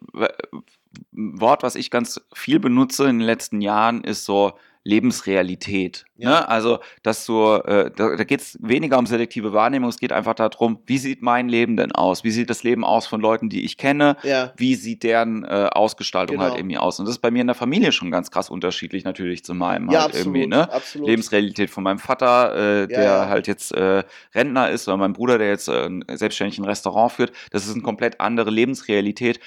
[1.13, 4.55] Wort, was ich ganz viel benutze in den letzten Jahren, ist so
[4.85, 6.05] Lebensrealität.
[6.17, 6.29] Ja.
[6.31, 6.49] Ne?
[6.49, 10.35] Also, dass du, äh, da, da geht es weniger um selektive Wahrnehmung, es geht einfach
[10.35, 12.23] darum, wie sieht mein Leben denn aus?
[12.25, 14.17] Wie sieht das Leben aus von Leuten, die ich kenne?
[14.23, 14.53] ja.
[14.57, 16.49] Wie sieht deren äh, Ausgestaltung Genau.
[16.49, 16.99] halt irgendwie aus?
[16.99, 19.91] Und das ist bei mir in der Familie schon ganz krass unterschiedlich natürlich zu meinem
[19.91, 20.27] Ja, halt absolut.
[20.37, 20.73] irgendwie, ne?
[20.73, 21.09] absolut.
[21.09, 25.49] Lebensrealität von meinem Vater, äh, der halt jetzt äh, Rentner ist, oder mein Bruder, der
[25.49, 27.33] jetzt äh, selbstständig ein Restaurant führt.
[27.51, 29.41] Das ist eine komplett andere Lebensrealität,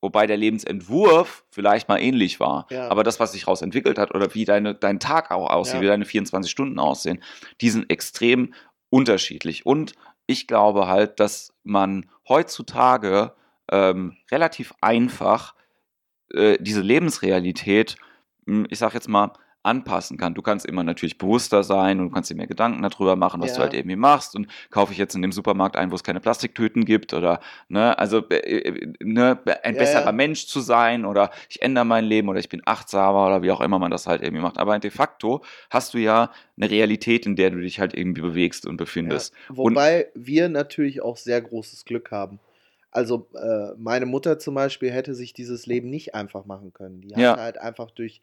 [0.00, 2.66] wobei der Lebensentwurf vielleicht mal ähnlich war.
[2.70, 2.88] Ja.
[2.88, 5.80] Aber das, was sich daraus entwickelt hat oder wie deine, dein Tag auch aussieht, Ja.
[5.82, 7.22] wie deine 24 Stunden aussehen,
[7.60, 8.54] die sind extrem
[8.90, 9.66] unterschiedlich.
[9.66, 9.92] Und
[10.26, 13.34] ich glaube halt, dass man heutzutage
[13.70, 15.54] ähm, relativ einfach
[16.32, 17.96] äh, diese Lebensrealität,
[18.46, 20.34] mh, ich sag jetzt mal, anpassen kann.
[20.34, 23.50] Du kannst immer natürlich bewusster sein und du kannst dir mehr Gedanken darüber machen, was
[23.50, 23.56] Ja.
[23.56, 26.20] du halt irgendwie machst und kaufe ich jetzt in dem Supermarkt ein, wo es keine
[26.20, 30.12] Plastiktüten gibt oder ne, also äh, äh, ne, ein Ja, besserer ja.
[30.12, 33.60] Mensch zu sein oder ich ändere mein Leben oder ich bin achtsamer oder wie auch
[33.60, 34.58] immer man das halt irgendwie macht.
[34.58, 38.66] Aber de facto hast du ja eine Realität, in der du dich halt irgendwie bewegst
[38.66, 39.34] und befindest.
[39.48, 42.40] Wobei wir natürlich auch sehr großes Glück haben.
[42.92, 47.00] Also äh, meine Mutter zum Beispiel hätte sich dieses Leben nicht einfach machen können.
[47.02, 48.20] Die hatte halt einfach durch,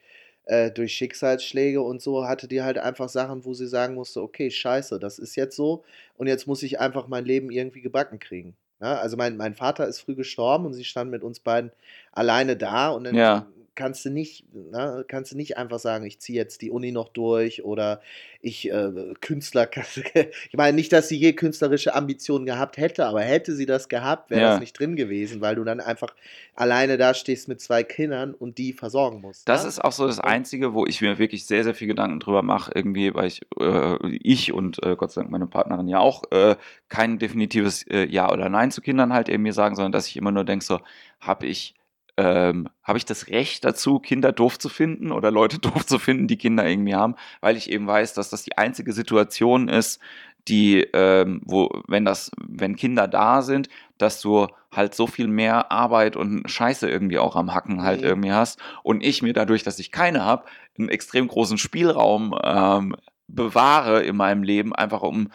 [0.48, 4.50] äh, durch Schicksalsschläge und so, hatte die halt einfach Sachen, wo sie sagen musste, okay,
[4.50, 5.84] scheiße, das ist jetzt so
[6.18, 8.56] und jetzt muss ich einfach mein Leben irgendwie gebacken kriegen.
[8.80, 11.72] Ja, also mein, mein Vater ist früh gestorben und sie stand mit uns beiden
[12.12, 13.48] alleine da und dann Ja.
[13.78, 17.08] Kannst du nicht, ne, kannst du nicht einfach sagen, ich ziehe jetzt die Uni noch
[17.08, 18.02] durch oder
[18.42, 19.70] ich äh, Künstler.
[20.14, 24.30] ich meine nicht, dass sie je künstlerische Ambitionen gehabt hätte, aber hätte sie das gehabt,
[24.30, 24.50] wäre Ja.
[24.52, 26.14] das nicht drin gewesen, weil du dann einfach
[26.56, 29.48] alleine da stehst mit zwei Kindern und die versorgen musst.
[29.48, 29.70] Das ne?
[29.70, 32.72] ist auch so das Einzige, wo ich mir wirklich sehr, sehr viel Gedanken drüber mache,
[32.74, 36.56] irgendwie, weil ich, äh, ich und äh, Gott sei Dank meine Partnerin ja auch äh,
[36.90, 40.18] kein definitives äh, Ja oder Nein zu Kindern halt eben mir sagen, sondern dass ich
[40.18, 40.80] immer nur denke, so,
[41.20, 41.76] habe ich,
[42.18, 46.28] ähm, habe ich das Recht dazu, Kinder doof zu finden oder Leute doof zu finden,
[46.28, 50.00] die Kinder irgendwie haben, weil ich eben weiß, dass das die einzige Situation ist,
[50.48, 55.72] die, ähm, wo, wenn das, wenn Kinder da sind, dass du halt so viel mehr
[55.72, 58.08] Arbeit und Scheiße irgendwie auch am Hacken halt Mhm.
[58.08, 60.46] irgendwie hast und ich mir dadurch, dass ich keine habe,
[60.78, 62.96] einen extrem großen Spielraum ähm,
[63.28, 65.30] bewahre in meinem Leben, einfach um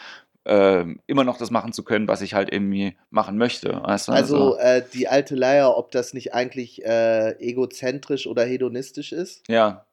[0.45, 3.81] ähm, immer noch das machen zu können, was ich halt irgendwie machen möchte.
[3.85, 4.13] Weißt du?
[4.13, 9.49] Also äh, die alte Leier, ob das nicht eigentlich äh, egozentrisch oder hedonistisch ist?
[9.49, 9.87] ja,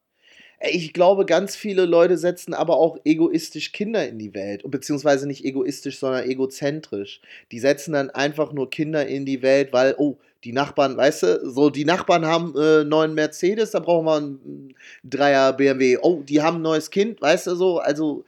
[0.60, 4.62] Ich glaube, ganz viele Leute setzen aber auch egoistisch Kinder in die Welt.
[4.68, 7.20] Beziehungsweise nicht egoistisch, sondern egozentrisch.
[7.52, 11.50] Die setzen dann einfach nur Kinder in die Welt, weil, oh, die Nachbarn, weißt du,
[11.50, 14.74] so, die Nachbarn haben äh, neuen Mercedes, da brauchen wir einen
[15.04, 15.98] Dreier BMW.
[16.00, 17.78] Oh, die haben ein neues Kind, weißt du so.
[17.78, 18.24] Also,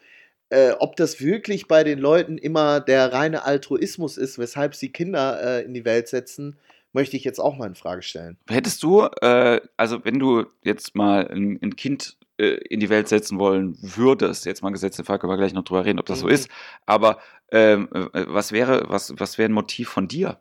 [0.52, 5.42] äh, ob das wirklich bei den Leuten immer der reine Altruismus ist, weshalb sie Kinder
[5.42, 6.58] äh, in die Welt setzen,
[6.92, 8.36] möchte ich jetzt auch mal in Frage stellen.
[8.48, 13.08] Hättest du, äh, also wenn du jetzt mal ein, ein Kind äh, in die Welt
[13.08, 16.20] setzen wollen würdest, jetzt mal gesetzte Fall, können wir gleich noch drüber reden, ob das
[16.20, 16.32] so Mhm.
[16.32, 16.50] ist,
[16.84, 17.18] aber
[17.50, 20.38] ähm, äh, was wäre, was, was wäre ein Motiv von dir?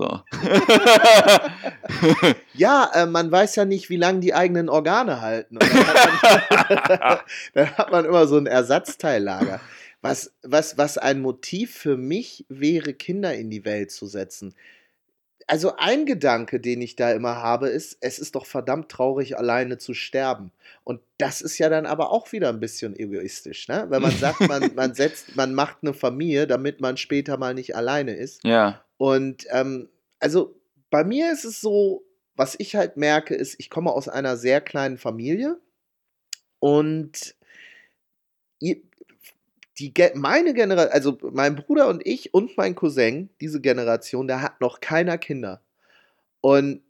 [0.00, 0.20] So.
[2.54, 5.58] Ja, äh, man weiß ja nicht, wie lange die eigenen Organe halten.
[5.58, 7.18] Dann, hat man,
[7.54, 9.60] dann hat man immer so ein Ersatzteillager.
[10.00, 14.54] Was, was, was ein Motiv für mich wäre, Kinder in die Welt zu setzen.
[15.46, 19.76] Also ein Gedanke, den ich da immer habe, ist, es ist doch verdammt traurig, alleine
[19.76, 20.52] zu sterben.
[20.84, 23.84] Und das ist ja dann aber auch wieder ein bisschen egoistisch, ne?
[23.90, 27.76] Wenn man sagt, man, man setzt, man macht eine Familie, damit man später mal nicht
[27.76, 28.42] alleine ist.
[28.44, 29.88] ja, Und ähm,
[30.18, 32.04] also bei mir ist es so,
[32.36, 35.58] was ich halt merke, ist, ich komme aus einer sehr kleinen Familie
[36.58, 37.34] und
[38.60, 38.84] die,
[40.12, 44.82] meine Generation, also mein Bruder und ich und mein Cousin, diese Generation, da hat noch
[44.82, 45.62] keiner Kinder.
[46.42, 46.82] Und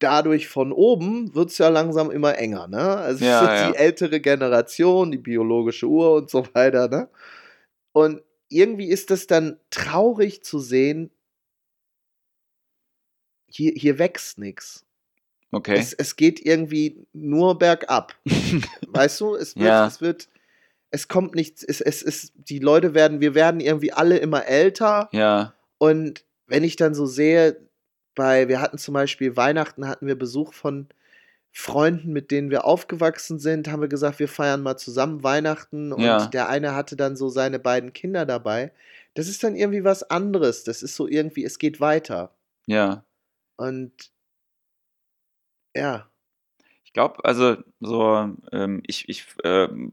[0.00, 2.96] dadurch von oben wird es ja langsam immer enger, ne?
[2.96, 3.70] Also Ja, ja.
[3.70, 7.08] die ältere Generation, die biologische Uhr und so weiter, ne?
[7.92, 8.22] Und
[8.54, 11.10] irgendwie ist es dann traurig zu sehen,
[13.46, 14.84] hier, hier wächst nichts.
[15.50, 15.76] okay.
[15.78, 18.16] Es, es geht irgendwie nur bergab.
[18.88, 19.86] weißt du, es wird, Ja.
[19.86, 20.28] es wird,
[20.90, 25.08] es kommt nichts, es, es ist, die Leute werden, wir werden irgendwie alle immer älter.
[25.12, 27.68] ja, Und wenn ich dann so sehe,
[28.14, 30.88] bei, wir hatten zum Beispiel Weihnachten, hatten wir Besuch von
[31.52, 36.02] Freunden, mit denen wir aufgewachsen sind, haben wir gesagt, wir feiern mal zusammen Weihnachten und
[36.02, 36.26] Ja.
[36.32, 38.72] der eine hatte dann so seine beiden Kinder dabei.
[39.14, 40.64] Das ist dann irgendwie was anderes.
[40.64, 42.34] Das ist so irgendwie, es geht weiter.
[42.66, 43.04] ja.
[43.56, 44.12] Und
[45.74, 46.10] ja,
[46.84, 49.92] Ich glaube, also so, ähm, ich, ich ähm,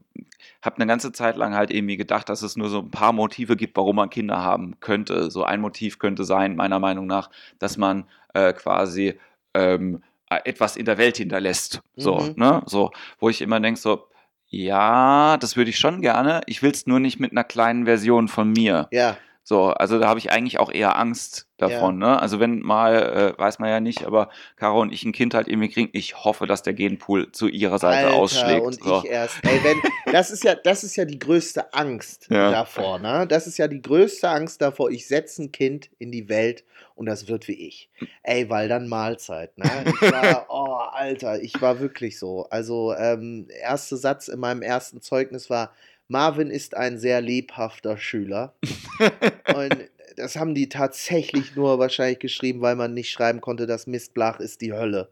[0.62, 3.56] habe eine ganze Zeit lang halt irgendwie gedacht, dass es nur so ein paar Motive
[3.56, 5.30] gibt, warum man Kinder haben könnte.
[5.30, 8.04] So ein Motiv könnte sein, meiner Meinung nach, dass man
[8.34, 9.18] äh, quasi
[9.54, 11.80] ähm, äh, etwas in der Welt hinterlässt.
[11.96, 12.34] So, Mhm.
[12.36, 12.62] ne?
[12.66, 14.06] So, wo ich immer denke, so,
[14.48, 16.40] ja, das würde ich schon gerne.
[16.46, 18.88] Ich will es nur nicht mit einer kleinen Version von mir.
[18.90, 21.98] ja, So, also da habe ich eigentlich auch eher Angst davon.
[21.98, 22.20] Ne?
[22.20, 25.48] Also wenn mal, äh, weiß man ja nicht, aber Caro und ich ein Kind halt
[25.48, 28.64] irgendwie kriegen, ich hoffe, dass der Genpool zu ihrer Seite Alter, ausschlägt.
[28.64, 29.02] und so.
[29.04, 29.36] ich erst.
[29.44, 29.80] Ey, wenn,
[30.12, 32.50] das ist ja, das ist ja die größte Angst Ja.
[32.50, 33.26] davor, ne?
[33.26, 34.90] Das ist ja die größte Angst davor.
[34.90, 36.64] Ich setze ein Kind in die Welt
[36.94, 37.90] und das wird wie ich.
[38.22, 39.70] Ey, weil dann Mahlzeit, ne?
[39.86, 42.46] Ich war, oh, Alter, ich war wirklich so.
[42.50, 45.72] Also, ähm, erster Satz in meinem ersten Zeugnis war,
[46.10, 48.54] Marvin ist ein sehr lebhafter Schüler.
[49.54, 49.76] Und
[50.16, 54.60] das haben die tatsächlich nur wahrscheinlich geschrieben, weil man nicht schreiben konnte, dass Mistblach ist
[54.60, 55.08] die Hölle.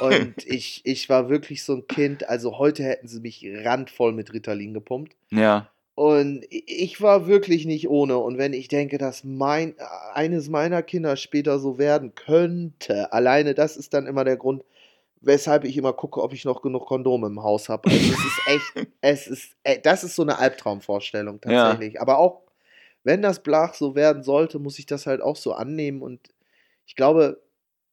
[0.00, 4.32] Und ich, ich war wirklich so ein Kind, also heute hätten sie mich randvoll mit
[4.32, 5.14] Ritalin gepumpt.
[5.30, 8.16] Ja, Und ich war wirklich nicht ohne.
[8.18, 9.74] Und wenn ich denke, dass mein,
[10.14, 14.64] eines meiner Kinder später so werden könnte, alleine das ist dann immer der Grund,
[15.20, 17.90] weshalb ich immer gucke, ob ich noch genug Kondome im Haus habe.
[17.90, 21.50] Also es ist echt, es ist, äh, das ist so eine Albtraumvorstellung Ja.
[21.50, 22.00] tatsächlich.
[22.00, 22.42] Aber auch,
[23.04, 26.02] wenn das Blach so werden sollte, muss ich das halt auch so annehmen.
[26.02, 26.20] Und
[26.86, 27.40] ich glaube,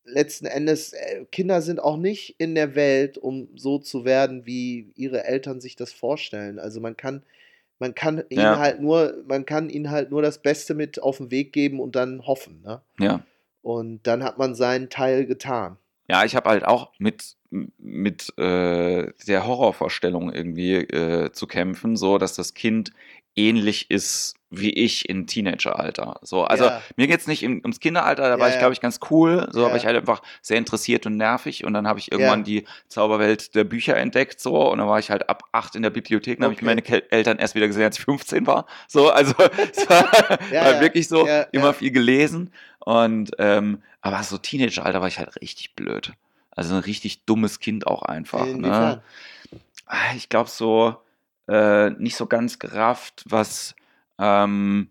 [0.03, 4.91] letzten Endes, äh, Kinder sind auch nicht in der Welt, um so zu werden, wie
[4.95, 6.60] ihre Eltern sich das vorstellen.
[6.60, 7.24] Also man kann,
[7.80, 8.60] man kann ihnen Ja.
[8.60, 11.95] halt nur, man kann ihnen halt nur das Beste mit auf den Weg geben und
[11.95, 12.82] dann hoffen, ne?
[12.99, 13.22] ja.
[13.62, 15.78] Und dann hat man seinen Teil getan.
[16.08, 22.20] Ja, ich habe halt auch mit, mit äh, der Horrorvorstellung irgendwie äh, zu kämpfen, so
[22.20, 22.91] dass das Kind
[23.36, 26.18] ähnlich ist wie ich in Teenageralter.
[26.22, 26.82] So, also Ja.
[26.96, 29.50] mir geht's nicht im, ums Kinderalter, da Ja, war ich, glaube ich, ganz cool.
[29.52, 29.66] So, Ja.
[29.66, 31.66] aber ich halt einfach sehr interessiert und nervig.
[31.66, 34.40] Und dann habe ich irgendwann die Zauberwelt der Bücher entdeckt.
[34.40, 36.38] So, und dann war ich halt ab acht in der Bibliothek.
[36.40, 36.66] Dann habe ich Okay.
[36.68, 38.66] meine Kel Eltern erst wieder gesehen, als ich 15 war.
[38.88, 39.34] So, also
[39.74, 40.10] es war,
[40.52, 42.54] war wirklich so, immer viel gelesen.
[42.80, 46.14] Und ähm, aber so Teenageralter war ich halt richtig blöd.
[46.52, 48.46] Also ein richtig dummes Kind auch einfach.
[48.46, 49.02] Ne?
[49.88, 50.96] Ah, Ich glaube so
[51.48, 53.76] äh, nicht so ganz gerafft, was
[54.20, 54.88] ähm,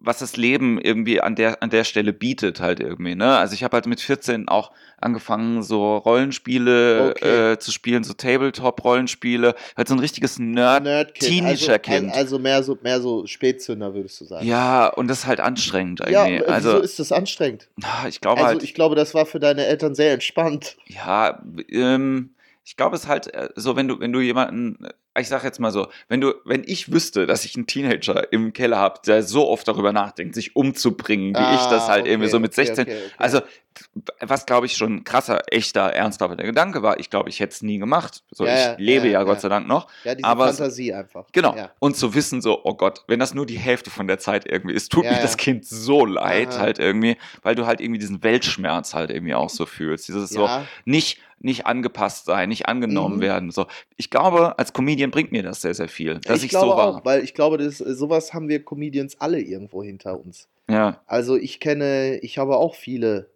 [0.00, 3.14] was das Leben irgendwie an der an der Stelle bietet halt irgendwie.
[3.14, 3.36] Ne?
[3.36, 4.70] Also ich habe halt mit 14 auch
[5.00, 7.52] angefangen so Rollenspiele Okay.
[7.52, 8.12] äh, zu spielen, so
[8.72, 9.54] Tabletop-Rollenspiele.
[9.76, 10.84] Halt so ein richtiges Nerd.
[10.84, 11.30] Nerdkind.
[11.30, 12.08] Teenagerkind.
[12.10, 14.46] Also, also mehr so mehr so Spätzünder würdest du sagen.
[14.46, 16.44] Ja, und das ist halt anstrengend Ja, irgendwie.
[16.44, 17.68] äh, also wieso ist das anstrengend?
[17.82, 18.62] ah, ich glaube Also halt.
[18.62, 20.76] ich glaube, das war für deine Eltern sehr entspannt.
[20.86, 22.30] Ja, ähm,
[22.64, 24.86] ich glaube es ist halt äh, so, wenn du, wenn du jemanden,
[25.20, 28.52] ich sag jetzt mal so, wenn du, wenn ich wüsste, dass ich einen Teenager im
[28.52, 32.24] Keller habe, der so oft darüber nachdenkt, sich umzubringen, wie ich das halt Ah, irgendwie
[32.26, 32.82] okay, so mit okay, 16.
[32.84, 33.12] okay, okay.
[33.18, 33.40] Also,
[34.20, 37.62] was glaube ich schon ein krasser, echter, ernsthafter Gedanke war, ich glaube, ich hätte es
[37.62, 38.22] nie gemacht.
[38.32, 39.24] So, Ja, ich ja, lebe ja, ja, ja.
[39.24, 39.88] Gott sei Dank noch.
[40.04, 41.26] ja, diese aber Fantasie einfach.
[41.32, 41.54] Genau.
[41.54, 41.70] Ja.
[41.78, 44.74] Und zu wissen so, oh Gott, wenn das nur die Hälfte von der Zeit irgendwie
[44.74, 45.22] ist, tut Ja, mir ja.
[45.22, 46.58] das Kind so leid Aha.
[46.58, 50.08] halt irgendwie, weil du halt irgendwie diesen Weltschmerz halt irgendwie auch so fühlst.
[50.08, 50.64] Dieses so, Ja.
[50.84, 53.20] nicht, nicht angepasst sein, nicht angenommen Mhm.
[53.22, 53.50] werden.
[53.50, 53.66] So,
[53.96, 56.76] ich glaube, als Comedian bringt mir das sehr, sehr viel, dass ich, ich glaube so
[56.76, 56.96] war.
[56.96, 60.48] auch, weil ich glaube, das, sowas haben wir Comedians alle irgendwo hinter uns.
[60.70, 63.30] Ja, Also ich kenne, ich habe auch viele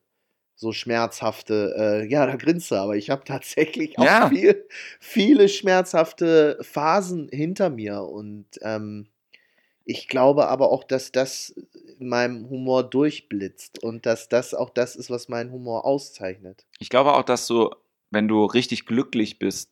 [0.55, 4.29] so schmerzhafte, äh, ja, da grinst du, aber ich habe tatsächlich auch Ja.
[4.29, 4.67] viel,
[5.01, 9.07] viele schmerzhafte Phasen hinter mir und ähm,
[9.85, 11.55] ich glaube aber auch, dass das
[11.99, 16.67] in meinem Humor durchblitzt und dass das auch das ist, was meinen Humor auszeichnet.
[16.79, 17.71] ich glaube auch, dass du,
[18.13, 19.71] wenn du richtig glücklich bist,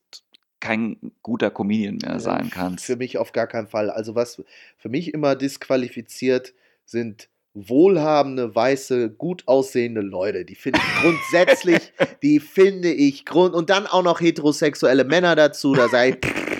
[0.60, 2.84] kein guter Comedian mehr sein Äh, kannst.
[2.84, 3.90] Für mich auf gar keinen Fall.
[3.90, 4.42] Also was
[4.76, 10.44] für mich immer disqualifiziert sind wohlhabende, weiße, gut aussehende Leute.
[10.44, 15.74] Die finde ich grundsätzlich, die finde ich grund und dann auch noch heterosexuelle Männer dazu.
[15.74, 16.16] Da sei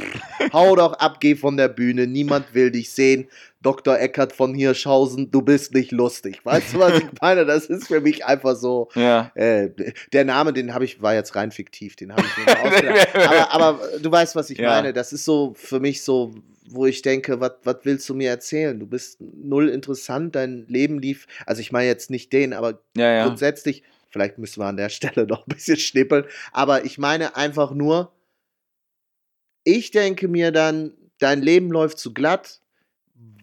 [0.53, 3.28] hau doch ab, geh von der Bühne, niemand will dich sehen.
[3.62, 3.99] Dr.
[3.99, 6.41] Eckert von Hirschhausen, du bist nicht lustig.
[6.45, 7.45] Weißt du, was ich meine?
[7.45, 8.88] Das ist für mich einfach so.
[8.95, 9.30] Ja.
[9.34, 9.68] Äh,
[10.14, 13.09] der Name, den habe ich, war jetzt rein fiktiv, den habe ich mir ausgedacht.
[13.51, 14.70] aber, aber du weißt, was ich Ja.
[14.70, 14.93] meine.
[14.95, 16.32] Das ist so für mich so,
[16.70, 18.78] wo ich denke, was willst du mir erzählen?
[18.78, 23.26] Du bist null interessant, dein Leben lief, also ich meine jetzt nicht den, aber ja.
[23.26, 27.72] grundsätzlich, vielleicht müssen wir an der Stelle noch ein bisschen schnippeln, aber ich meine einfach
[27.72, 28.12] nur,
[29.65, 32.61] ich denke mir dann, dein Leben läuft zu glatt.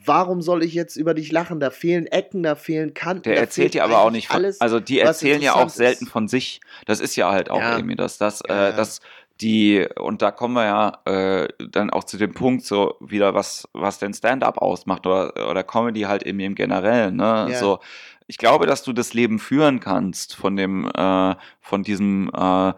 [0.06, 1.60] Warum soll ich jetzt über dich lachen?
[1.60, 3.24] Da fehlen Ecken, da fehlen Kanten.
[3.24, 4.62] Der erzählt ja aber auch nicht von, alles.
[4.62, 6.12] also die erzählen ja auch selten ist.
[6.12, 6.62] von sich.
[6.86, 7.76] Das ist ja halt auch Ja.
[7.76, 8.70] irgendwie das, das, Ja.
[8.70, 9.02] äh, das
[9.42, 11.02] die, und da kommen wir ja
[11.44, 15.64] äh, dann auch zu dem Punkt so wieder, was, was denn Stand-up ausmacht oder, oder
[15.64, 17.48] Comedy halt eben im Generellen, ne?
[17.52, 17.60] Ja.
[17.60, 17.80] So,
[18.26, 22.74] ich glaube, dass du das Leben führen kannst von dem, äh, von diesem äh,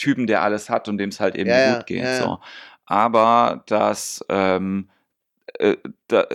[0.00, 2.02] Typen, der alles hat und dem es halt eben Ja, gut geht.
[2.04, 2.22] ja, ja.
[2.22, 2.38] So.
[2.86, 4.88] Aber das ähm,
[5.58, 5.76] äh,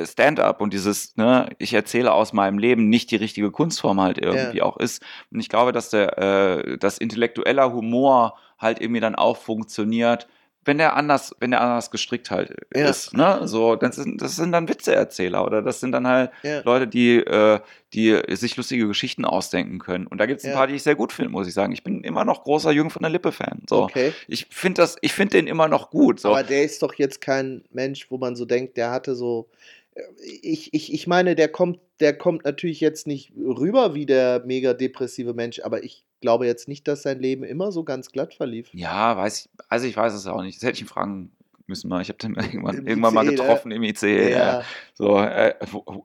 [0.05, 4.61] Stand-up und dieses, ne, ich erzähle aus meinem Leben, nicht die richtige Kunstform halt irgendwie
[4.61, 5.03] auch ist.
[5.32, 10.28] Und ich glaube, dass der, äh, dass intellektueller Humor halt irgendwie dann auch funktioniert,
[10.66, 12.89] wenn der anders, wenn der anders gestrickt halt Ja.
[12.89, 16.61] ist, ne, so, das sind, das sind dann Witzeerzähler oder das sind dann halt Ja.
[16.66, 17.59] Leute, die, äh,
[17.93, 20.07] die sich lustige Geschichten ausdenken können.
[20.07, 20.57] Und da gibt es ein Ja.
[20.57, 21.72] paar, die ich sehr gut finde, muss ich sagen.
[21.72, 23.63] Ich bin immer noch großer Jürgen von der Lippe-Fan.
[23.70, 23.84] So.
[23.84, 24.11] Okay.
[24.28, 26.20] Ich finde das, ich finde den immer noch gut.
[26.20, 26.30] So.
[26.30, 29.47] Aber der ist doch jetzt kein Mensch, wo man so denkt, der hatte so.
[29.95, 30.01] äh,
[30.41, 34.74] Ich, ich, ich meine, der kommt, der kommt natürlich jetzt nicht rüber wie der mega
[34.74, 38.70] depressive Mensch, aber ich glaube jetzt nicht, dass sein Leben immer so ganz glatt verlief.
[38.74, 40.57] Ja, weiß ich, also ich weiß es auch nicht.
[40.57, 41.32] Das hätte ich ihn fragen
[41.68, 42.01] müssen mal.
[42.01, 43.38] Ich habe den irgendwann, Im irgendwann mal ICE, ne?
[43.38, 44.32] getroffen im ICE.
[44.32, 44.63] Ja.
[44.93, 45.53] So, äh,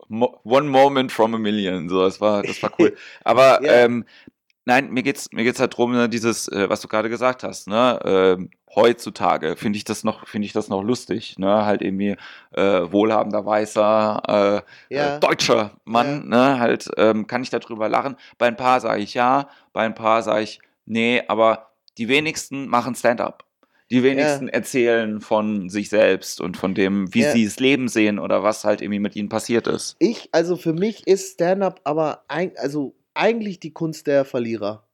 [0.09, 1.89] one moment from a million.
[1.89, 2.97] So, das war, das war cool.
[3.25, 3.85] Aber Ja.
[3.85, 4.05] ähm,
[4.65, 7.69] nein, mir geht's, mir geht's halt drum, ne, dieses, äh, was du gerade gesagt hast,
[7.69, 8.01] ne?
[8.05, 11.65] Ähm, heutzutage finde ich das noch, finde ich das noch lustig, ne?
[11.65, 12.17] Halt irgendwie
[12.53, 12.63] äh,
[12.93, 15.17] wohlhabender weißer äh, Ja.
[15.17, 16.59] äh, deutscher Mann, ne?
[16.61, 18.17] Halt ähm, kann ich darüber lachen.
[18.39, 22.69] Bei ein paar sage ich ja, bei ein paar sage ich nee, aber die wenigsten
[22.69, 23.45] machen Stand-up.
[23.91, 27.33] Die wenigsten erzählen von sich selbst und von dem, wie Ja.
[27.33, 29.97] sie das Leben sehen oder was halt irgendwie mit ihnen passiert ist.
[29.99, 34.85] Ich, also für mich ist Stand-up aber ein, also eigentlich die Kunst der Verlierer.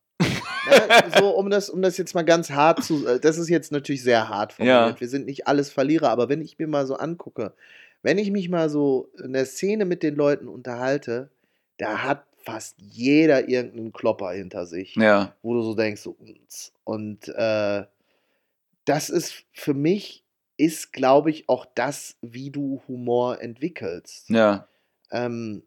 [1.18, 4.02] So, um das, um das jetzt mal ganz hart zu, äh, das ist jetzt natürlich
[4.02, 4.94] sehr hart formuliert.
[4.94, 5.00] Ja.
[5.00, 7.52] Wir sind nicht alles Verlierer, aber wenn ich mir mal so angucke,
[8.02, 11.30] wenn ich mich mal so in der Szene mit den Leuten unterhalte,
[11.78, 15.34] da hat fast jeder irgendeinen Klopper hinter sich, Ja.
[15.42, 16.16] wo du so denkst, so,
[16.84, 17.84] und äh,
[18.84, 20.22] das ist für mich,
[20.56, 24.30] ist glaube ich auch das, wie du Humor entwickelst.
[24.30, 24.68] Ja.
[25.10, 25.64] Ähm,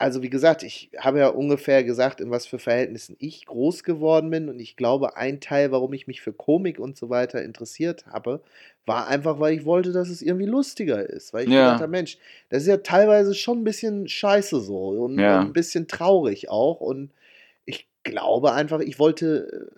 [0.00, 4.30] also wie gesagt, ich habe ja ungefähr gesagt, in was für Verhältnissen ich groß geworden
[4.30, 4.48] bin.
[4.48, 8.40] Und ich glaube, ein Teil, warum ich mich für Komik und so weiter interessiert habe,
[8.86, 11.34] war einfach, weil ich wollte, dass es irgendwie lustiger ist.
[11.34, 11.64] Weil ich Ja.
[11.64, 12.16] gedacht habe, Mensch,
[12.48, 15.40] das ist ja teilweise schon ein bisschen scheiße so und, Ja.
[15.40, 16.80] und ein bisschen traurig auch.
[16.80, 17.10] Und
[17.66, 19.70] ich glaube einfach, ich wollte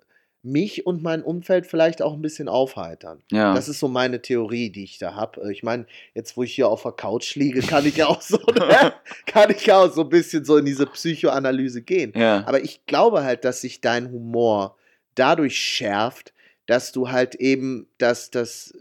[0.42, 3.22] mich und mein Umfeld vielleicht auch ein bisschen aufheitern.
[3.30, 3.54] Ja.
[3.54, 5.52] Das ist so meine Theorie, die ich da habe.
[5.52, 8.38] Ich meine, jetzt wo ich hier auf der Couch liege, kann ich ja auch so,
[8.54, 8.92] ne,
[9.26, 12.12] kann ich auch so ein bisschen so in diese Psychoanalyse gehen.
[12.16, 12.44] ja.
[12.46, 14.76] Aber ich glaube halt, dass sich dein Humor
[15.14, 16.32] dadurch schärft,
[16.66, 18.74] dass du halt eben, dass das,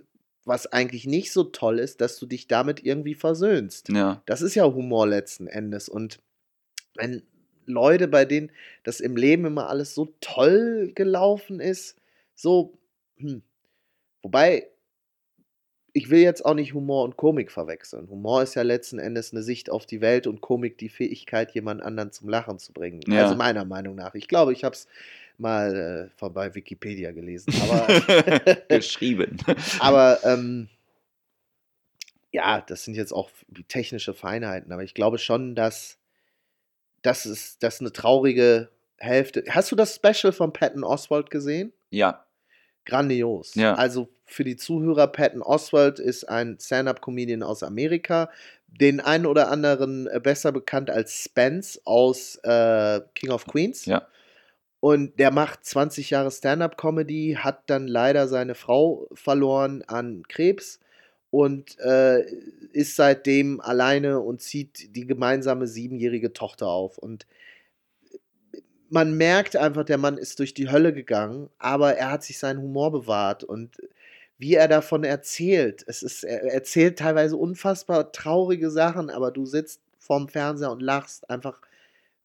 [0.45, 3.89] was eigentlich nicht so toll ist, dass du dich damit irgendwie versöhnst.
[3.89, 4.23] Ja.
[4.25, 5.89] Das ist ja Humor letzten Endes.
[5.89, 6.19] Und
[6.95, 7.21] wenn
[7.65, 8.51] Leute, bei denen
[8.83, 11.97] das im Leben immer alles so toll gelaufen ist,
[12.35, 12.73] so,
[13.17, 13.41] hm.
[14.21, 14.67] wobei,
[15.93, 18.09] ich will jetzt auch nicht Humor und Komik verwechseln.
[18.09, 21.81] Humor ist ja letzten Endes eine Sicht auf die Welt und Komik die Fähigkeit, jemand
[21.81, 23.01] anderen zum Lachen zu bringen.
[23.07, 23.23] Ja.
[23.23, 24.15] Also meiner Meinung nach.
[24.15, 24.87] Ich glaube, ich habe es
[25.37, 27.53] mal äh, bei Wikipedia gelesen.
[27.61, 29.37] Aber Geschrieben.
[29.79, 30.69] aber ähm,
[32.31, 33.29] ja, das sind jetzt auch
[33.67, 35.97] technische Feinheiten, aber ich glaube schon, dass
[37.01, 39.43] das ist das eine traurige Hälfte.
[39.49, 41.73] Hast du das Special von Patton Oswald gesehen?
[41.89, 42.25] Ja.
[42.85, 43.55] Grandios.
[43.55, 43.75] Ja.
[43.75, 48.29] Also für die Zuhörer, Patton Oswald ist ein Stand-up-Comedian aus Amerika,
[48.67, 53.85] den einen oder anderen äh, besser bekannt als Spence aus äh, King of Queens.
[53.85, 54.07] Ja.
[54.79, 60.79] Und der macht 20 Jahre Stand-up-Comedy, hat dann leider seine Frau verloren an Krebs
[61.31, 62.21] und äh,
[62.73, 66.97] ist seitdem alleine und zieht die gemeinsame siebenjährige Tochter auf.
[66.97, 67.25] Und
[68.89, 72.61] man merkt einfach, der Mann ist durch die Hölle gegangen, aber er hat sich seinen
[72.61, 73.77] Humor bewahrt und
[74.37, 75.83] wie er davon erzählt.
[75.87, 81.29] Es ist, er erzählt teilweise unfassbar traurige Sachen, aber du sitzt vorm Fernseher und lachst
[81.29, 81.61] einfach.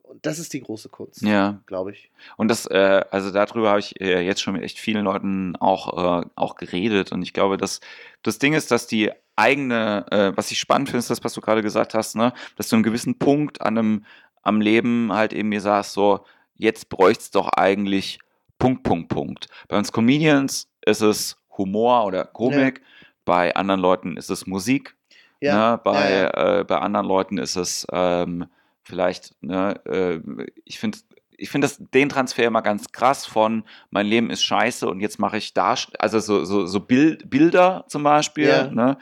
[0.09, 1.61] Und das ist die große Kunst, Ja.
[1.67, 2.11] glaube ich.
[2.37, 6.23] Und das, äh, also darüber habe ich äh, jetzt schon mit echt vielen Leuten auch,
[6.23, 7.13] äh, auch geredet.
[7.13, 7.81] Und ich glaube, dass
[8.23, 11.41] das Ding ist, dass die eigene, äh, was ich spannend finde, ist das, was du
[11.41, 14.05] gerade gesagt hast, ne, dass du einen gewissen Punkt an einem,
[14.43, 18.19] am Leben halt eben mir sagst, so, jetzt bräuchte es doch eigentlich
[18.59, 19.49] Punkt, Punkt, Punkt.
[19.69, 22.81] Bei uns Comedians ist es Humor oder Komik,
[23.25, 24.97] bei anderen Leuten ist es Musik,
[25.41, 26.61] ne, bei, ja, ja.
[26.61, 28.47] Äh, bei anderen Leuten ist es ähm,
[28.87, 30.21] vielleicht, ne, äh,
[30.65, 30.99] ich finde
[31.39, 35.19] ich finde das den Transfer immer ganz krass von mein Leben ist scheiße und jetzt
[35.19, 38.67] mache ich da also so so so Bild, Bilder zum Beispiel Ja.
[38.69, 38.97] ne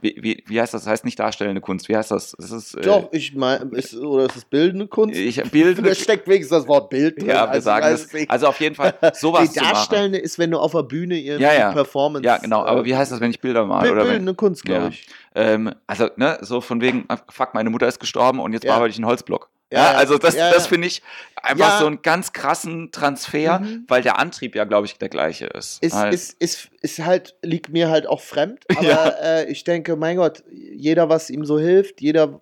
[0.00, 2.74] wie, wie, wie heißt das das heißt nicht darstellende Kunst wie heißt das das ist
[2.74, 5.18] äh, Doch, ich meine, oder ist es bildende Kunst?
[5.18, 7.28] ich Bild da steckt wenigstens das Wort Bild drin.
[7.28, 10.58] ja wir also, sagen es also auf jeden Fall sowas Die Darstellende ist, wenn du
[10.58, 11.72] auf der Bühne irgendwie Ja, ja.
[11.72, 12.26] Performance.
[12.26, 14.64] ja genau aber wie heißt das wenn ich Bilder male Bild, oder wenn, bildende Kunst,
[14.64, 15.06] glaube ich.
[15.34, 18.72] ähm, also ne so von wegen ah, fuck meine Mutter ist gestorben und jetzt Ja.
[18.72, 21.02] bearbeite ich einen Holzblock Ja, also das, Ja, das finde ich
[21.42, 21.78] einfach Ja.
[21.78, 23.84] so einen ganz krassen Transfer, Mhm.
[23.88, 25.82] weil der Antrieb ja, glaube ich, der gleiche ist.
[25.82, 26.14] Ist, halt.
[26.14, 29.08] ist, ist, ist halt, liegt mir halt auch fremd, aber Ja.
[29.40, 32.40] äh, ich denke, mein Gott, jeder, was ihm so hilft, jeder,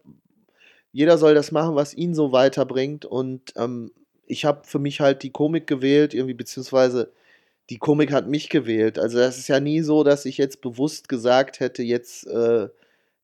[0.92, 3.04] jeder soll das machen, was ihn so weiterbringt.
[3.06, 3.90] Und ähm,
[4.26, 7.10] ich habe für mich halt die Komik gewählt, irgendwie, beziehungsweise
[7.70, 8.98] die Komik hat mich gewählt.
[8.98, 12.68] Also das ist ja nie so, dass ich jetzt bewusst gesagt hätte, jetzt äh,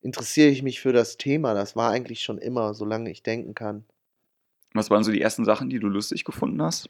[0.01, 1.53] interessiere ich mich für das Thema.
[1.53, 3.85] Das war eigentlich schon immer, solange ich denken kann.
[4.73, 6.89] Was waren so die ersten Sachen, die du lustig gefunden hast?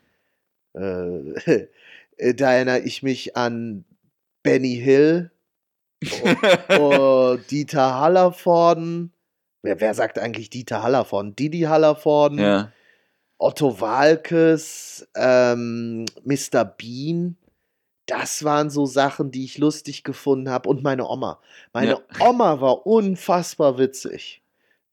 [0.74, 1.68] Äh,
[2.36, 3.86] da erinnere ich mich an
[4.44, 5.32] Benny Hill,
[6.80, 9.12] oh, Dieter Hallervorden.
[9.64, 11.36] Wer, wer sagt eigentlich Dieter Hallervorden?
[11.36, 12.72] Didi Hallervorden, ja.
[13.38, 16.66] Otto Walkes, ähm, Mr.
[16.66, 17.38] Bean.
[18.12, 20.68] Das waren so Sachen, die ich lustig gefunden habe.
[20.68, 21.40] Und meine Oma.
[21.72, 24.42] Meine Oma war unfassbar witzig.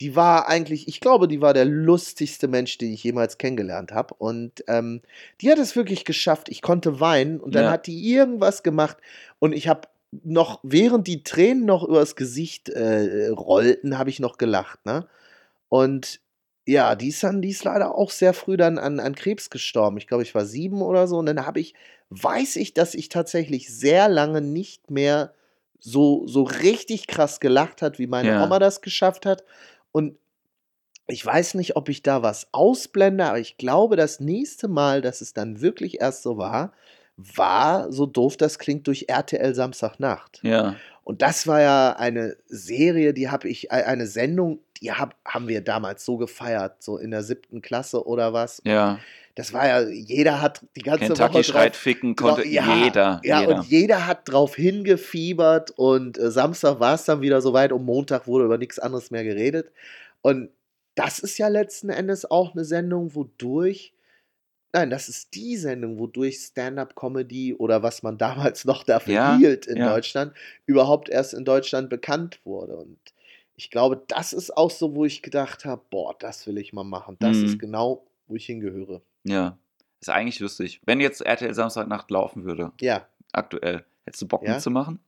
[0.01, 4.15] Die war eigentlich, ich glaube, die war der lustigste Mensch, den ich jemals kennengelernt habe.
[4.19, 5.03] Und ähm,
[5.41, 6.49] die hat es wirklich geschafft.
[6.49, 7.71] Ich konnte weinen und dann Ja.
[7.73, 8.97] hat die irgendwas gemacht
[9.41, 9.89] und ich habe
[10.23, 14.87] noch, während die Tränen noch übers Gesicht äh, rollten, habe ich noch gelacht.
[14.87, 15.07] Ne?
[15.69, 16.21] Und
[16.67, 19.99] ja, die ist dann, die ist leider auch sehr früh dann an, an Krebs gestorben.
[19.99, 21.19] Ich glaube, ich war sieben oder so.
[21.19, 21.75] Und dann habe ich,
[22.11, 25.33] weiß ich, dass ich tatsächlich sehr lange nicht mehr
[25.79, 28.45] so, so richtig krass gelacht hat, wie meine Ja.
[28.45, 29.45] Oma das geschafft hat.
[29.93, 30.17] Und
[31.07, 35.21] ich weiß nicht, ob ich da was ausblende, aber ich glaube, das nächste Mal, dass
[35.21, 36.73] es dann wirklich erst so war,
[37.17, 40.41] war, so doof das klingt, durch RTL Samstagnacht.
[40.43, 40.77] Ja.
[41.05, 45.49] Und das war ja eine Serie, die habe ich, äh, eine Sendung, die hab, haben
[45.49, 48.61] wir damals so gefeiert, so in der siebten Klasse oder was.
[48.65, 48.99] Ja.
[49.39, 53.21] Das war ja, jeder hat die ganze Kentucky Woche schreit drauf, ficken konnte ja, jeder.
[53.23, 53.55] Ja, jeder.
[53.59, 58.27] und jeder hat drauf hingefiebert und äh, Samstag war es dann wieder soweit und Montag
[58.27, 59.71] wurde über nichts anderes mehr geredet.
[60.23, 60.51] Und
[60.97, 63.93] das ist ja letzten Endes auch eine Sendung, wodurch,
[64.73, 69.67] nein, das ist die Sendung, wodurch Stand-up-Comedy oder was man damals noch dafür Ja, hielt
[69.67, 69.89] in ja.
[69.95, 70.33] Deutschland,
[70.67, 72.77] überhaupt erst in Deutschland bekannt wurde.
[72.77, 72.99] Und
[73.55, 76.83] ich glaube, das ist auch so, wo ich gedacht habe, boah, das will ich mal
[76.83, 77.17] machen.
[77.21, 77.45] Das Mhm.
[77.45, 79.01] ist genau, wo ich hingehöre.
[79.31, 79.57] Ja.
[80.01, 80.81] Ist eigentlich lustig.
[80.85, 83.07] Wenn jetzt RTL Samstagnacht laufen würde, Ja.
[83.33, 84.55] aktuell, hättest du Bock Ja.
[84.55, 85.01] mitzumachen?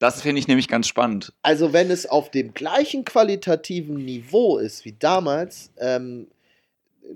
[0.00, 1.32] Das finde ich nämlich ganz spannend.
[1.42, 6.26] Also wenn es auf dem gleichen qualitativen Niveau ist wie damals, ähm,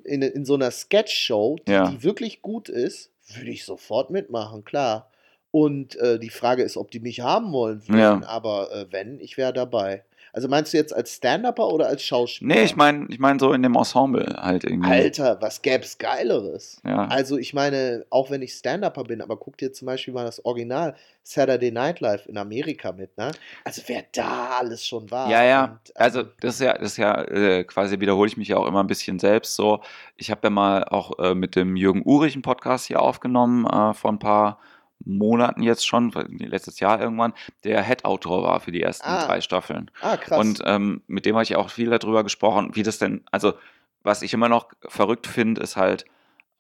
[0.05, 1.89] in, in so einer Sketch-Show, die, Ja.
[1.91, 5.11] die wirklich gut ist, würde ich sofort mitmachen, klar.
[5.51, 8.29] Und äh, die Frage ist, ob die mich haben wollen würden, Ja.
[8.29, 10.05] aber äh, wenn, ich wäre dabei.
[10.35, 12.57] Also meinst du jetzt als Stand-Upper oder als Schauspieler?
[12.57, 14.91] Nee, ich meine ich mein so in dem Ensemble halt irgendwie.
[14.91, 16.81] Alter, was gäb's Geileres?
[16.85, 17.07] Ja.
[17.07, 20.45] Also ich meine, auch wenn ich Stand-Upper bin, aber guck dir zum Beispiel mal das
[20.45, 23.31] Original Saturday Night Live in Amerika mit, ne?
[23.63, 25.31] Also wer da alles schon war.
[25.31, 25.65] Ja, ja.
[25.65, 28.67] Und, Also das ist ja, das ist ja äh, quasi wiederhole ich mich ja auch
[28.67, 29.83] immer ein bisschen selbst so.
[30.17, 33.95] Ich habe ja mal auch äh, mit dem Jürgen Urich einen Podcast hier aufgenommen äh,
[33.95, 34.59] vor ein paar
[35.05, 37.33] Monaten jetzt schon, letztes Jahr irgendwann,
[37.65, 39.27] der Head-Autor war für die ersten Ah.
[39.27, 39.91] drei Staffeln.
[40.01, 40.39] Ah, krass.
[40.39, 43.55] Und ähm, mit dem habe ich auch viel darüber gesprochen, wie das denn, also
[44.03, 46.05] was ich immer noch verrückt finde, ist halt,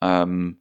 [0.01, 0.59] ähm,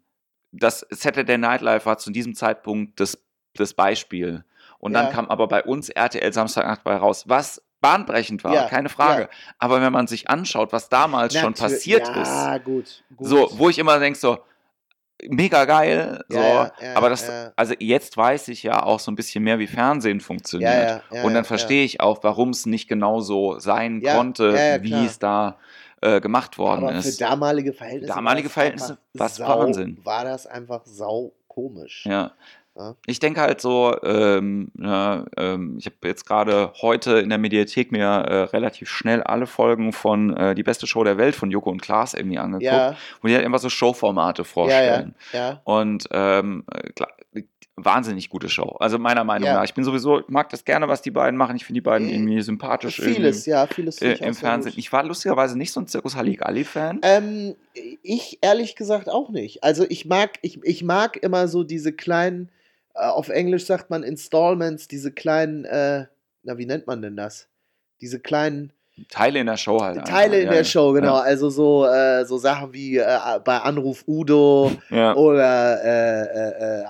[0.52, 3.18] das Saturday Night Live war zu diesem Zeitpunkt das,
[3.56, 4.44] das Beispiel.
[4.80, 5.12] Und dann Ja.
[5.12, 9.24] kam aber bei uns RTL Samstagnacht bei raus, was bahnbrechend war, Ja, keine Frage.
[9.24, 9.30] ja.
[9.60, 13.28] Aber wenn man sich anschaut, was damals schon Natür- passiert ist, gut, gut.
[13.28, 14.40] so, wo ich immer denke, so,
[15.30, 17.52] mega geil, so, Ja, ja, aber das, ja.
[17.56, 21.02] also jetzt weiß ich ja auch so ein bisschen mehr, wie Fernsehen funktioniert.
[21.24, 25.58] Und dann verstehe ich auch, warum es nicht genauso sein Ja, konnte, wie es da
[26.02, 27.18] äh, gemacht worden aber ist.
[27.18, 28.14] für damalige Verhältnisse.
[28.14, 29.98] Damalige Verhältnisse war's sau- Wahnsinn.
[30.04, 32.06] War das einfach sau komisch.
[32.06, 32.32] Ja.
[32.76, 32.96] Ja.
[33.06, 37.92] Ich denke halt so, ähm, ja, ähm, ich habe jetzt gerade heute in der Mediathek
[37.92, 41.70] mir äh, relativ schnell alle Folgen von äh, Die beste Show der Welt von Joko
[41.70, 45.14] und Klaas irgendwie angeguckt, Ja, wo die halt einfach so Showformate vorstellen.
[45.34, 45.62] ja.
[45.66, 47.10] Und ähm, äh, klar,
[47.76, 48.76] wahnsinnig gute Show.
[48.80, 49.64] Also meiner Meinung nach.
[49.64, 51.56] Ich bin sowieso, ich mag das gerne, was die beiden machen.
[51.56, 53.00] Ich finde die beiden Äh, irgendwie sympathisch.
[53.02, 54.74] Vieles, irgendwie, ja, vieles äh, im Fernsehen.
[54.78, 57.00] Ich war lustigerweise nicht so ein Zirkus Halligalli-Fan.
[57.04, 57.56] Ähm,
[58.04, 59.64] ich ehrlich gesagt auch nicht.
[59.64, 62.50] Also ich mag, ich, ich mag immer so diese kleinen,
[62.94, 66.06] auf Englisch sagt man Installments, diese kleinen, äh,
[66.44, 67.48] na, wie nennt man denn das?
[68.02, 68.74] Diese kleinen
[69.10, 70.06] Teile in der Show halt.
[70.06, 70.66] Teile in Ja, der ja.
[70.66, 71.16] Show, genau.
[71.16, 71.22] Ja.
[71.22, 76.86] Also so, äh, so Sachen wie äh, bei Anruf Udo oder äh, äh, äh,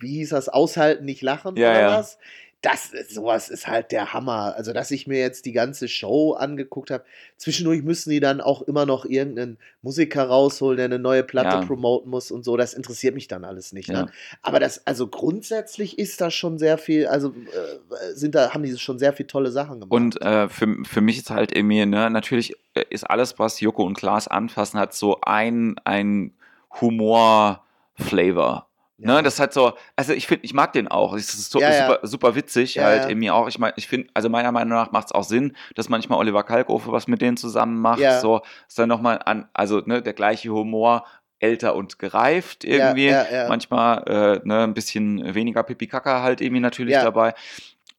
[0.00, 1.98] wie hieß das, aushalten, nicht lachen oder ja.
[1.98, 2.18] was?
[2.62, 4.54] Das, sowas ist halt der Hammer.
[4.56, 7.04] Also, dass ich mir jetzt die ganze Show angeguckt habe.
[7.36, 11.64] Zwischendurch müssen die dann auch immer noch irgendeinen Musiker rausholen, der eine neue Platte Ja.
[11.64, 12.56] promoten muss und so.
[12.56, 13.88] Das interessiert mich dann alles nicht.
[13.88, 14.04] Ja.
[14.04, 14.12] Ne?
[14.42, 18.78] Aber das, also grundsätzlich ist da schon sehr viel, also äh, sind da, haben die
[18.78, 19.92] schon sehr viel tolle Sachen gemacht.
[19.92, 23.82] Und äh, für, für mich ist halt irgendwie, ne, natürlich äh, ist alles, was Joko
[23.82, 26.32] und Klaas anfassen, hat so ein, ein
[26.80, 28.68] Humor-Flavor.
[29.04, 29.16] Ja.
[29.16, 31.12] Ne, das hat so, also ich finde, ich mag den auch.
[31.14, 31.86] Es ist so, Ja, ja.
[31.86, 33.08] super, super witzig, Ja, halt ja.
[33.08, 33.48] irgendwie auch.
[33.48, 36.44] Ich meine, ich finde, also meiner Meinung nach macht es auch Sinn, dass manchmal Oliver
[36.44, 37.98] Kalkofe was mit denen zusammen macht.
[38.00, 38.20] Ja.
[38.20, 41.04] So, ist dann nochmal an, also ne, der gleiche Humor,
[41.40, 43.06] älter und gereift irgendwie.
[43.06, 43.48] Ja, ja, ja.
[43.48, 47.02] Manchmal äh, ne, ein bisschen weniger Pipi-Kaka halt irgendwie natürlich Ja.
[47.02, 47.34] dabei.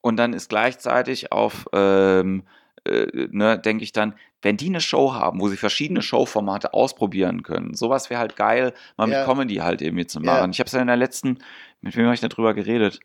[0.00, 2.44] Und dann ist gleichzeitig auf, ähm,
[2.84, 7.42] äh, ne, denke ich dann, wenn die eine Show haben, wo sie verschiedene Showformate ausprobieren
[7.42, 9.18] können, sowas wäre halt geil, mal Ja.
[9.18, 10.26] mit Comedy halt irgendwie zu Ja.
[10.36, 10.50] machen.
[10.50, 11.38] Ich habe es ja in der letzten,
[11.80, 13.00] mit wem habe ich da drüber geredet?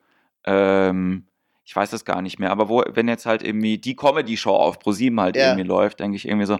[0.45, 1.25] Ähm,
[1.63, 4.79] ich weiß es gar nicht mehr, aber wo, wenn jetzt halt irgendwie die Comedy-Show auf
[4.79, 5.43] ProSieben halt Ja.
[5.43, 6.57] irgendwie läuft, denke ich irgendwie so,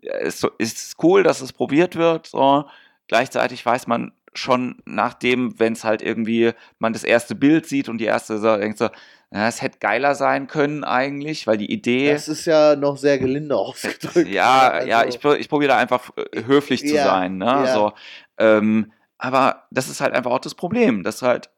[0.00, 2.64] ja, ist, so, ist cool, dass es probiert wird, so.
[3.08, 7.98] Gleichzeitig weiß man schon nachdem, wenn es halt irgendwie man das erste Bild sieht und
[7.98, 8.88] die erste so, denkt so,
[9.32, 13.18] ja, es hätte geiler sein können eigentlich, weil die Idee Das ist ja noch sehr
[13.18, 14.28] gelinde ausgedrückt.
[14.28, 17.38] ja, Also, ja, ich, ich probiere da einfach äh, höflich zu Ja, sein.
[17.38, 17.44] Ne?
[17.46, 17.74] ja.
[17.74, 17.92] So,
[18.38, 21.50] ähm, aber das ist halt einfach auch das Problem, dass halt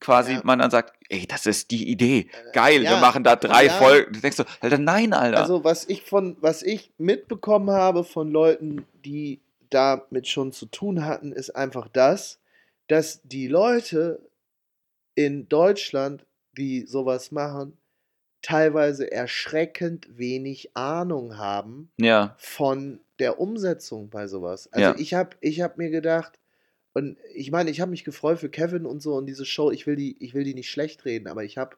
[0.00, 0.40] quasi Ja.
[0.44, 3.72] man dann sagt, ey, das ist die Idee, geil, ja, wir machen da drei ja.
[3.72, 4.12] Folgen.
[4.14, 5.38] Du denkst so, Alter, nein, Alter.
[5.38, 9.40] Also was ich von, was ich mitbekommen habe von Leuten, die
[9.74, 12.40] damit schon zu tun hatten, ist einfach das,
[12.88, 14.28] dass die Leute
[15.14, 17.78] in Deutschland, die sowas machen,
[18.42, 24.70] teilweise erschreckend wenig Ahnung haben ja, von der Umsetzung bei sowas.
[24.72, 24.96] Also Ja.
[24.98, 26.38] ich habe ich hab mir gedacht,
[26.94, 29.86] und ich meine, ich habe mich gefreut für Kevin und so und diese Show, ich
[29.86, 31.76] will die, ich will die nicht schlecht reden, aber ich habe,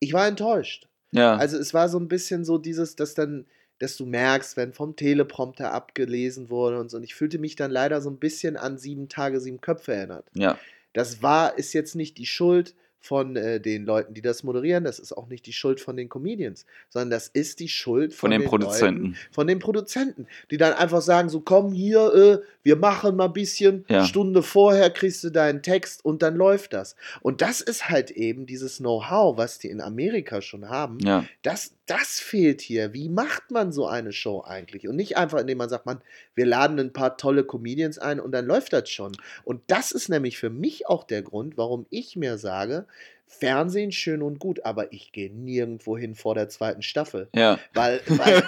[0.00, 0.88] ich war enttäuscht.
[1.12, 1.36] Ja.
[1.36, 3.46] Also es war so ein bisschen so dieses, dass dann,
[3.78, 6.96] dass du merkst, wenn vom Teleprompter abgelesen wurde und so.
[6.96, 10.26] Und ich fühlte mich dann leider so ein bisschen an sieben Tage, sieben Köpfe erinnert.
[10.34, 10.58] ja.
[10.94, 14.84] Das war, ist jetzt nicht die Schuld von äh, den Leuten, die das moderieren.
[14.84, 18.30] Das ist auch nicht die Schuld von den Comedians, sondern das ist die Schuld Von
[18.30, 19.16] den Leuten, Produzenten.
[19.30, 23.32] von den Produzenten, die dann einfach sagen: So, komm hier, äh, wir machen mal ein
[23.32, 23.84] bisschen.
[23.88, 24.04] Ja.
[24.04, 26.96] Stunde vorher kriegst du deinen Text und dann läuft das.
[27.20, 30.98] Und das ist halt eben dieses Know-how, was die in Amerika schon haben.
[31.00, 31.24] Ja.
[31.42, 32.92] Das, das fehlt hier.
[32.92, 34.86] Wie macht man so eine Show eigentlich?
[34.88, 36.00] Und nicht einfach, indem man sagt, man,
[36.34, 39.12] wir laden ein paar tolle Comedians ein und dann läuft das schon.
[39.44, 42.86] Und das ist nämlich für mich auch der Grund, warum ich mir sage,
[43.26, 47.28] Fernsehen schön und gut, aber ich gehe nirgendwo hin vor der zweiten Staffel.
[47.34, 47.58] Ja.
[47.74, 48.42] Weil, weil,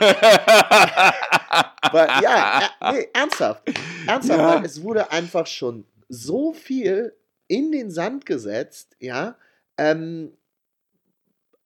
[1.92, 3.62] weil ja, äh, nee, ernsthaft.
[4.06, 4.54] Ernsthaft, Ja.
[4.56, 7.14] weil es wurde einfach schon so viel
[7.46, 9.36] in den Sand gesetzt, ja.
[9.76, 10.32] Ähm,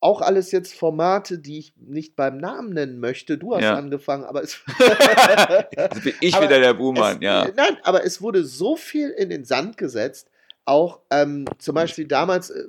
[0.04, 3.38] auch alles jetzt Formate, die ich nicht beim Namen nennen möchte.
[3.38, 3.74] Du hast Ja.
[3.74, 4.60] angefangen, aber es.
[5.78, 7.48] Also bin ich Aber wieder der Buhmann, ja.
[7.56, 10.28] Nein, aber es wurde so viel in den Sand gesetzt.
[10.66, 12.64] Auch ähm, zum Beispiel damals, äh,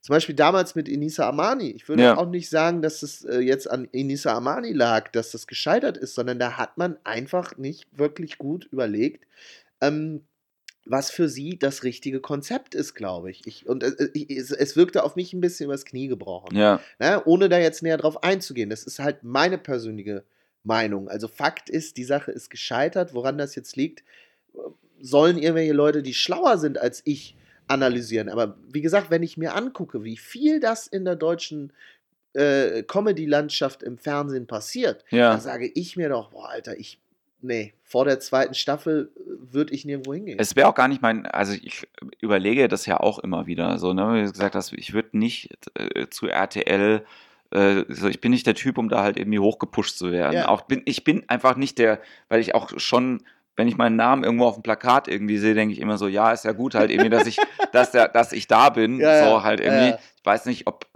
[0.00, 1.70] zum Beispiel damals mit Inisa Amani.
[1.72, 2.16] Ich würde Ja.
[2.16, 6.14] auch nicht sagen, dass es äh, jetzt an Inisa Amani lag, dass das gescheitert ist,
[6.14, 9.26] sondern da hat man einfach nicht wirklich gut überlegt,
[9.80, 10.24] ähm,
[10.88, 13.46] was für sie das richtige Konzept ist, glaube ich.
[13.46, 13.68] ich.
[13.68, 16.56] Und äh, es, es wirkte auf mich ein bisschen übers Knie gebrochen.
[16.56, 16.80] Ja.
[16.98, 17.22] Ne?
[17.24, 18.70] Ohne da jetzt näher drauf einzugehen.
[18.70, 20.24] Das ist halt meine persönliche
[20.62, 21.08] Meinung.
[21.08, 23.14] Also Fakt ist, die Sache ist gescheitert.
[23.14, 24.04] Woran das jetzt liegt,
[25.00, 27.36] sollen irgendwelche Leute, die schlauer sind als ich,
[27.68, 28.28] analysieren.
[28.28, 31.72] Aber wie gesagt, wenn ich mir angucke, wie viel das in der deutschen
[32.32, 35.32] äh, Comedy-Landschaft im Fernsehen passiert, Ja.
[35.34, 37.00] da sage ich mir doch, boah, Alter, ich,
[37.46, 40.38] nee, vor der zweiten Staffel würde ich nirgendwo hingehen.
[40.38, 41.86] Es wäre auch gar nicht mein, also ich
[42.20, 45.50] überlege das ja auch immer wieder, so, ne, wie du gesagt hast, ich würde nicht
[45.74, 47.04] äh, zu RTL,
[47.52, 50.34] äh, so, ich bin nicht der Typ, um da halt irgendwie hochgepusht zu werden.
[50.34, 50.48] Ja.
[50.48, 53.22] Auch bin, ich bin einfach nicht der, weil ich auch schon,
[53.54, 56.32] wenn ich meinen Namen irgendwo auf dem Plakat irgendwie sehe, denke ich immer so, ja,
[56.32, 57.38] ist ja gut halt irgendwie, dass ich,
[57.72, 59.94] dass der, dass ich da bin, Ja, so halt irgendwie.
[60.18, 60.86] Ich weiß nicht, ob,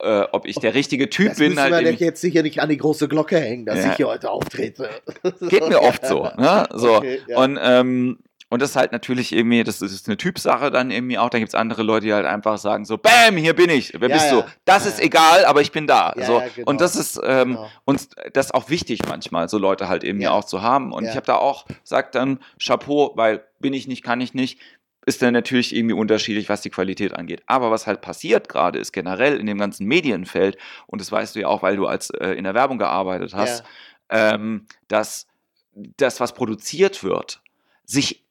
[0.00, 2.04] äh, ob ich der richtige Typ das bin, müssen halt irgendwie.
[2.04, 3.90] jetzt sicher nicht an die große Glocke hängen, dass Ja.
[3.90, 4.90] ich hier heute auftrete.
[5.48, 6.66] Geht mir oft so, ne?
[6.74, 6.96] So.
[6.96, 7.38] Okay, ja.
[7.38, 8.18] Und, ähm,
[8.48, 11.30] und das ist halt natürlich irgendwie, das ist eine Typsache dann irgendwie auch.
[11.30, 13.92] Da gibt es andere Leute, die halt einfach sagen so, Bäm, hier bin ich.
[13.98, 14.40] Wer Ja, bist ja.
[14.42, 14.44] du?
[14.64, 16.14] Das Ja, ist egal, aber ich bin da.
[16.16, 16.40] So.
[16.54, 16.70] genau.
[16.70, 17.68] Und das ist ähm, Genau.
[17.86, 20.30] uns das ist auch wichtig manchmal, so Leute halt eben Ja.
[20.30, 20.92] auch zu haben.
[20.92, 24.60] Und ich habe da auch, sagt dann, Chapeau, weil bin ich nicht, kann ich nicht.
[25.06, 27.42] Ist dann natürlich irgendwie unterschiedlich, was die Qualität angeht.
[27.46, 31.40] Aber was halt passiert gerade, ist generell in dem ganzen Medienfeld, und das weißt du
[31.40, 33.64] ja auch, weil du als äh, in der Werbung gearbeitet hast,
[34.10, 35.26] ähm, dass
[35.74, 37.40] das, was produziert wird,
[37.84, 38.24] sich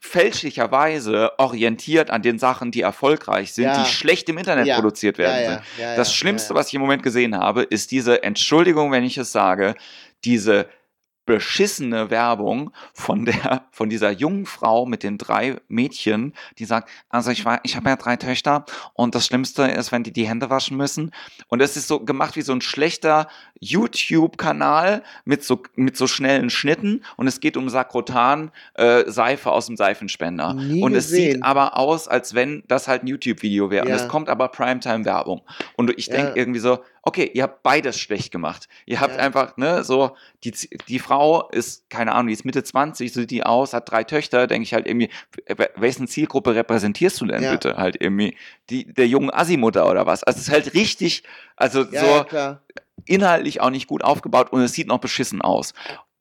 [0.00, 3.82] fälschlicherweise orientiert an den Sachen, die erfolgreich sind, Ja.
[3.82, 4.76] die schlecht im Internet Ja.
[4.76, 6.60] produziert werden Ja, ja, ja, Das ja, Schlimmste, ja, ja.
[6.60, 9.74] was ich im Moment gesehen habe, ist diese Entschuldigung, wenn ich es sage,
[10.24, 10.66] diese
[11.34, 17.30] beschissene Werbung von der von dieser jungen Frau mit den drei Mädchen, die sagt, also
[17.30, 18.64] ich war, ich habe ja drei Töchter
[18.94, 21.12] und das Schlimmste ist, wenn die die Hände waschen müssen
[21.48, 23.28] und es ist so gemacht wie so ein schlechter
[23.60, 29.66] YouTube-Kanal mit so mit so schnellen Schnitten und es geht um Sakrotan äh, Seife aus
[29.66, 31.34] dem Seifenspender Nie und es gesehen.
[31.34, 33.96] sieht aber aus, als wenn das halt ein YouTube-Video wäre und Ja.
[33.96, 35.42] es kommt aber Primetime-Werbung
[35.76, 36.36] und ich denke Ja.
[36.36, 38.68] irgendwie so, okay, ihr habt beides schlecht gemacht.
[38.86, 39.20] Ihr habt Ja.
[39.22, 40.52] einfach, ne, so, die,
[40.88, 44.46] die Frau ist, keine Ahnung, die ist Mitte 20, sieht die aus, hat drei Töchter,
[44.46, 45.10] denke ich halt irgendwie,
[45.76, 47.52] wessen Zielgruppe repräsentierst du denn Ja.
[47.52, 47.76] bitte?
[47.76, 48.36] Halt irgendwie,
[48.68, 50.22] die, der jungen Assi-Mutter oder was?
[50.24, 51.22] Also es ist halt richtig,
[51.56, 52.36] also Ja, so
[53.06, 55.72] inhaltlich auch nicht gut aufgebaut und es sieht noch beschissen aus.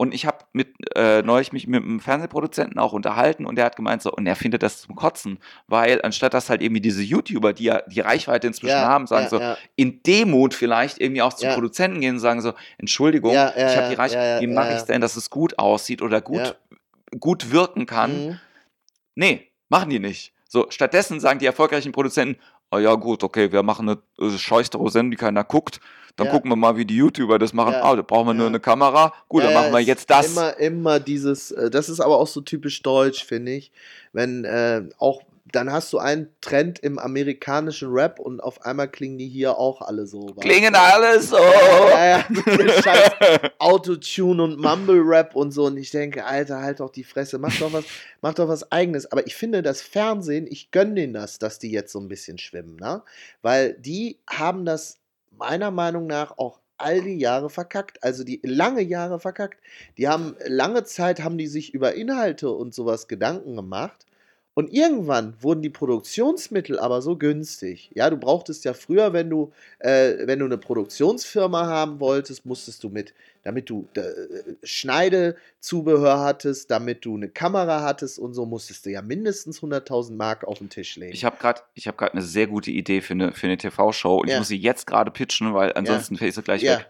[0.02, 3.76] Und ich habe mit äh, neulich mich mit einem Fernsehproduzenten auch unterhalten und der hat
[3.76, 7.52] gemeint so, und er findet das zum Kotzen, weil anstatt dass halt irgendwie diese YouTuber,
[7.52, 9.58] die ja die Reichweite inzwischen Ja, haben, sagen ja, so, ja.
[9.76, 11.45] in Demut vielleicht irgendwie auch zu.
[11.47, 15.18] Produzenten gehen und sagen so, Entschuldigung, ich habe die Reichweite, wie mache ich denn, dass
[15.18, 16.56] es gut aussieht oder gut,
[17.20, 18.28] gut wirken kann?
[18.28, 18.39] Mhm.
[19.16, 20.32] Nee, machen die nicht.
[20.47, 22.39] So, stattdessen sagen die erfolgreichen Produzenten,
[22.72, 25.82] oh ja gut, okay, wir machen eine äh, Scheißdero-Sendung, die keiner guckt,
[26.20, 26.34] dann Ja.
[26.34, 27.76] gucken wir mal, wie die YouTuber das machen.
[27.76, 29.13] Ah, da brauchen wir nur eine Kamera.
[29.28, 30.32] Gut, dann machen wir jetzt das.
[30.32, 33.72] Immer, immer dieses, äh, das ist aber auch so typisch deutsch, finde ich.
[34.13, 39.17] Wenn äh, auch, dann hast du einen Trend im amerikanischen Rap und auf einmal klingen
[39.17, 40.28] die hier auch alle so.
[40.30, 40.80] weißt Klingen du?
[40.80, 41.38] alles so.
[41.38, 42.26] Ja, ja,
[42.84, 43.11] Scheiß
[43.57, 45.65] Autotune und Mumble Rap und so.
[45.65, 47.86] Und ich denke, Alter, halt doch die Fresse, mach doch was,
[48.22, 49.11] mach doch was eigenes.
[49.11, 52.38] Aber ich finde, das Fernsehen, ich gönne denen das, dass die jetzt so ein bisschen
[52.38, 53.01] schwimmen, ne?
[53.41, 54.97] Weil die haben das
[55.40, 59.60] meiner Meinung nach auch all die Jahre verkackt, also die lange Jahre verkackt.
[59.98, 64.06] Die haben lange Zeit haben die sich über Inhalte und sowas Gedanken gemacht
[64.60, 67.91] Und irgendwann wurden die Produktionsmittel aber so günstig.
[67.93, 72.84] Ja, du brauchtest ja früher, wenn du, äh, wenn du eine Produktionsfirma haben wolltest, musstest
[72.84, 74.01] du mit, damit du äh,
[74.64, 80.43] Schneidezubehör hattest, damit du eine Kamera hattest und so, musstest du ja mindestens 100.000 Mark
[80.43, 81.14] auf den Tisch legen.
[81.14, 84.34] Ich habe gerade hab eine sehr gute Idee für eine, für eine TV-Show und Ja.
[84.34, 86.80] ich muss sie jetzt gerade pitchen, weil ansonsten fällt sie gleich Ja.
[86.80, 86.88] weg.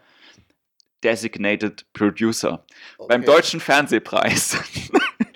[1.04, 2.66] Designated Producer.
[2.98, 3.08] Okay.
[3.10, 4.58] Beim Deutschen Fernsehpreis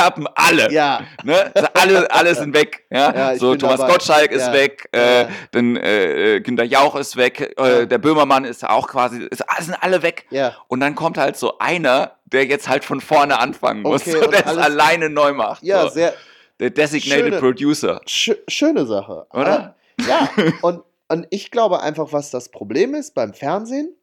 [0.00, 0.72] sterben alle.
[0.72, 1.50] Ja, Ne?
[1.54, 2.84] Also alle, alle sind weg.
[2.90, 3.14] Ja?
[3.14, 3.92] Ja, so Thomas dabei.
[3.92, 4.52] Gottschalk ist Ja.
[4.52, 9.42] weg, äh, dann äh, Günter Jauch ist weg, äh, der Böhmermann ist auch quasi, ist,
[9.48, 10.26] ah, sind alle weg.
[10.30, 10.56] ja.
[10.68, 14.32] Und dann kommt halt so einer, der jetzt halt von vorne anfangen muss Okay, und
[14.32, 15.62] der es alleine neu macht.
[15.62, 15.88] Ja, so.
[15.90, 16.14] sehr,
[16.58, 18.00] Der Designated schöne- Producer.
[18.06, 19.26] Schö schöne Sache.
[19.32, 19.74] Oder?
[19.98, 20.28] Aber, ja,
[20.62, 23.94] und, und ich glaube einfach, was das Problem ist beim Fernsehen,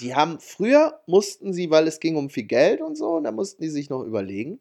[0.00, 3.32] die haben früher mussten sie, weil es ging um viel Geld und so, und da
[3.32, 4.60] mussten die sich noch überlegen,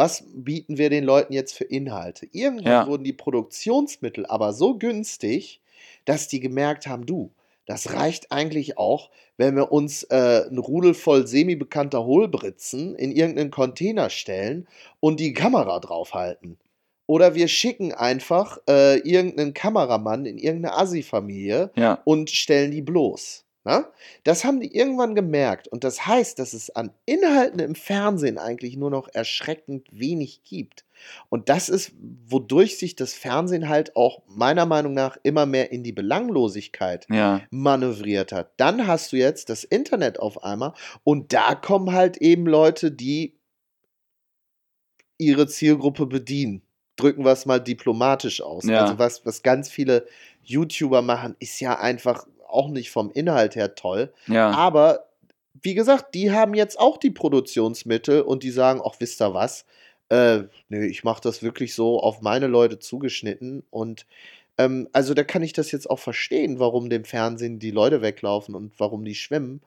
[0.00, 2.26] was bieten wir den Leuten jetzt für Inhalte?
[2.32, 2.86] Irgendwann Ja.
[2.86, 5.60] wurden die Produktionsmittel aber so günstig,
[6.06, 7.32] dass die gemerkt haben, du,
[7.66, 13.50] das reicht eigentlich auch, wenn wir uns äh, ein Rudel voll semi-bekannter Hohlbritzen in irgendeinen
[13.50, 14.66] Container stellen
[15.00, 16.56] und die Kamera draufhalten.
[17.06, 22.00] Oder wir schicken einfach äh, irgendeinen Kameramann in irgendeine Assi-Familie Ja.
[22.04, 23.44] und stellen die bloß.
[23.62, 23.92] Na?
[24.24, 25.68] Das haben die irgendwann gemerkt.
[25.68, 30.86] Und das heißt, dass es an Inhalten im Fernsehen eigentlich nur noch erschreckend wenig gibt.
[31.28, 31.92] Und das ist,
[32.26, 37.42] wodurch sich das Fernsehen halt auch meiner Meinung nach immer mehr in die Belanglosigkeit Ja.
[37.50, 38.52] manövriert hat.
[38.56, 40.72] Dann hast du jetzt das Internet auf einmal
[41.04, 43.34] und da kommen halt eben Leute, die
[45.18, 46.62] ihre Zielgruppe bedienen.
[46.96, 48.64] Drücken wir es mal diplomatisch aus.
[48.64, 48.82] Ja.
[48.82, 50.06] Also was, was ganz viele
[50.44, 54.12] YouTuber machen, ist ja einfach auch nicht vom Inhalt her toll.
[54.26, 54.50] Ja.
[54.50, 55.06] Aber
[55.62, 59.64] wie gesagt, die haben jetzt auch die Produktionsmittel und die sagen, ach, wisst ihr was?
[60.08, 64.06] Äh, nö, ich mache das wirklich so auf meine Leute zugeschnitten und
[64.58, 68.54] ähm, also da kann ich das jetzt auch verstehen, warum dem Fernsehen die Leute weglaufen
[68.54, 69.62] und warum die schwimmen.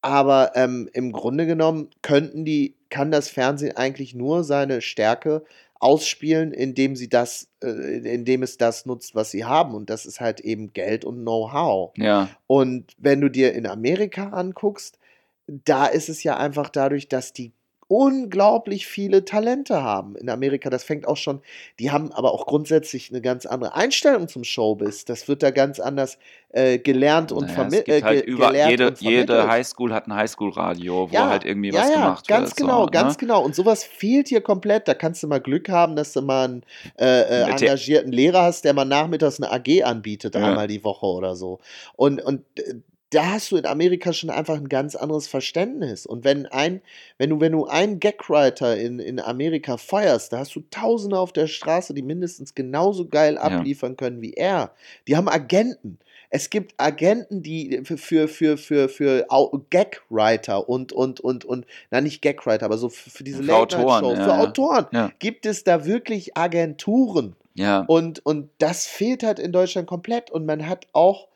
[0.00, 5.44] Aber ähm, im Grunde genommen könnten die, kann das Fernsehen eigentlich nur seine Stärke
[5.84, 9.74] ausspielen, indem sie das, äh, indem es das nutzt, was sie haben.
[9.74, 11.92] Und das ist halt eben Geld und Know-how.
[11.96, 12.30] Ja.
[12.46, 14.98] Und wenn du dir in Amerika anguckst,
[15.46, 17.52] da ist es ja einfach dadurch, dass die
[17.94, 20.68] unglaublich viele Talente haben in Amerika.
[20.68, 21.40] Das fängt auch schon,
[21.78, 25.04] die haben aber auch grundsätzlich eine ganz andere Einstellung zum Showbiz.
[25.04, 26.18] Das wird da ganz anders
[26.50, 27.86] äh, gelernt und Naja, vermittelt.
[27.86, 29.48] gibt halt ge über, gelehrt jede, und jede.
[29.48, 32.56] Highschool hat ein Highschool-Radio, wo Ja, halt irgendwie ja, was ja, gemacht ganz wird.
[32.56, 33.18] genau, so, ganz ne?
[33.20, 33.44] genau.
[33.44, 34.88] Und sowas fehlt hier komplett.
[34.88, 36.62] Da kannst du mal Glück haben, dass du mal einen
[36.98, 41.36] äh, äh, engagierten Lehrer hast, der mal nachmittags eine AG anbietet, einmal die Woche oder
[41.36, 41.60] so.
[41.94, 42.74] Und, und äh,
[43.14, 46.06] da hast du in Amerika schon einfach ein ganz anderes Verständnis.
[46.06, 46.80] Und wenn ein,
[47.18, 51.32] wenn du, wenn du einen Gagwriter in, in Amerika feuerst, da hast du Tausende auf
[51.32, 54.72] der Straße, die mindestens genauso geil abliefern können wie er.
[55.06, 55.98] Die haben Agenten.
[56.30, 59.26] Es gibt Agenten, die für, für, für, für,
[59.70, 64.24] Gagwriter und, und, und, und, na nicht Gagwriter, aber so für, für diese Late-Night-Shows, ja,
[64.24, 64.40] für ja.
[64.40, 65.12] Autoren, Ja.
[65.20, 67.36] gibt es da wirklich Agenturen.
[67.54, 67.84] Ja.
[67.86, 70.32] Und, und das fehlt halt in Deutschland komplett.
[70.32, 71.28] Und man hat auch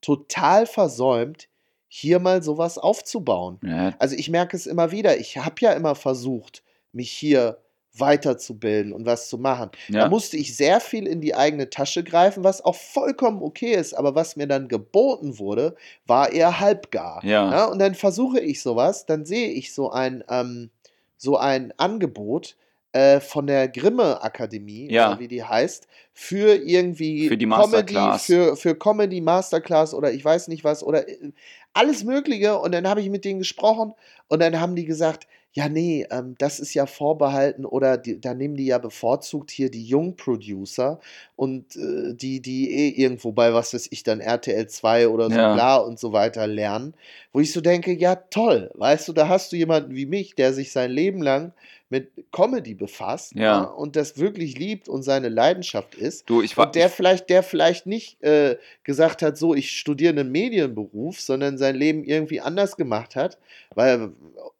[0.00, 1.48] total versäumt,
[1.88, 3.58] hier mal sowas aufzubauen.
[3.62, 3.94] ja.
[3.98, 5.18] Also ich merke es immer wieder.
[5.18, 7.58] Ich habe ja immer versucht, mich hier
[7.98, 9.70] weiterzubilden und was zu machen.
[9.88, 10.08] Da Ja.
[10.08, 13.94] musste ich sehr viel in die eigene Tasche greifen, was auch vollkommen okay ist.
[13.94, 15.74] Aber was mir dann geboten wurde,
[16.06, 17.24] war eher halbgar.
[17.24, 17.66] Ja.
[17.66, 20.70] und dann versuche ich sowas, dann sehe ich so ein, ähm,
[21.16, 22.56] so ein Angebot
[22.96, 25.18] äh, von der Grimme Akademie, Ja.
[25.18, 28.24] wie die heißt, für irgendwie Für die Comedy, Masterclass.
[28.26, 31.32] für, für Comedy Masterclass oder ich weiß nicht was oder äh,
[31.74, 32.58] alles Mögliche.
[32.58, 33.92] Und dann habe ich mit denen gesprochen
[34.28, 38.34] und dann haben die gesagt, ja, nee, ähm, das ist ja vorbehalten oder die, da
[38.34, 41.00] nehmen die ja bevorzugt hier die Jungproducer
[41.36, 45.36] und äh, die, die eh irgendwo bei, was weiß ich, dann RTL 2 oder so
[45.36, 45.52] Ja.
[45.54, 46.94] bla und so weiter lernen,
[47.32, 50.52] wo ich so denke, ja, toll, weißt du, da hast du jemanden wie mich, der
[50.54, 51.52] sich sein Leben lang
[51.88, 53.60] mit Comedy befasst Ja.
[53.62, 56.28] und das wirklich liebt und seine Leidenschaft ist.
[56.28, 56.66] Du, ich war.
[56.66, 61.58] Und der vielleicht, der vielleicht nicht äh, gesagt hat, so, ich studiere einen Medienberuf, sondern
[61.58, 63.38] sein Leben irgendwie anders gemacht hat.
[63.74, 64.10] Weil,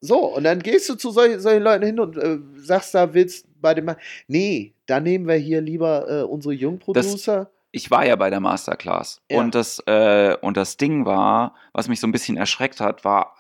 [0.00, 3.46] so, und dann gehst du zu solchen, solchen Leuten hin und äh, sagst da, willst
[3.60, 3.96] bei dem Mann,
[4.28, 7.50] nee, da nehmen wir hier lieber äh, unsere Jungproducer.
[7.72, 9.20] ich war ja bei der Masterclass.
[9.30, 9.38] Ja.
[9.38, 13.36] Und, das, äh, und das Ding war, was mich so ein bisschen erschreckt hat, war,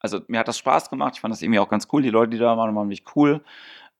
[0.00, 1.14] also mir hat das Spaß gemacht.
[1.14, 2.02] Ich fand das irgendwie auch ganz cool.
[2.02, 3.42] Die Leute, die da waren, waren wirklich cool.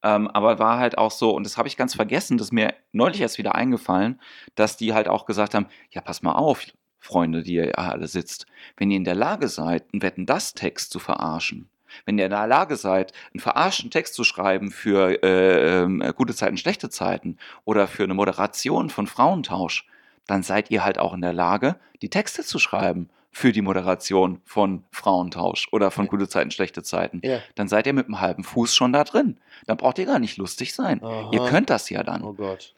[0.02, 2.74] Ähm, aber war halt auch so, und das habe ich ganz vergessen, das ist mir
[2.92, 4.20] neulich erst wieder eingefallen,
[4.54, 6.66] dass die halt auch gesagt haben: Ja, pass mal auf,
[7.00, 10.92] Freunde, die ihr alle sitzt, wenn ihr in der Lage seid, einen Wetten das Text
[10.92, 11.68] zu verarschen,
[12.04, 16.34] Wenn ihr in der Lage seid, einen verarschten Text zu schreiben für äh, äh, gute
[16.34, 19.86] Zeiten, schlechte Zeiten oder für eine Moderation von Frauentausch,
[20.26, 24.40] dann seid ihr halt auch in der Lage, die Texte zu schreiben für die Moderation
[24.44, 26.10] von Frauentausch oder von Ja.
[26.10, 27.20] gute Zeiten, schlechte Zeiten.
[27.22, 27.38] Ja.
[27.54, 29.38] Dann seid ihr mit einem halben Fuß schon da drin.
[29.66, 31.02] Dann braucht ihr gar nicht lustig sein.
[31.02, 31.30] Aha.
[31.32, 32.22] Ihr könnt das ja dann.
[32.22, 32.74] Oh Gott.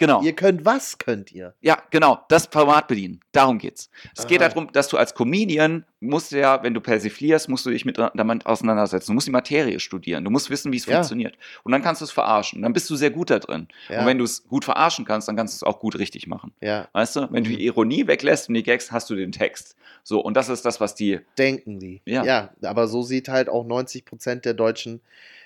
[0.00, 0.22] Genau.
[0.22, 1.54] Ihr könnt was könnt ihr?
[1.60, 3.20] Ja, genau, das Format bedienen.
[3.32, 3.90] Darum geht's.
[4.16, 4.48] Es geht Aha.
[4.48, 8.46] darum, dass du als Comedian musst ja, wenn du persiflierst, musst du dich mit damit
[8.46, 9.10] auseinandersetzen.
[9.10, 10.24] Du musst die Materie studieren.
[10.24, 10.94] Du musst wissen, wie es Ja.
[10.94, 11.36] funktioniert.
[11.64, 12.62] Und dann kannst du es verarschen.
[12.62, 13.68] Dann bist du sehr gut da drin.
[13.90, 14.00] Ja.
[14.00, 16.52] Und wenn du es gut verarschen kannst, dann kannst du es auch gut richtig machen.
[16.62, 17.56] Ja, Weißt du, wenn du Mhm.
[17.56, 19.76] die Ironie weglässt und die Gags, hast du den Text.
[20.02, 21.20] So, und das ist das, was die.
[21.36, 22.00] denken die.
[22.06, 22.50] Ja.
[22.62, 25.02] aber so sieht halt auch 90 Prozent der deutschen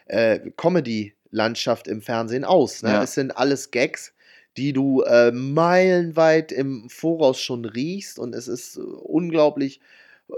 [0.07, 2.83] äh, Comedy-Landschaft im Fernsehen aus.
[2.83, 2.91] Ne?
[2.91, 3.03] Ja.
[3.03, 4.13] Es sind alles Gags,
[4.57, 9.81] die du äh, meilenweit im Voraus schon riechst und es ist äh, unglaublich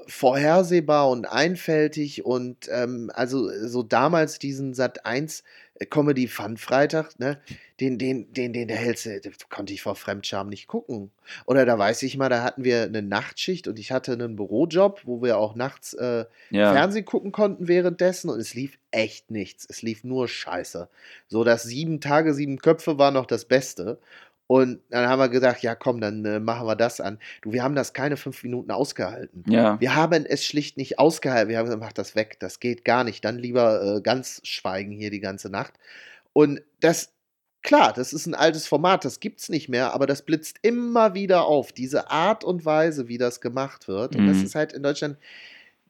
[0.09, 5.45] vorhersehbar und einfältig und ähm, also so damals diesen Sat 1
[5.91, 7.39] Comedy Fun Freitag, ne,
[7.81, 11.11] den, den, den, den, der hellste, den konnte ich vor Fremdscham nicht gucken.
[11.45, 15.03] Oder da weiß ich mal, da hatten wir eine Nachtschicht und ich hatte einen Bürojob,
[15.05, 19.66] wo wir auch nachts äh, Ja, Fernsehen gucken konnten währenddessen und es lief echt nichts.
[19.68, 20.89] Es lief nur Scheiße.
[21.29, 23.99] So, das sieben Tage, sieben Köpfe war noch das Beste.
[24.49, 27.18] Und dann haben wir gedacht, ja komm, dann äh, machen wir das an.
[27.42, 29.44] Du, wir haben das keine fünf Minuten ausgehalten.
[29.49, 31.49] ja, Wir haben es schlicht nicht ausgehalten.
[31.49, 33.24] Wir haben gesagt, mach das weg, das geht gar nicht.
[33.24, 35.74] Dann lieber äh, ganz schweigen hier die ganze Nacht.
[36.32, 37.12] Und das,
[37.62, 41.47] klar, das ist ein altes Format, das gibt's nicht mehr, aber das blitzt immer wieder
[41.47, 41.72] auf.
[41.72, 44.14] Diese Art und Weise, wie das gemacht wird.
[44.14, 44.44] Und das Mhm.
[44.44, 45.16] ist halt in Deutschland,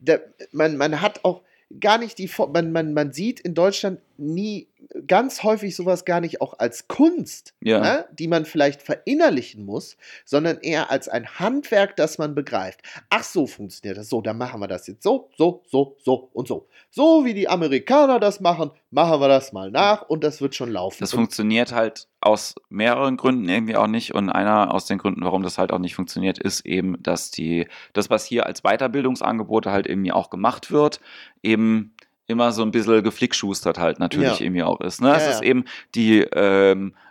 [0.01, 0.19] da,
[0.53, 1.43] man, man hat auch
[1.81, 4.69] gar nicht die, man, man, man sieht in Deutschland nie,
[5.07, 7.81] ganz häufig sowas gar nicht auch als Kunst, Ja.
[7.81, 12.81] ne, die man vielleicht verinnerlichen muss, sondern eher als ein Handwerk, das man begreift.
[13.11, 14.09] Ach, so funktioniert das.
[14.09, 16.69] So, dann machen wir das jetzt so, so, so, so und so.
[16.91, 20.71] So wie die Amerikaner das machen, machen wir das mal nach und das wird schon
[20.71, 20.97] laufen.
[21.01, 24.15] Das funktioniert halt aus mehreren Gründen irgendwie auch nicht.
[24.15, 27.69] Und einer aus den Gründen, warum das halt auch nicht funktioniert, ist eben, dass die,
[27.93, 31.01] das, was hier als Weiterbildungsangebote halt irgendwie auch gemacht wird,
[31.43, 31.95] eben
[32.27, 34.45] immer so ein bisschen geflickschustert halt natürlich Ja.
[34.45, 35.01] irgendwie auch ist.
[35.01, 35.09] Ne?
[35.09, 35.65] Ja, es ist eben
[35.95, 37.06] die, ähm, äh,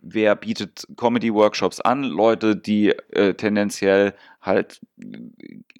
[0.00, 2.02] wer bietet Comedy-Workshops an?
[2.02, 5.18] Leute, die äh, tendenziell halt äh,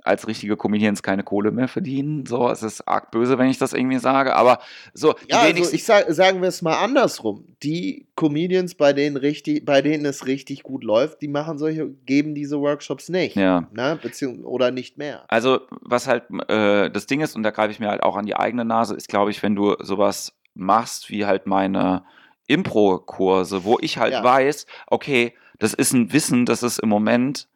[0.03, 2.27] als richtige Comedians keine Kohle mehr verdienen.
[2.27, 4.61] So, es ist arg böse, wenn ich das irgendwie sage, aber
[4.95, 7.45] so, Ja, also ich sag, sagen wir es mal andersrum.
[7.62, 12.35] Die Comedians, bei denen richtig, bei denen es richtig gut läuft, die machen solche, geben
[12.35, 13.37] diese Workshops nicht.
[13.37, 13.69] ja.
[13.73, 13.99] Ne?
[14.01, 15.25] Beziehung, oder nicht mehr.
[15.29, 18.27] Also, was halt äh, das Ding ist, und da greife ich mir halt auch an
[18.27, 22.05] die eigene Nase, ist, glaube ich, wenn du sowas machst wie halt meine
[22.47, 24.24] Impro-Kurse, wo ich halt Ja.
[24.24, 27.49] weiß, okay, das ist ein Wissen, das ist im Moment,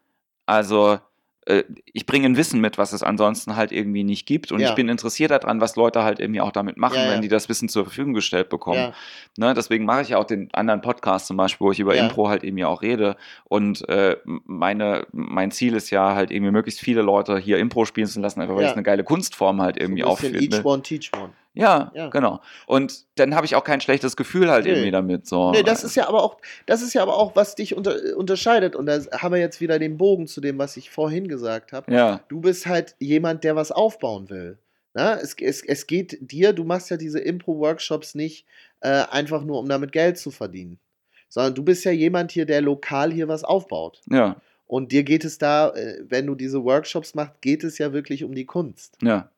[0.46, 0.98] also
[1.46, 4.52] äh, ich bringe ein Wissen mit, was es ansonsten halt irgendwie nicht gibt.
[4.52, 4.68] Und Ja.
[4.68, 7.48] ich bin interessiert daran, was Leute halt irgendwie auch damit machen, Ja, wenn die das
[7.48, 8.92] Wissen zur Verfügung gestellt bekommen.
[9.38, 11.96] Ne, deswegen mache ich ja auch den anderen Podcast zum Beispiel, wo ich über.
[11.96, 13.16] Impro halt eben ja auch rede.
[13.44, 18.06] Und äh, meine, mein Ziel ist ja halt irgendwie möglichst viele Leute hier Impro spielen
[18.06, 20.34] zu lassen, einfach weil es eine geile Kunstform halt irgendwie so aufführt.
[20.42, 20.60] each Ne?
[20.62, 21.32] one, teach one.
[21.54, 22.08] Ja, Ja.
[22.10, 22.40] genau.
[22.66, 24.70] Und dann habe ich auch kein schlechtes Gefühl halt Nee.
[24.72, 25.26] irgendwie damit.
[25.26, 25.50] So.
[25.50, 26.36] Nee, das ist ja aber auch,
[26.66, 28.76] das ist ja aber auch, was dich unter, unterscheidet.
[28.76, 31.92] Und da haben wir jetzt wieder den Bogen zu dem, was ich vorhin gesagt habe.
[31.92, 34.58] ja, Du bist halt jemand, der was aufbauen will.
[34.94, 38.44] Na, es, es, es geht dir, du machst ja diese Impro-Workshops nicht
[38.80, 40.78] äh, einfach nur, um damit Geld zu verdienen.
[41.28, 44.00] Sondern du bist ja jemand hier, der lokal hier was aufbaut.
[44.10, 44.36] ja,
[44.66, 48.24] Und dir geht es da, äh, wenn du diese Workshops machst, geht es ja wirklich
[48.24, 48.96] um die Kunst.
[49.02, 49.28] ja.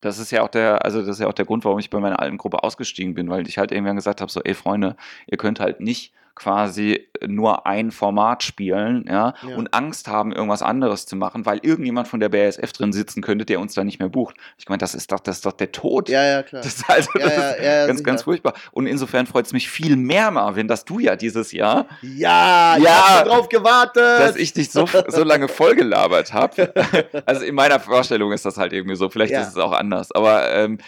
[0.00, 2.00] Das ist ja auch der, also das ist ja auch der Grund, warum ich bei
[2.00, 4.96] meiner alten Gruppe ausgestiegen bin, weil ich halt irgendwann gesagt habe, so, ey Freunde,
[5.26, 9.56] ihr könnt halt nicht quasi nur ein Format spielen, ja, Ja.
[9.56, 13.44] und Angst haben, irgendwas anderes zu machen, weil irgendjemand von der BASF drin sitzen könnte,
[13.44, 14.36] der uns da nicht mehr bucht.
[14.56, 16.08] Ich meine, das ist doch, das ist doch der Tod.
[16.08, 16.62] Ja, ja, klar.
[16.62, 18.06] Das ist also Ja, das ja, ist ganz, sicher.
[18.10, 18.54] ganz furchtbar.
[18.72, 22.84] Und insofern freut es mich viel mehr, Marvin, dass du ja dieses Jahr, Ja, ich
[22.84, 23.22] Ja.
[23.24, 23.96] drauf gewartet.
[24.20, 26.72] dass ich dich so, so lange vollgelabert habe.
[27.26, 29.10] Also in meiner Vorstellung ist das halt irgendwie so.
[29.10, 30.10] Vielleicht ist es auch anders.
[30.12, 30.78] Aber ähm,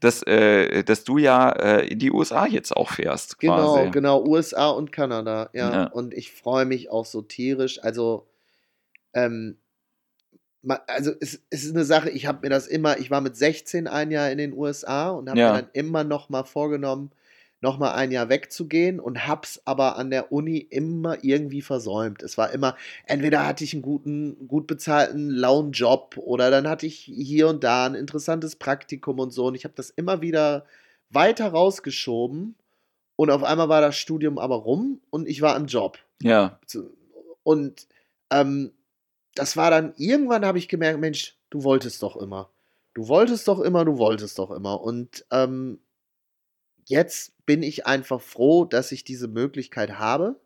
[0.00, 3.90] dass, äh, dass du ja äh, in die USA jetzt auch fährst, Genau, quasi.
[3.90, 5.72] genau, USA und Kanada, ja.
[5.72, 5.84] Ja.
[5.86, 7.82] Und ich freue mich auch so tierisch.
[7.84, 8.26] Also,
[9.14, 9.58] ähm,
[10.86, 13.86] also es, es ist eine Sache, ich habe mir das immer, ich war mit 16
[13.86, 15.52] ein Jahr in den USA und habe Ja.
[15.52, 17.10] mir dann immer noch mal vorgenommen,
[17.60, 22.22] noch mal ein Jahr wegzugehen und hab's aber an der Uni immer irgendwie versäumt.
[22.22, 22.76] Es war immer,
[23.06, 27.62] entweder hatte ich einen guten, gut bezahlten, lauen Job oder dann hatte ich hier und
[27.62, 30.64] da ein interessantes Praktikum und so und ich habe das immer wieder
[31.10, 32.54] weiter rausgeschoben
[33.16, 35.98] und auf einmal war das Studium aber rum und ich war im Job.
[36.22, 36.58] Ja,
[37.42, 37.86] Und
[38.30, 38.72] ähm,
[39.34, 42.50] das war dann, irgendwann habe ich gemerkt, Mensch, du wolltest doch immer.
[42.94, 44.80] du wolltest doch immer, du wolltest doch immer.
[44.80, 45.78] Und ähm,
[46.86, 50.36] jetzt bin ich einfach froh, dass ich diese Möglichkeit habe,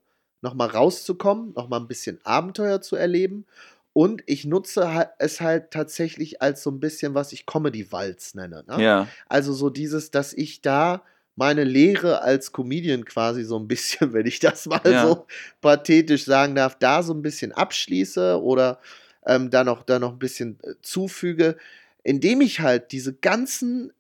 [0.41, 3.45] nochmal rauszukommen, nochmal ein bisschen Abenteuer zu erleben.
[3.93, 8.65] Und ich nutze es halt tatsächlich als so ein bisschen, was ich Comedy-Walz nenne.
[8.67, 8.83] Ne?
[8.83, 9.09] Ja.
[9.29, 11.03] Also so dieses, dass ich da
[11.37, 15.07] meine Lehre als Comedian quasi so ein bisschen, wenn ich das mal Ja.
[15.07, 15.27] so
[15.61, 18.81] pathetisch sagen darf, da so ein bisschen abschließe oder
[19.27, 21.59] ähm, da, noch, da noch ein bisschen äh, zufüge,
[22.03, 23.93] indem ich halt diese ganzen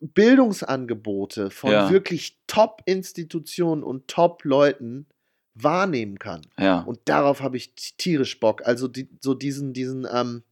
[0.00, 1.90] Bildungsangebote von Ja.
[1.90, 5.06] wirklich Top-Institutionen und Top-Leuten
[5.54, 6.42] wahrnehmen kann.
[6.58, 6.80] Ja.
[6.80, 8.62] Und darauf habe ich tierisch Bock.
[8.64, 10.42] Also die, so diesen, diesen, ähm,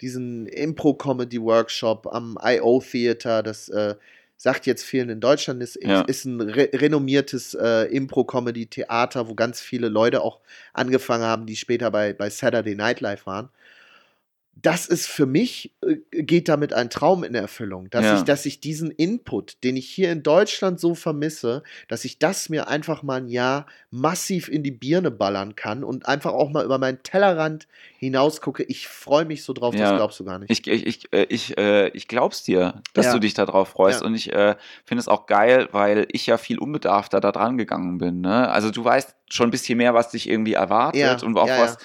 [0.00, 2.80] diesen Impro-Comedy-Workshop am I.O.
[2.80, 3.94] Theater, das äh,
[4.38, 6.02] sagt jetzt vielen in Deutschland, ist, Ja.
[6.02, 10.40] ist ein re renommiertes äh, Impro-Comedy-Theater, wo ganz viele Leute auch
[10.72, 13.50] angefangen haben, die später bei, bei Saturday Night Live waren.
[14.54, 15.74] Das ist für mich,
[16.10, 18.16] geht damit ein Traum in Erfüllung, dass, Ja.
[18.16, 22.48] ich, dass ich diesen Input, den ich hier in Deutschland so vermisse, dass ich das
[22.48, 26.64] mir einfach mal ein Jahr massiv in die Birne ballern kann und einfach auch mal
[26.64, 27.66] über meinen Tellerrand
[27.98, 28.62] hinaus gucke.
[28.64, 29.90] Ich freue mich so drauf, Ja.
[29.90, 30.50] das glaubst du gar nicht.
[30.50, 33.12] Ich, ich, ich, äh, ich, äh, ich glaub's dir, dass Ja.
[33.14, 34.00] du dich darauf freust.
[34.00, 34.06] Ja.
[34.06, 37.98] Und ich äh, finde es auch geil, weil ich ja viel unbedarfter da dran gegangen
[37.98, 38.20] bin.
[38.20, 38.48] Ne?
[38.50, 41.78] Also du weißt schon ein bisschen mehr, was dich irgendwie erwartet und auch was,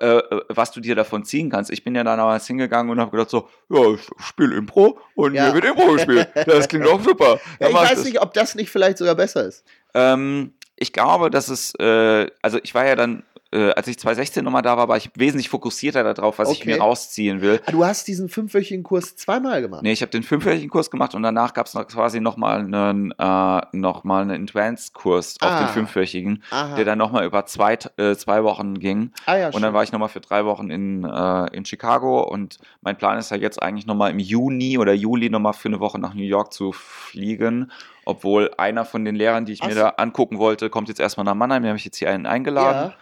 [0.00, 1.70] äh, äh, was du dir davon ziehen kannst.
[1.70, 5.34] Ich bin ja dann damals hingegangen und habe gedacht so, ja, ich spiele Impro und
[5.34, 5.44] Ja.
[5.46, 6.28] hier wird Impro gespielt.
[6.46, 7.40] Das klingt auch super.
[7.60, 8.04] ja, ich weiß das.
[8.04, 9.64] nicht, ob das nicht vielleicht sogar besser ist.
[9.94, 14.44] Ähm, ich glaube, dass es, äh, also ich war ja dann, äh, als ich 2016
[14.44, 16.72] nochmal da war, war ich wesentlich fokusierter darauf, was ich Okay.
[16.74, 17.60] mir rausziehen will.
[17.66, 19.82] Ah, du hast diesen fünfwöchigen Kurs zweimal gemacht.
[19.82, 23.12] Nee, ich habe den fünfjährigen Kurs gemacht und danach gab es noch quasi nochmal einen,
[23.18, 25.58] äh, noch mal einen Advanced-Kurs auf Ah.
[25.60, 26.74] den fünfwöchigen, Aha.
[26.76, 29.12] der dann nochmal über zwei, äh, zwei Wochen ging.
[29.26, 32.58] ah, ja, Und dann war ich nochmal für drei Wochen in, äh, in Chicago und
[32.80, 35.98] mein Plan ist ja jetzt eigentlich nochmal im Juni oder Juli nochmal für eine Woche
[35.98, 37.70] nach New York zu fliegen.
[38.04, 41.24] Obwohl einer von den Lehrern, die ich Ach mir da angucken wollte, kommt jetzt erstmal
[41.24, 41.62] nach Mannheim.
[41.62, 42.90] Den habe ich jetzt hier einen eingeladen.
[42.90, 42.94] ja.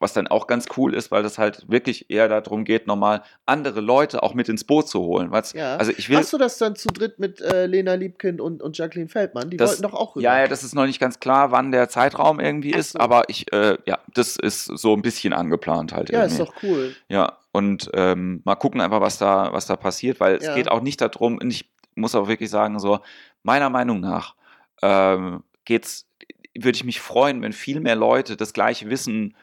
[0.00, 3.80] Was dann auch ganz cool ist, weil das halt wirklich eher darum geht, nochmal andere
[3.80, 5.32] Leute auch mit ins Boot zu holen.
[5.54, 5.76] Ja.
[5.76, 6.18] Also ich will.
[6.18, 9.50] Hast du das dann zu dritt mit äh, Lena Liebkind und, und Jacqueline Feldmann?
[9.50, 10.22] Die Das- wollten doch auch rüber.
[10.24, 12.98] Ja, ja, das ist noch nicht ganz klar, wann der Zeitraum irgendwie ist, so.
[13.00, 16.42] aber ich, äh, ja, das ist so ein bisschen angeplant halt ja, irgendwie.
[16.42, 16.94] ist doch cool.
[17.08, 20.50] Ja, und ähm, mal gucken einfach, was da, was da passiert, weil Ja.
[20.50, 23.00] es geht auch nicht darum, und ich muss auch wirklich sagen, so,
[23.42, 24.34] meiner Meinung nach
[24.82, 26.06] ähm, geht's,
[26.56, 29.34] würde ich mich freuen, wenn viel mehr Leute das gleiche Wissen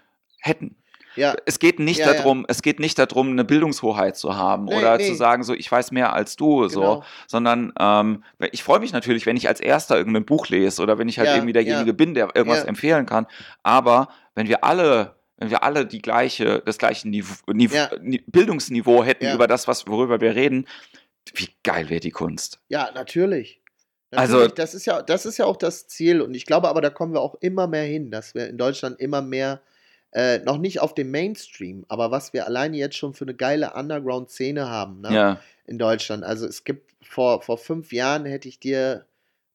[0.45, 0.75] hätten.
[1.17, 2.13] Ja, Es geht nicht Ja, ja.
[2.15, 5.07] darum, es geht nicht darum, eine Bildungshoheit zu haben Nee, oder nee.
[5.07, 7.03] zu sagen, so ich weiß mehr als du, so, Genau.
[7.25, 11.07] sondern ähm, ich freue mich natürlich, wenn ich als erster irgendein Buch lese oder wenn
[11.07, 11.93] ich halt Ja, irgendwie derjenige ja.
[11.93, 12.67] bin, der irgendwas Ja.
[12.67, 13.27] empfehlen kann.
[13.63, 17.89] Aber wenn wir alle, wenn wir alle die gleiche, das gleiche Niveau, Niveau, Ja.
[18.01, 19.35] Ni- Bildungsniveau hätten Ja.
[19.35, 20.67] über das, was worüber wir reden,
[21.33, 22.59] wie geil wäre die Kunst?
[22.67, 23.61] Ja, natürlich.
[24.11, 26.21] Also- Natürlich, das ist ja, das ist ja auch das Ziel.
[26.21, 28.99] Und ich glaube aber, da kommen wir auch immer mehr hin, dass wir in Deutschland
[28.99, 29.61] immer mehr,
[30.15, 33.73] äh, noch nicht auf dem Mainstream, aber was wir alleine jetzt schon für eine geile
[33.73, 35.13] Underground-Szene haben, ne?
[35.13, 36.23] Ja, in Deutschland.
[36.23, 39.05] Also es gibt vor, vor fünf Jahren hätte ich dir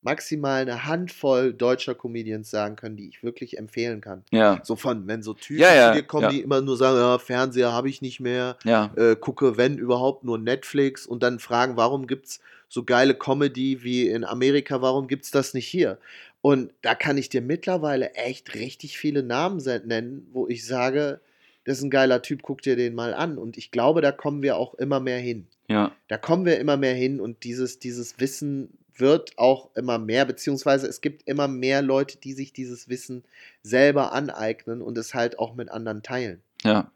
[0.02, 4.24] maximal eine Handvoll deutscher Comedians sagen können, die ich wirklich empfehlen kann.
[4.30, 6.30] ja, So von, wenn so Typen Ja, ja, zu dir kommen, ja.
[6.30, 8.56] die immer nur sagen, ja, Fernseher habe ich nicht mehr,
[8.96, 13.82] äh, gucke, wenn überhaupt, nur Netflix und dann fragen, warum gibt es so geile Comedy
[13.82, 15.98] wie in Amerika, warum gibt es das nicht hier?
[16.42, 21.20] Und da kann ich dir mittlerweile echt richtig viele Namen nennen, wo ich sage,
[21.64, 23.36] das ist ein geiler Typ, guck dir den mal an.
[23.36, 25.46] Und ich glaube, da kommen wir auch immer mehr hin.
[25.68, 30.24] ja, Da kommen wir immer mehr hin und dieses, dieses Wissen wird auch immer mehr,
[30.24, 33.24] beziehungsweise es gibt immer mehr Leute, die sich dieses Wissen
[33.62, 36.42] selber aneignen und es halt auch mit anderen teilen.
[36.64, 36.90] ja.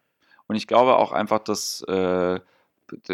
[0.47, 2.39] Und ich glaube auch einfach, dass, äh,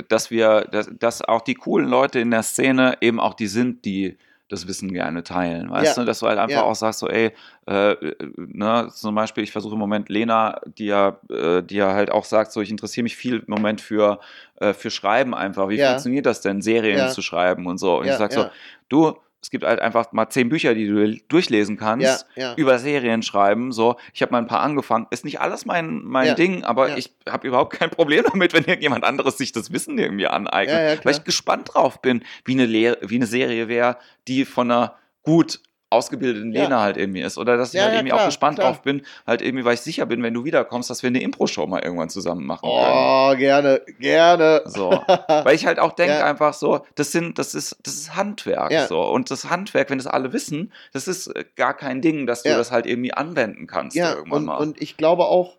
[0.08, 3.84] dass wir, dass, dass auch die coolen Leute in der Szene eben auch die sind,
[3.84, 4.18] die
[4.50, 6.02] das Wissen gerne teilen, weißt Ja.
[6.02, 6.62] du, dass du halt einfach Ja.
[6.62, 7.32] auch sagst, so, ey,
[7.66, 7.96] äh,
[8.36, 12.24] ne, zum Beispiel, ich versuche im Moment Lena, die ja, äh, die ja halt auch
[12.24, 14.20] sagt, so, ich interessiere mich viel im Moment für,
[14.56, 15.68] äh, für Schreiben einfach.
[15.68, 15.90] Wie Ja.
[15.90, 17.98] funktioniert das denn, Serien zu schreiben und so?
[17.98, 18.46] Und ich sag so,
[18.88, 22.54] du, es gibt halt einfach mal zehn Bücher, die du durchlesen kannst Ja, ja.
[22.56, 23.72] über Serien schreiben.
[23.72, 25.06] So, ich habe mal ein paar angefangen.
[25.10, 28.64] Ist nicht alles mein, mein Ja, Ding, aber ich habe überhaupt kein Problem damit, wenn
[28.64, 31.04] irgendjemand anderes sich das Wissen irgendwie aneignet.
[31.04, 33.96] Weil ich gespannt drauf bin, wie eine, Lehr wie eine Serie wäre,
[34.28, 35.60] die von einer gut
[35.90, 36.62] ausgebildeten Ja.
[36.62, 37.36] Lena halt irgendwie ist.
[37.36, 38.68] Oder dass ich Ja, halt irgendwie klar, auch gespannt klar.
[38.72, 41.66] drauf bin, halt irgendwie, weil ich sicher bin, wenn du wiederkommst, dass wir eine Impro-Show
[41.66, 42.92] mal irgendwann zusammen machen können.
[42.94, 44.62] Oh, gerne, gerne.
[44.66, 44.90] So.
[45.28, 46.24] Weil ich halt auch denke Ja.
[46.24, 48.86] einfach so, das sind, das ist, das ist Handwerk Ja.
[48.86, 49.02] so.
[49.02, 52.50] Und das Handwerk, wenn das alle wissen, das ist äh, gar kein Ding, dass du
[52.50, 54.56] das halt irgendwie anwenden kannst Ja, irgendwann und, mal.
[54.58, 55.56] und ich glaube auch,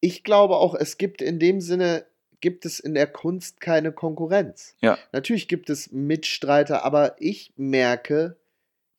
[0.00, 2.04] ich glaube auch, es gibt in dem Sinne
[2.40, 4.74] gibt es in der Kunst keine Konkurrenz.
[4.80, 4.96] Ja.
[5.12, 8.36] Natürlich gibt es Mitstreiter, aber ich merke,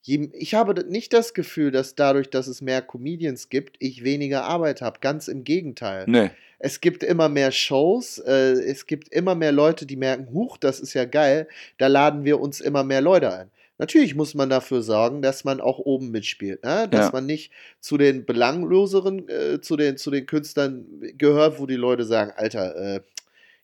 [0.04, 4.82] ich habe nicht das Gefühl, dass dadurch, dass es mehr Comedians gibt, ich weniger Arbeit
[4.82, 4.98] habe.
[5.00, 6.04] Ganz im Gegenteil.
[6.08, 6.30] Nee.
[6.58, 10.78] Es gibt immer mehr Shows, äh, es gibt immer mehr Leute, die merken, huch, das
[10.80, 11.48] ist ja geil,
[11.78, 13.50] da laden wir uns immer mehr Leute ein.
[13.78, 16.86] Natürlich muss man dafür sorgen, dass man auch oben mitspielt, ne?
[16.88, 17.10] dass Ja.
[17.12, 17.50] man nicht
[17.80, 20.84] zu den belangloseren, äh, zu, den, zu den Künstlern
[21.18, 23.00] gehört, wo die Leute sagen, Alter, äh,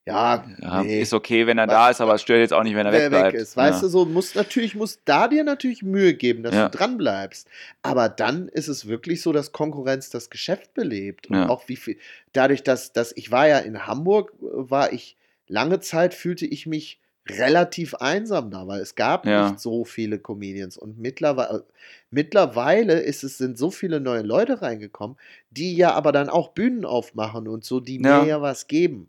[0.08, 2.62] ja, Ja, nee, Ist okay, wenn er Was- da ist, aber es stört jetzt auch
[2.64, 3.56] nicht, wenn er weg ist.
[3.56, 3.86] Weißt ja.
[3.86, 6.68] du, so muss natürlich, muss da dir natürlich Mühe geben, dass Ja.
[6.68, 7.48] du dran bleibst.
[7.82, 11.28] Aber dann ist es wirklich so, dass Konkurrenz das Geschäft belebt.
[11.28, 11.96] Und auch wie viel,
[12.32, 15.16] dadurch, dass, dass ich war ja in Hamburg, war ich
[15.46, 16.98] lange Zeit, fühlte ich mich
[17.30, 19.50] relativ einsam da, weil es gab Ja.
[19.50, 20.78] nicht so viele Comedians.
[20.78, 21.64] Und mittlerweile,
[22.10, 25.16] mittlerweile ist es, sind so viele neue Leute reingekommen,
[25.50, 28.22] die ja aber dann auch Bühnen aufmachen und so, die Ja.
[28.22, 29.08] mir ja was geben.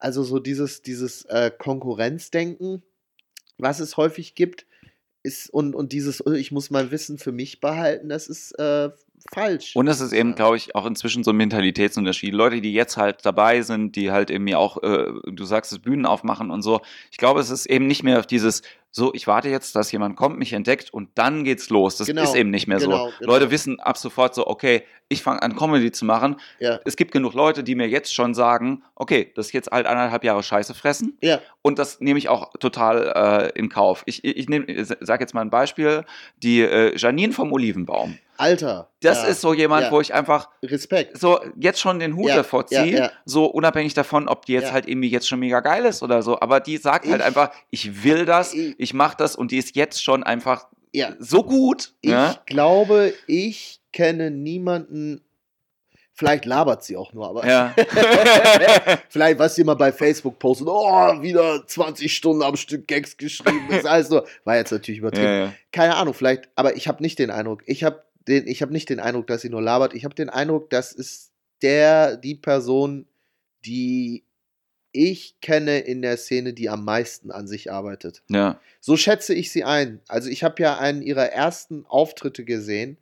[0.00, 2.82] Also so dieses, dieses äh, Konkurrenzdenken,
[3.58, 4.66] was es häufig gibt,
[5.22, 8.90] ist und, und dieses, äh, ich muss mein Wissen für mich behalten, das ist äh,
[9.32, 9.76] falsch.
[9.76, 12.32] Und es ist eben, glaube ich, auch inzwischen so ein Mentalitätsunterschied.
[12.32, 16.06] Leute, die jetzt halt dabei sind, die halt irgendwie auch, äh, du sagst es, Bühnen
[16.06, 16.80] aufmachen und so.
[17.10, 20.38] Ich glaube, es ist eben nicht mehr dieses, so, ich warte jetzt, dass jemand kommt,
[20.38, 21.96] mich entdeckt und dann geht's los.
[21.96, 23.12] Das Genau, ist eben nicht mehr genau, so.
[23.20, 23.32] genau.
[23.32, 26.36] Leute wissen ab sofort so, okay, ich fange an, Comedy zu machen.
[26.60, 26.78] Ja.
[26.84, 30.22] Es gibt genug Leute, die mir jetzt schon sagen, okay, das ist jetzt halt anderthalb
[30.24, 31.16] Jahre Scheiße fressen.
[31.20, 34.02] Ja, Und das nehme ich auch total äh, in Kauf.
[34.06, 36.04] Ich, ich, ich sage jetzt mal ein Beispiel,
[36.42, 38.18] die äh, Janine vom Olivenbaum.
[38.36, 38.88] Alter.
[39.00, 39.90] Das ja, ist so jemand, ja.
[39.90, 41.18] wo ich einfach Respekt.
[41.18, 44.88] so jetzt schon den Hut Ja, davor ziehe, so unabhängig davon, ob die jetzt halt
[44.88, 48.02] irgendwie jetzt schon mega geil ist oder so, aber die sagt halt Ich- einfach, ich
[48.02, 51.94] will das, Ich- ich mache das und die ist jetzt schon einfach Ja, so gut.
[52.00, 52.36] ich ne?
[52.46, 55.20] glaube, ich kenne niemanden,
[56.12, 57.74] vielleicht labert sie auch nur, aber Ja.
[59.08, 63.66] vielleicht, was sie mal bei Facebook postet, oh, wieder 20 Stunden am Stück Gags geschrieben,
[63.68, 65.26] das ist alles nur, war jetzt natürlich übertrieben.
[65.26, 65.52] ja, ja.
[65.72, 68.88] keine Ahnung, vielleicht, aber ich habe nicht den Eindruck, ich habe den, ich habe nicht
[68.90, 69.94] den Eindruck, dass sie nur labert.
[69.94, 71.32] Ich habe den Eindruck, das ist
[71.62, 73.06] der, die Person,
[73.64, 74.24] die
[74.92, 78.22] ich kenne in der Szene, die am meisten an sich arbeitet.
[78.28, 78.60] ja.
[78.82, 80.00] So schätze ich sie ein.
[80.08, 82.96] Also ich habe ja einen ihrer ersten Auftritte gesehen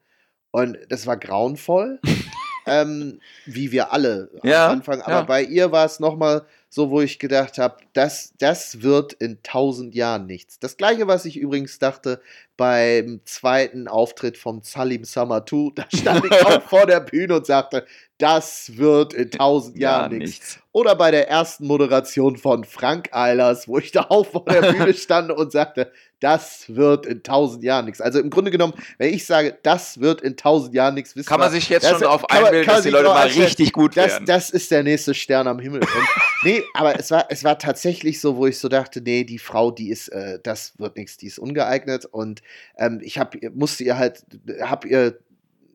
[0.51, 2.01] und das war grauenvoll.
[2.67, 5.01] ähm, wie wir alle Ja, am Anfang.
[5.03, 5.23] Aber ja.
[5.23, 9.95] bei ihr war es nochmal so, wo ich gedacht habe, das, das wird in tausend
[9.95, 10.59] Jahren nichts.
[10.59, 12.21] Das gleiche, was ich übrigens dachte
[12.57, 15.71] beim zweiten Auftritt von Salim Samatou.
[15.75, 17.87] Da stand ich auch vor der Bühne und sagte,
[18.19, 20.41] das wird in tausend Jahren ja, nichts.
[20.41, 20.59] nichts.
[20.73, 24.93] Oder bei der ersten Moderation von Frank Eilers, wo ich da auch vor der Bühne
[24.93, 28.01] stand und sagte, das wird in tausend Jahren nichts.
[28.01, 31.39] Also im Grunde genommen, wenn ich sage, das wird in tausend Jahren nichts, wissen Kann
[31.39, 34.09] man sich jetzt das- schon darauf man- einbilden, dass die Leute mal richtig gut das,
[34.15, 34.27] werden.
[34.27, 35.81] das ist der nächste Stern am Himmel.
[35.83, 35.89] Und,
[36.43, 39.71] nee, aber es war, es war tatsächlich so, wo ich so dachte, nee, die Frau,
[39.71, 42.05] die ist, äh, das wird nichts, die ist ungeeignet.
[42.05, 42.43] Und
[42.77, 44.25] ähm, ich hab, musste ihr halt,
[44.61, 45.19] hab ihr,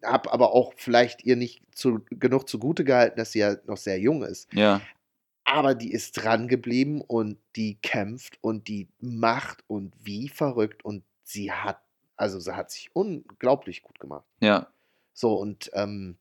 [0.04, 4.00] hab aber auch vielleicht ihr nicht zu, genug zugute gehalten, dass sie ja noch sehr
[4.00, 4.52] jung ist.
[4.54, 4.82] ja.
[5.46, 11.04] Aber die ist dran geblieben und die kämpft und die macht und wie verrückt und
[11.24, 11.82] sie hat,
[12.16, 14.26] also sie hat sich unglaublich gut gemacht.
[14.40, 14.68] Ja.
[15.14, 16.18] So, und ähm,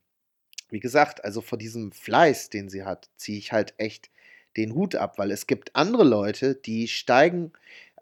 [0.70, 4.10] wie gesagt, also vor diesem Fleiß, den sie hat, ziehe ich halt echt
[4.57, 7.53] den Hut ab, weil es gibt andere Leute, die steigen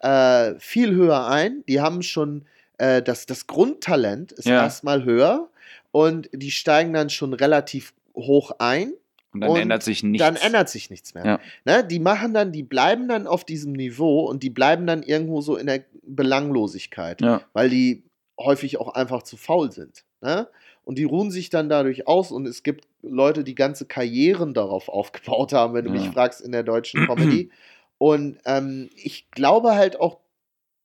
[0.00, 2.44] äh, viel höher ein, die haben schon
[2.78, 4.62] äh, das, das Grundtalent ist Ja.
[4.62, 5.48] erstmal höher
[5.92, 8.92] und die steigen dann schon relativ hoch ein
[9.32, 10.24] Und dann Und ändert sich nichts.
[10.26, 11.24] dann ändert sich nichts mehr.
[11.24, 11.40] Ja.
[11.64, 15.40] Ne, die machen dann, die bleiben dann auf diesem Niveau und die bleiben dann irgendwo
[15.40, 17.42] so in der Belanglosigkeit, Ja.
[17.52, 18.02] weil die
[18.38, 20.04] häufig auch einfach zu faul sind.
[20.22, 20.48] Ne?
[20.84, 24.88] Und die ruhen sich dann dadurch aus und es gibt Leute, die ganze Karrieren darauf
[24.90, 26.00] aufgebaut haben, wenn du Ja.
[26.00, 27.50] mich fragst, in der deutschen Comedy.
[27.98, 30.20] Und ähm, ich glaube halt auch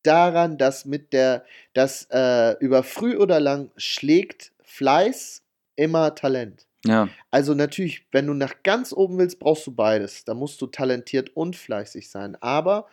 [0.03, 5.41] daran, dass mit der, dass äh, über früh oder lang schlägt Fleiß
[5.77, 6.67] immer Talent.
[6.85, 7.07] Ja.
[7.31, 10.26] Also natürlich, wenn du nach ganz oben willst, brauchst du beides.
[10.26, 12.35] Da musst du talentiert und fleißig sein.
[12.41, 12.88] Aber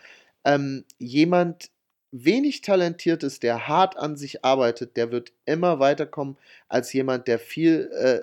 [0.44, 1.71] ähm, jemand
[2.12, 6.36] wenig talentiert ist, der hart an sich arbeitet, der wird immer weiterkommen
[6.68, 8.20] als jemand, der viel äh,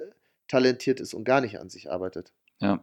[0.48, 2.32] talentiert ist und gar nicht an sich arbeitet.
[2.60, 2.80] Ja.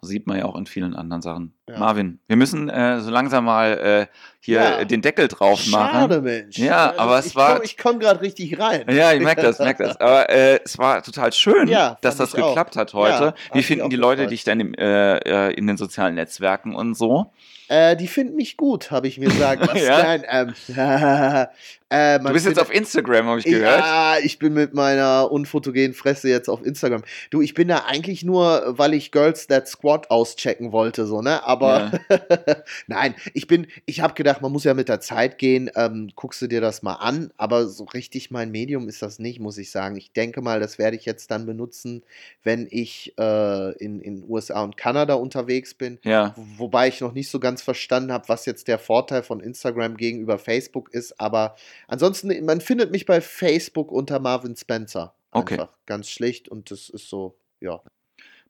[0.00, 1.52] Das sieht man ja auch in vielen anderen Sachen.
[1.68, 1.78] Ja.
[1.78, 4.06] Marvin, wir müssen äh, so langsam mal äh,
[4.40, 4.78] hier Ja.
[4.80, 5.90] äh, den Deckel drauf machen.
[5.92, 6.56] Schade, Mensch.
[6.58, 8.84] Ja, aber es ich war- Komm, ich komme gerade richtig rein.
[8.90, 9.96] Ja, ich merke das, merke das.
[10.00, 12.48] Aber äh, es war total schön, Ja, dass das ich auch.
[12.48, 13.34] geklappt hat heute.
[13.52, 14.32] Wie finden die Leute gefreut.
[14.32, 17.32] dich denn im, äh, äh, in den sozialen Netzwerken und so?
[17.68, 19.78] Äh, die finden mich gut, habe ich mir sagen lassen.
[19.78, 20.02] Ja?
[20.02, 20.54] Nein, ähm,
[21.90, 23.80] Äh, Du bist jetzt auf Instagram, habe ich gehört.
[23.80, 27.02] Ja, ich bin mit meiner unfotogenen Fresse jetzt auf Instagram.
[27.30, 31.44] Du, ich bin da eigentlich nur, weil ich Girls That Squad auschecken wollte, so, ne?
[31.44, 31.92] Aber
[32.86, 35.70] nein, ich bin, ich habe gedacht, man muss ja mit der Zeit gehen.
[35.76, 39.40] Ähm, guckst du dir das mal an, aber so richtig mein Medium ist das nicht,
[39.40, 39.96] muss ich sagen.
[39.96, 42.02] Ich denke mal, das werde ich jetzt dann benutzen,
[42.42, 45.98] wenn ich äh, in in USA und Kanada unterwegs bin.
[46.04, 46.34] Ja.
[46.36, 50.38] Wobei ich noch nicht so ganz verstanden habe, was jetzt der Vorteil von Instagram gegenüber
[50.38, 51.18] Facebook ist.
[51.18, 51.56] Aber
[51.88, 55.14] ansonsten, man findet mich bei Facebook unter Marvin Spencer.
[55.32, 55.54] Okay.
[55.54, 57.80] Einfach ganz schlicht und das ist so, ja.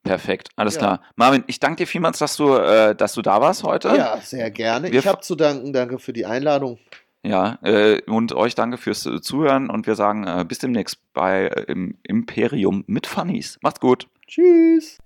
[0.03, 0.79] Perfekt, alles Ja.
[0.79, 1.01] klar.
[1.17, 3.89] Marvin, ich danke dir vielmals, dass du, äh, dass du da warst heute.
[3.89, 4.91] Ja, sehr gerne.
[4.91, 5.73] Wir Ich habe zu danken.
[5.73, 6.79] Danke für die Einladung.
[7.21, 11.47] Ja, äh, und euch danke fürs äh, Zuhören und wir sagen äh, bis demnächst bei
[11.47, 13.59] äh, im Imperium mit Funnies.
[13.61, 14.07] Macht's gut.
[14.25, 14.97] Tschüss.